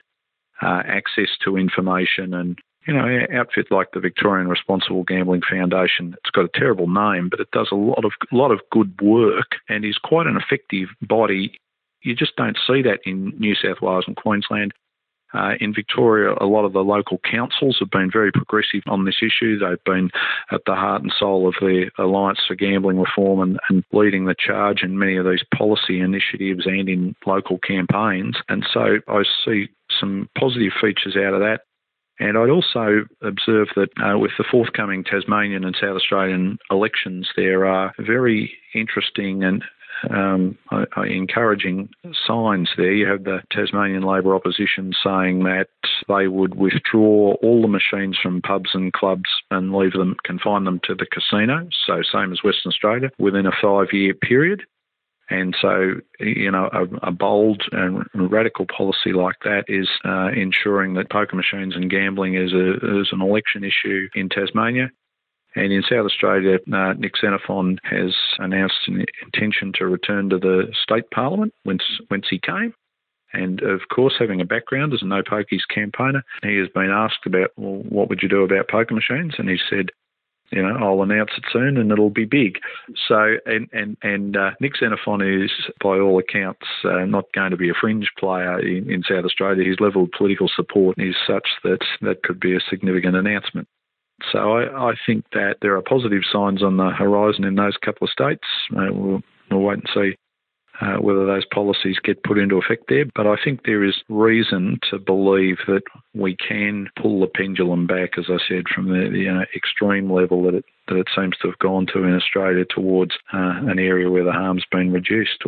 uh, 0.63 0.83
access 0.87 1.29
to 1.45 1.57
information 1.59 2.33
and 2.33 2.59
you 2.87 2.95
know, 2.95 3.07
an 3.07 3.27
outfit 3.33 3.67
like 3.71 3.93
the 3.93 4.01
Victorian 4.01 4.49
Responsible 4.49 5.05
Gambling 5.05 5.43
Foundation, 5.49 6.15
it's 6.19 6.31
got 6.31 6.45
a 6.45 6.59
terrible 6.59 6.89
name, 6.89 7.29
but 7.29 7.39
it 7.39 7.51
does 7.53 7.69
a 7.71 7.77
lot 7.77 8.05
of 8.05 8.13
a 8.33 8.37
lot 8.37 8.51
of 8.51 8.61
good 8.71 9.01
work 9.01 9.57
and 9.69 9.85
is 9.85 9.99
quite 9.99 10.27
an 10.27 10.37
effective 10.37 10.89
body. 11.01 11.61
You 12.03 12.15
just 12.15 12.37
don't 12.37 12.59
see 12.67 12.83
that 12.83 13.01
in 13.05 13.33
New 13.39 13.55
South 13.55 13.81
Wales 13.81 14.05
and 14.07 14.17
Queensland. 14.17 14.73
Uh, 15.35 15.53
in 15.61 15.73
Victoria, 15.73 16.35
a 16.41 16.45
lot 16.45 16.65
of 16.65 16.75
the 16.75 16.85
local 16.85 17.19
councils 17.19 17.79
have 17.81 17.91
been 17.91 18.11
very 18.13 18.31
progressive 18.31 18.83
on 18.87 19.05
this 19.05 19.23
issue. 19.23 19.59
They've 19.59 19.83
been 19.85 20.11
at 20.51 20.61
the 20.67 20.75
heart 20.75 21.03
and 21.03 21.13
soul 21.19 21.49
of 21.49 21.55
the 21.61 21.91
Alliance 21.99 22.41
for 22.47 22.55
Gambling 22.55 22.99
Reform 22.99 23.41
and, 23.41 23.59
and 23.69 23.83
leading 23.93 24.27
the 24.27 24.35
charge 24.39 24.83
in 24.83 24.99
many 24.99 25.17
of 25.17 25.25
these 25.25 25.43
policy 25.57 26.01
initiatives 26.01 26.67
and 26.67 26.89
in 26.89 27.17
local 27.25 27.59
campaigns. 27.59 28.37
And 28.49 28.67
so 28.73 28.99
I 29.09 29.23
see 29.45 29.69
some 29.99 30.29
positive 30.39 30.73
features 30.81 31.17
out 31.17 31.33
of 31.35 31.41
that. 31.41 31.63
And 32.21 32.37
I'd 32.37 32.51
also 32.51 33.07
observe 33.23 33.69
that 33.75 33.89
uh, 34.01 34.19
with 34.19 34.33
the 34.37 34.45
forthcoming 34.49 35.03
Tasmanian 35.03 35.65
and 35.65 35.75
South 35.81 35.97
Australian 35.97 36.59
elections, 36.71 37.29
there 37.37 37.65
are 37.65 37.95
very 37.99 38.53
interesting 38.75 39.43
and 39.43 39.65
um, 40.11 40.59
encouraging 41.07 41.89
signs 42.27 42.71
there. 42.77 42.93
You 42.93 43.07
have 43.09 43.25
the 43.25 43.41
Tasmanian 43.51 44.03
Labor 44.03 44.35
opposition 44.35 44.93
saying 45.05 45.45
that 45.45 45.69
they 46.09 46.29
would 46.29 46.55
withdraw 46.55 47.35
all 47.43 47.63
the 47.63 47.69
machines 47.69 48.19
from 48.23 48.43
pubs 48.43 48.71
and 48.75 48.93
clubs 48.93 49.31
and 49.51 49.73
leave 49.73 49.93
them, 49.93 50.17
confine 50.25 50.65
them 50.65 50.81
to 50.85 50.95
the 50.95 51.07
casino. 51.07 51.69
So 51.87 52.03
same 52.13 52.33
as 52.33 52.43
Western 52.43 52.71
Australia 52.71 53.11
within 53.19 53.47
a 53.47 53.53
five-year 53.61 54.15
period. 54.15 54.63
And 55.31 55.57
so, 55.63 55.95
you 56.21 56.51
know, 56.51 56.69
a, 56.73 57.09
a 57.09 57.11
bold 57.11 57.63
and 57.73 58.05
radical 58.15 58.67
policy 58.67 59.13
like 59.15 59.37
that 59.45 59.65
is 59.67 59.89
uh, 60.05 60.29
ensuring 60.29 60.95
that 60.95 61.11
poker 61.11 61.37
machines 61.37 61.75
and 61.75 61.89
gambling 61.89 62.35
is, 62.35 62.53
a, 62.53 63.01
is 63.01 63.09
an 63.13 63.23
election 63.23 63.65
issue 63.65 64.09
in 64.15 64.29
Tasmania. 64.29 64.91
And 65.55 65.73
in 65.73 65.83
South 65.83 66.07
Australia, 66.07 66.59
uh, 66.73 66.95
Nick 66.95 67.13
Xenophon 67.21 67.79
has 67.85 68.15
announced 68.39 68.89
an 68.89 69.05
intention 69.23 69.73
to 69.75 69.87
return 69.87 70.31
to 70.31 70.39
the 70.39 70.73
state 70.83 71.11
parliament 71.11 71.53
whence, 71.65 71.85
whence 72.09 72.27
he 72.31 72.39
came. 72.39 72.75
And 73.35 73.63
of 73.63 73.81
course, 73.95 74.15
having 74.19 74.41
a 74.41 74.47
background 74.47 74.93
as 74.93 75.03
a 75.03 75.07
no 75.07 75.23
pokies 75.23 75.67
campaigner, 75.75 76.23
he 76.43 76.57
has 76.57 76.69
been 76.69 76.91
asked 76.91 77.27
about, 77.27 77.51
well, 77.57 77.83
what 77.89 78.09
would 78.09 78.23
you 78.23 78.29
do 78.29 78.43
about 78.43 78.69
poker 78.69 78.95
machines? 78.95 79.35
And 79.39 79.49
he 79.49 79.59
said, 79.71 79.91
you 80.51 80.63
know, 80.63 80.77
I'll 80.77 81.03
announce 81.03 81.31
it 81.37 81.45
soon 81.51 81.79
and 81.79 81.91
it'll 81.91 82.11
be 82.11 82.27
big. 82.27 82.59
So, 83.09 83.37
and 83.47 83.69
and 83.73 83.97
and 84.03 84.37
uh, 84.37 84.51
Nick 84.61 84.77
Xenophon 84.77 85.23
is, 85.23 85.51
by 85.83 85.99
all 85.99 86.19
accounts, 86.19 86.67
uh, 86.85 87.07
not 87.07 87.33
going 87.35 87.53
to 87.53 87.57
be 87.57 87.71
a 87.71 87.75
fringe 87.81 88.11
player 88.19 88.61
in, 88.61 88.91
in 88.91 89.03
South 89.03 89.25
Australia. 89.25 89.67
His 89.67 89.81
level 89.81 90.05
of 90.05 90.11
political 90.11 90.51
support 90.55 90.99
is 90.99 91.17
such 91.27 91.49
that 91.65 91.81
that 92.03 92.23
could 92.23 92.39
be 92.39 92.55
a 92.55 92.61
significant 92.69 93.17
announcement. 93.17 93.67
So, 94.31 94.57
I, 94.57 94.91
I 94.91 94.95
think 95.07 95.25
that 95.33 95.57
there 95.63 95.77
are 95.77 95.83
positive 95.83 96.23
signs 96.31 96.63
on 96.63 96.77
the 96.77 96.91
horizon 96.91 97.45
in 97.45 97.55
those 97.57 97.77
couple 97.85 98.07
of 98.07 98.11
states. 98.11 98.47
Uh, 98.77 98.93
we'll, 98.93 99.23
we'll 99.51 99.61
wait 99.61 99.79
and 99.79 99.89
see 99.95 100.17
uh, 100.81 100.97
whether 100.97 101.27
those 101.27 101.45
policies 101.47 101.99
get 102.03 102.23
put 102.25 102.39
into 102.39 102.57
effect 102.57 102.85
there. 102.89 103.05
But 103.15 103.27
I 103.27 103.37
think 103.43 103.61
there 103.65 103.85
is 103.85 103.95
reason 104.09 104.79
to 104.91 104.99
believe 104.99 105.59
that 105.67 105.83
we 106.15 106.37
can 106.37 106.89
pull 107.01 107.21
the 107.21 107.27
pendulum 107.27 107.87
back, 107.87 108.19
as 108.19 108.27
I 108.29 108.39
said, 108.49 108.65
from 108.75 108.89
the, 108.89 109.09
the 109.11 109.29
uh, 109.29 109.45
extreme 109.55 110.13
level 110.13 110.43
that 110.45 110.55
it 110.55 110.65
that 110.89 110.97
it 110.97 111.07
seems 111.15 111.37
to 111.39 111.49
have 111.49 111.59
gone 111.59 111.87
to 111.93 112.03
in 112.03 112.15
Australia 112.17 112.65
towards 112.69 113.13
uh, 113.33 113.61
an 113.69 113.79
area 113.79 114.11
where 114.11 114.25
the 114.25 114.33
harm's 114.33 114.65
been 114.71 114.93
reduced. 114.93 115.45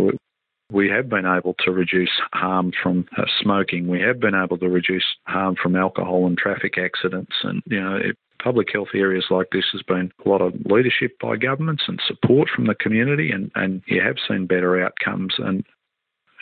We 0.72 0.88
have 0.88 1.08
been 1.08 1.26
able 1.26 1.54
to 1.64 1.72
reduce 1.72 2.12
harm 2.32 2.72
from 2.80 3.06
uh, 3.18 3.24
smoking. 3.42 3.88
We 3.88 4.00
have 4.00 4.20
been 4.20 4.34
able 4.34 4.58
to 4.58 4.68
reduce 4.68 5.04
harm 5.26 5.56
from 5.60 5.74
alcohol 5.74 6.26
and 6.26 6.38
traffic 6.38 6.78
accidents. 6.78 7.32
And, 7.42 7.62
you 7.66 7.80
know, 7.80 7.96
it, 7.96 8.16
public 8.42 8.68
health 8.72 8.88
areas 8.94 9.26
like 9.30 9.48
this 9.52 9.64
has 9.72 9.82
been 9.82 10.12
a 10.24 10.28
lot 10.28 10.40
of 10.40 10.54
leadership 10.66 11.18
by 11.20 11.36
governments 11.36 11.84
and 11.86 12.00
support 12.06 12.48
from 12.54 12.66
the 12.66 12.74
community, 12.74 13.30
and, 13.30 13.50
and 13.54 13.82
you 13.86 14.00
have 14.00 14.16
seen 14.28 14.46
better 14.46 14.82
outcomes. 14.82 15.34
And 15.38 15.64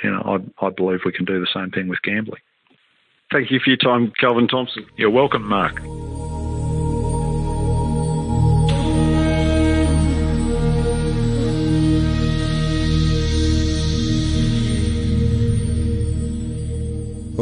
you 0.03 0.11
know, 0.11 0.23
I, 0.61 0.67
I 0.67 0.71
believe 0.71 1.01
we 1.05 1.13
can 1.13 1.25
do 1.25 1.41
the 1.41 1.49
same 1.53 1.71
thing 1.71 1.89
with 1.89 2.03
gambling. 2.03 2.41
Thank 3.31 3.51
you 3.51 3.61
for 3.61 3.71
your 3.71 3.79
time, 3.79 4.13
Kelvin 4.21 4.49
Thomson. 4.49 4.85
You're 4.97 5.11
welcome, 5.11 5.49
Mark. 5.49 5.81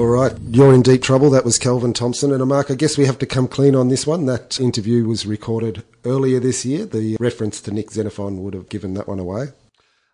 All 0.01 0.07
right, 0.07 0.33
you're 0.49 0.73
in 0.73 0.81
deep 0.81 1.03
trouble. 1.03 1.29
That 1.29 1.45
was 1.45 1.59
Kelvin 1.59 1.93
Thomson. 1.93 2.33
And 2.33 2.41
uh, 2.41 2.47
Mark, 2.47 2.71
I 2.71 2.75
guess 2.75 2.97
we 2.97 3.05
have 3.05 3.19
to 3.19 3.27
come 3.27 3.47
clean 3.47 3.75
on 3.75 3.89
this 3.89 4.07
one. 4.07 4.25
That 4.25 4.59
interview 4.59 5.07
was 5.07 5.27
recorded 5.27 5.85
earlier 6.07 6.41
this 6.41 6.65
year. 6.65 6.87
The 6.87 7.19
reference 7.21 7.61
to 7.61 7.71
Nick 7.71 7.91
Xenophon 7.91 8.43
would 8.43 8.55
have 8.55 8.71
given 8.71 8.95
that 8.95 9.07
one 9.07 9.19
away. 9.19 9.49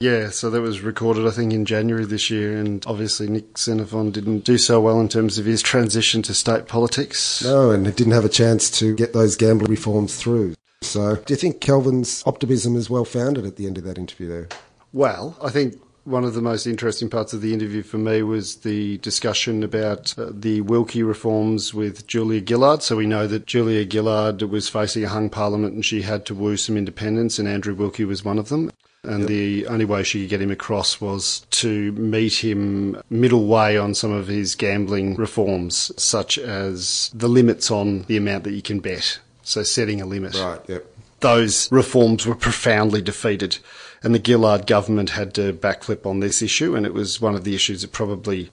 Yeah, 0.01 0.31
so 0.31 0.51
that 0.51 0.61
was 0.61 0.81
recorded, 0.81 1.25
I 1.25 1.31
think, 1.31 1.53
in 1.53 1.65
January 1.65 2.05
this 2.05 2.31
year, 2.31 2.59
and 2.59 2.85
obviously 2.85 3.29
Nick 3.29 3.57
Xenophon 3.57 4.11
didn't 4.11 4.41
do 4.41 4.59
so 4.59 4.81
well 4.81 5.01
in 5.01 5.09
terms 5.09 5.39
of 5.39 5.45
his 5.45 5.63
transition 5.63 6.21
to 6.23 6.35
state 6.35 6.67
politics. 6.67 7.45
No, 7.45 7.71
and 7.71 7.87
he 7.87 7.93
didn't 7.93 8.13
have 8.13 8.25
a 8.25 8.29
chance 8.29 8.69
to 8.81 8.93
get 8.97 9.13
those 9.13 9.37
gambling 9.37 9.71
reforms 9.71 10.17
through. 10.17 10.57
So, 10.83 11.15
do 11.15 11.33
you 11.33 11.39
think 11.39 11.61
Kelvin's 11.61 12.25
optimism 12.27 12.75
is 12.75 12.91
well 12.91 13.05
founded 13.05 13.47
at 13.47 13.55
the 13.55 13.69
end 13.69 13.79
of 13.79 13.85
that 13.85 13.99
interview 13.99 14.27
there? 14.27 14.49
Well, 14.93 15.37
I 15.41 15.51
think 15.51 15.81
one 16.07 16.25
of 16.25 16.35
the 16.35 16.41
most 16.41 16.67
interesting 16.67 17.11
parts 17.11 17.33
of 17.33 17.41
the 17.41 17.53
interview 17.53 17.83
for 17.83 17.99
me 17.99 18.23
was 18.23 18.57
the 18.57 18.97
discussion 18.99 19.63
about 19.65 20.17
uh, 20.17 20.31
the 20.31 20.61
Wilkie 20.61 21.03
reforms 21.03 21.75
with 21.75 22.07
Julia 22.07 22.41
Gillard. 22.47 22.83
So 22.83 22.97
we 22.97 23.07
know 23.07 23.27
that 23.27 23.47
Julia 23.47 23.89
Gillard 23.89 24.43
was 24.43 24.69
facing 24.69 25.05
a 25.05 25.09
hung 25.09 25.29
parliament 25.29 25.75
and 25.75 25.85
she 25.85 26.03
had 26.03 26.25
to 26.27 26.35
woo 26.35 26.57
some 26.57 26.77
independents, 26.77 27.39
and 27.39 27.49
Andrew 27.49 27.75
Wilkie 27.75 28.05
was 28.05 28.25
one 28.25 28.39
of 28.39 28.49
them. 28.49 28.71
And 29.03 29.21
yep. 29.21 29.29
the 29.29 29.67
only 29.67 29.85
way 29.85 30.03
she 30.03 30.23
could 30.23 30.31
get 30.31 30.41
him 30.41 30.51
across 30.51 31.01
was 31.01 31.47
to 31.51 31.93
meet 31.93 32.43
him 32.43 33.01
middle 33.11 33.47
way 33.47 33.77
on 33.77 33.95
some 33.95 34.13
of 34.13 34.27
his 34.27 34.55
gambling 34.55 35.15
reforms, 35.17 35.93
such 35.97 36.39
as 36.39 37.11
the 37.15 37.29
limits 37.29 37.71
on 37.71 38.03
the 38.03 38.17
amount 38.17 38.45
that 38.45 38.53
you 38.53 38.63
can 38.63 38.81
bet. 38.81 39.19
So 39.43 39.63
setting 39.63 40.01
a 40.01 40.07
limit. 40.07 40.35
Right, 40.35 40.61
yep. 40.67 40.87
Those 41.21 41.71
reforms 41.73 42.27
were 42.27 42.35
profoundly 42.35 43.01
defeated 43.01 43.59
and 44.07 44.15
the 44.15 44.23
Gillard 44.25 44.69
government 44.69 45.11
had 45.11 45.35
to 45.35 45.53
backflip 45.53 46.07
on 46.07 46.21
this 46.21 46.41
issue, 46.41 46.77
and 46.77 46.87
it 46.87 46.95
was 46.95 47.21
one 47.21 47.35
of 47.35 47.43
the 47.43 47.57
issues 47.57 47.83
that 47.83 47.91
probably 47.91 48.51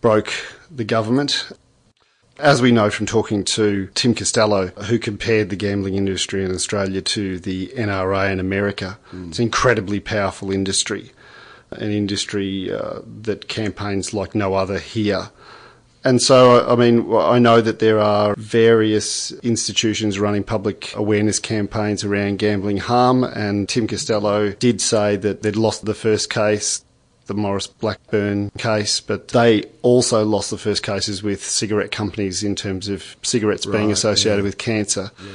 broke 0.00 0.32
the 0.68 0.82
government. 0.82 1.48
As 2.40 2.60
we 2.60 2.72
know 2.72 2.90
from 2.90 3.06
talking 3.06 3.44
to 3.44 3.88
Tim 3.94 4.16
Costello, 4.16 4.66
who 4.66 4.98
compared 4.98 5.48
the 5.48 5.54
gambling 5.54 5.94
industry 5.94 6.44
in 6.44 6.50
Australia 6.50 7.00
to 7.02 7.38
the 7.38 7.68
NRA 7.76 8.32
in 8.32 8.40
America, 8.40 8.98
mm. 9.12 9.28
it's 9.28 9.38
an 9.38 9.44
incredibly 9.44 10.00
powerful 10.00 10.50
industry, 10.50 11.12
an 11.70 11.92
industry 11.92 12.72
uh, 12.72 12.98
that 13.22 13.46
campaigns 13.46 14.12
like 14.12 14.34
no 14.34 14.54
other 14.54 14.80
here. 14.80 15.30
And 16.06 16.22
so, 16.22 16.64
I 16.68 16.76
mean, 16.76 17.12
I 17.12 17.40
know 17.40 17.60
that 17.60 17.80
there 17.80 17.98
are 17.98 18.36
various 18.38 19.32
institutions 19.42 20.20
running 20.20 20.44
public 20.44 20.94
awareness 20.94 21.40
campaigns 21.40 22.04
around 22.04 22.38
gambling 22.38 22.76
harm, 22.76 23.24
and 23.24 23.68
Tim 23.68 23.88
Costello 23.88 24.52
did 24.52 24.80
say 24.80 25.16
that 25.16 25.42
they'd 25.42 25.56
lost 25.56 25.84
the 25.84 25.94
first 25.94 26.30
case, 26.30 26.84
the 27.26 27.34
Maurice 27.34 27.66
Blackburn 27.66 28.50
case, 28.56 29.00
but 29.00 29.28
they 29.28 29.64
also 29.82 30.24
lost 30.24 30.52
the 30.52 30.58
first 30.58 30.84
cases 30.84 31.24
with 31.24 31.44
cigarette 31.44 31.90
companies 31.90 32.44
in 32.44 32.54
terms 32.54 32.88
of 32.88 33.16
cigarettes 33.22 33.66
right, 33.66 33.76
being 33.76 33.90
associated 33.90 34.38
yeah. 34.38 34.44
with 34.44 34.58
cancer. 34.58 35.10
Yeah. 35.18 35.30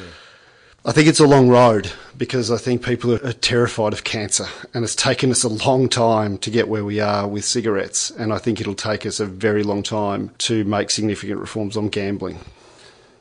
I 0.84 0.92
think 0.94 1.08
it's 1.08 1.20
a 1.20 1.28
long 1.28 1.48
road 1.48 1.92
because 2.18 2.50
I 2.50 2.58
think 2.58 2.84
people 2.84 3.14
are 3.14 3.34
terrified 3.34 3.94
of 3.94 4.04
cancer 4.04 4.48
and 4.74 4.84
it's 4.84 4.96
taken 4.96 5.30
us 5.30 5.44
a 5.44 5.48
long 5.48 5.88
time 5.88 6.40
to 6.40 6.50
get 6.50 6.68
where 6.68 6.84
we 6.84 7.00
are 7.00 7.28
with 7.28 7.46
cigarettes 7.46 8.10
and 8.10 8.34
I 8.34 8.40
think 8.40 8.60
it'll 8.60 8.74
take 8.74 9.06
us 9.06 9.20
a 9.20 9.28
very 9.28 9.62
long 9.62 9.84
time 9.84 10.32
to 10.40 10.64
make 10.64 10.90
significant 10.90 11.40
reforms 11.40 11.78
on 11.78 11.90
gambling. 11.90 12.40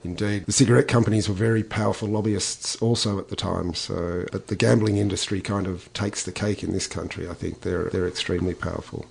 Indeed. 0.03 0.47
The 0.47 0.53
cigarette 0.53 0.89
companies 0.89 1.29
were 1.29 1.35
very 1.35 1.63
powerful 1.63 2.09
lobbyists 2.09 2.77
also 2.77 3.19
at 3.19 3.29
the 3.29 3.37
time, 3.37 3.75
so 3.75 4.25
but 4.33 4.47
the 4.47 4.57
gambling 4.57 4.97
industry 4.97 5.43
kind 5.43 5.67
of 5.67 5.93
takes 5.93 6.25
the 6.25 6.33
cake 6.33 6.63
in 6.63 6.73
this 6.73 6.87
country. 6.87 7.29
I 7.29 7.35
think 7.35 7.61
they're 7.61 7.91
they're 7.91 8.09
extremely 8.09 8.55
powerful 8.55 9.05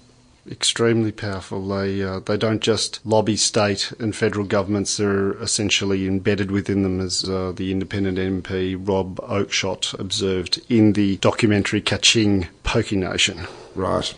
extremely 0.50 1.12
powerful. 1.12 1.68
They 1.68 2.02
uh, 2.04 2.20
they 2.20 2.38
don't 2.38 2.62
just 2.62 3.06
lobby 3.06 3.36
state 3.36 3.91
and 4.00 4.16
federal 4.16 4.45
governments; 4.45 4.97
they're 4.97 5.32
essentially 5.41 6.08
embedded 6.08 6.52
within 6.52 6.84
them, 6.84 7.00
as 7.00 7.24
uh, 7.28 7.54
the 7.56 7.72
independent 7.72 8.18
MP 8.18 8.76
Rob 8.80 9.18
Oakeshott 9.18 9.97
observed 10.00 10.62
in 10.70 10.93
the 10.93 11.18
documentary 11.18 11.82
Kaching 11.82 12.47
Pokie 12.64 12.97
Nation. 12.97 13.47
Right. 13.76 14.14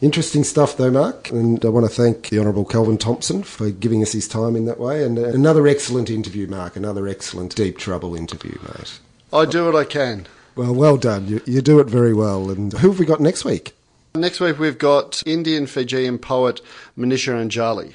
Interesting 0.00 0.44
stuff, 0.44 0.76
though, 0.76 0.90
Mark. 0.90 1.30
And 1.30 1.64
I 1.64 1.68
want 1.68 1.86
to 1.86 1.92
thank 1.92 2.28
the 2.28 2.38
Honourable 2.38 2.66
Kelvin 2.66 2.98
Thomson 2.98 3.42
for 3.42 3.70
giving 3.70 4.02
us 4.02 4.12
his 4.12 4.28
time 4.28 4.54
in 4.54 4.66
that 4.66 4.78
way. 4.78 5.02
And 5.02 5.18
uh, 5.18 5.28
another 5.28 5.66
excellent 5.66 6.10
interview, 6.10 6.46
Mark. 6.46 6.76
Another 6.76 7.08
excellent 7.08 7.54
Deep 7.54 7.78
Trouble 7.78 8.14
interview, 8.14 8.58
mate. 8.62 8.98
I 9.32 9.46
do 9.46 9.64
what 9.64 9.76
I 9.76 9.84
can. 9.84 10.26
Well, 10.56 10.74
well 10.74 10.96
done. 10.96 11.26
You, 11.26 11.40
you 11.46 11.62
do 11.62 11.80
it 11.80 11.86
very 11.86 12.12
well. 12.12 12.50
And 12.50 12.72
who 12.74 12.90
have 12.90 12.98
we 12.98 13.06
got 13.06 13.20
next 13.20 13.44
week? 13.44 13.73
Next 14.16 14.38
week 14.38 14.60
we've 14.60 14.78
got 14.78 15.24
Indian 15.26 15.66
Fijian 15.66 16.18
poet 16.18 16.60
Manisha 16.96 17.32
Anjali. 17.34 17.94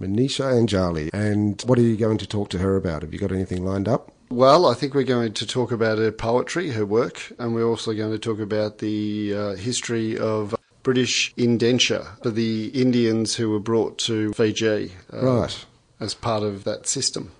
Manisha 0.00 0.44
Anjali. 0.52 1.10
And 1.12 1.62
what 1.62 1.78
are 1.78 1.82
you 1.82 1.96
going 1.96 2.18
to 2.18 2.26
talk 2.26 2.50
to 2.50 2.58
her 2.58 2.74
about? 2.74 3.02
Have 3.02 3.14
you 3.14 3.20
got 3.20 3.30
anything 3.30 3.64
lined 3.64 3.86
up? 3.86 4.10
Well, 4.30 4.66
I 4.66 4.74
think 4.74 4.94
we're 4.94 5.04
going 5.04 5.32
to 5.34 5.46
talk 5.46 5.70
about 5.70 5.98
her 5.98 6.10
poetry, 6.10 6.70
her 6.70 6.84
work, 6.84 7.32
and 7.38 7.54
we're 7.54 7.68
also 7.68 7.94
going 7.94 8.10
to 8.10 8.18
talk 8.18 8.40
about 8.40 8.78
the 8.78 9.32
uh, 9.32 9.54
history 9.54 10.18
of 10.18 10.56
British 10.82 11.32
indenture 11.36 12.04
for 12.20 12.30
the 12.30 12.66
Indians 12.74 13.36
who 13.36 13.50
were 13.50 13.60
brought 13.60 13.96
to 13.98 14.32
Fiji. 14.32 14.90
Uh, 15.12 15.24
right. 15.24 15.66
As 16.00 16.14
part 16.14 16.42
of 16.42 16.64
that 16.64 16.88
system. 16.88 17.30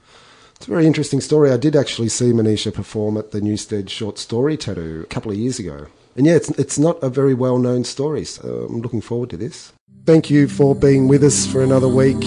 It's 0.54 0.68
a 0.68 0.70
very 0.70 0.86
interesting 0.86 1.20
story. 1.20 1.50
I 1.50 1.56
did 1.56 1.74
actually 1.74 2.10
see 2.10 2.26
Manisha 2.26 2.72
perform 2.72 3.16
at 3.16 3.32
the 3.32 3.40
Newstead 3.40 3.90
Short 3.90 4.18
Story 4.18 4.56
Tattoo 4.56 5.00
a 5.02 5.06
couple 5.08 5.32
of 5.32 5.36
years 5.36 5.58
ago. 5.58 5.88
And 6.16 6.26
yeah, 6.26 6.34
it's, 6.34 6.50
it's 6.50 6.78
not 6.78 7.02
a 7.02 7.08
very 7.08 7.34
well 7.34 7.58
known 7.58 7.84
story, 7.84 8.24
so 8.24 8.66
I'm 8.68 8.80
looking 8.80 9.00
forward 9.00 9.30
to 9.30 9.36
this. 9.36 9.72
Thank 10.06 10.30
you 10.30 10.48
for 10.48 10.74
being 10.74 11.08
with 11.08 11.22
us 11.22 11.46
for 11.46 11.62
another 11.62 11.88
week. 11.88 12.20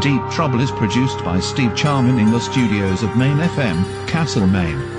Deep 0.00 0.22
Trouble 0.30 0.60
is 0.60 0.70
produced 0.70 1.24
by 1.24 1.40
Steve 1.40 1.74
Charman 1.74 2.20
in 2.20 2.30
the 2.30 2.38
studios 2.38 3.02
of 3.02 3.16
Main 3.16 3.38
FM, 3.38 4.06
Castlemaine. 4.06 4.97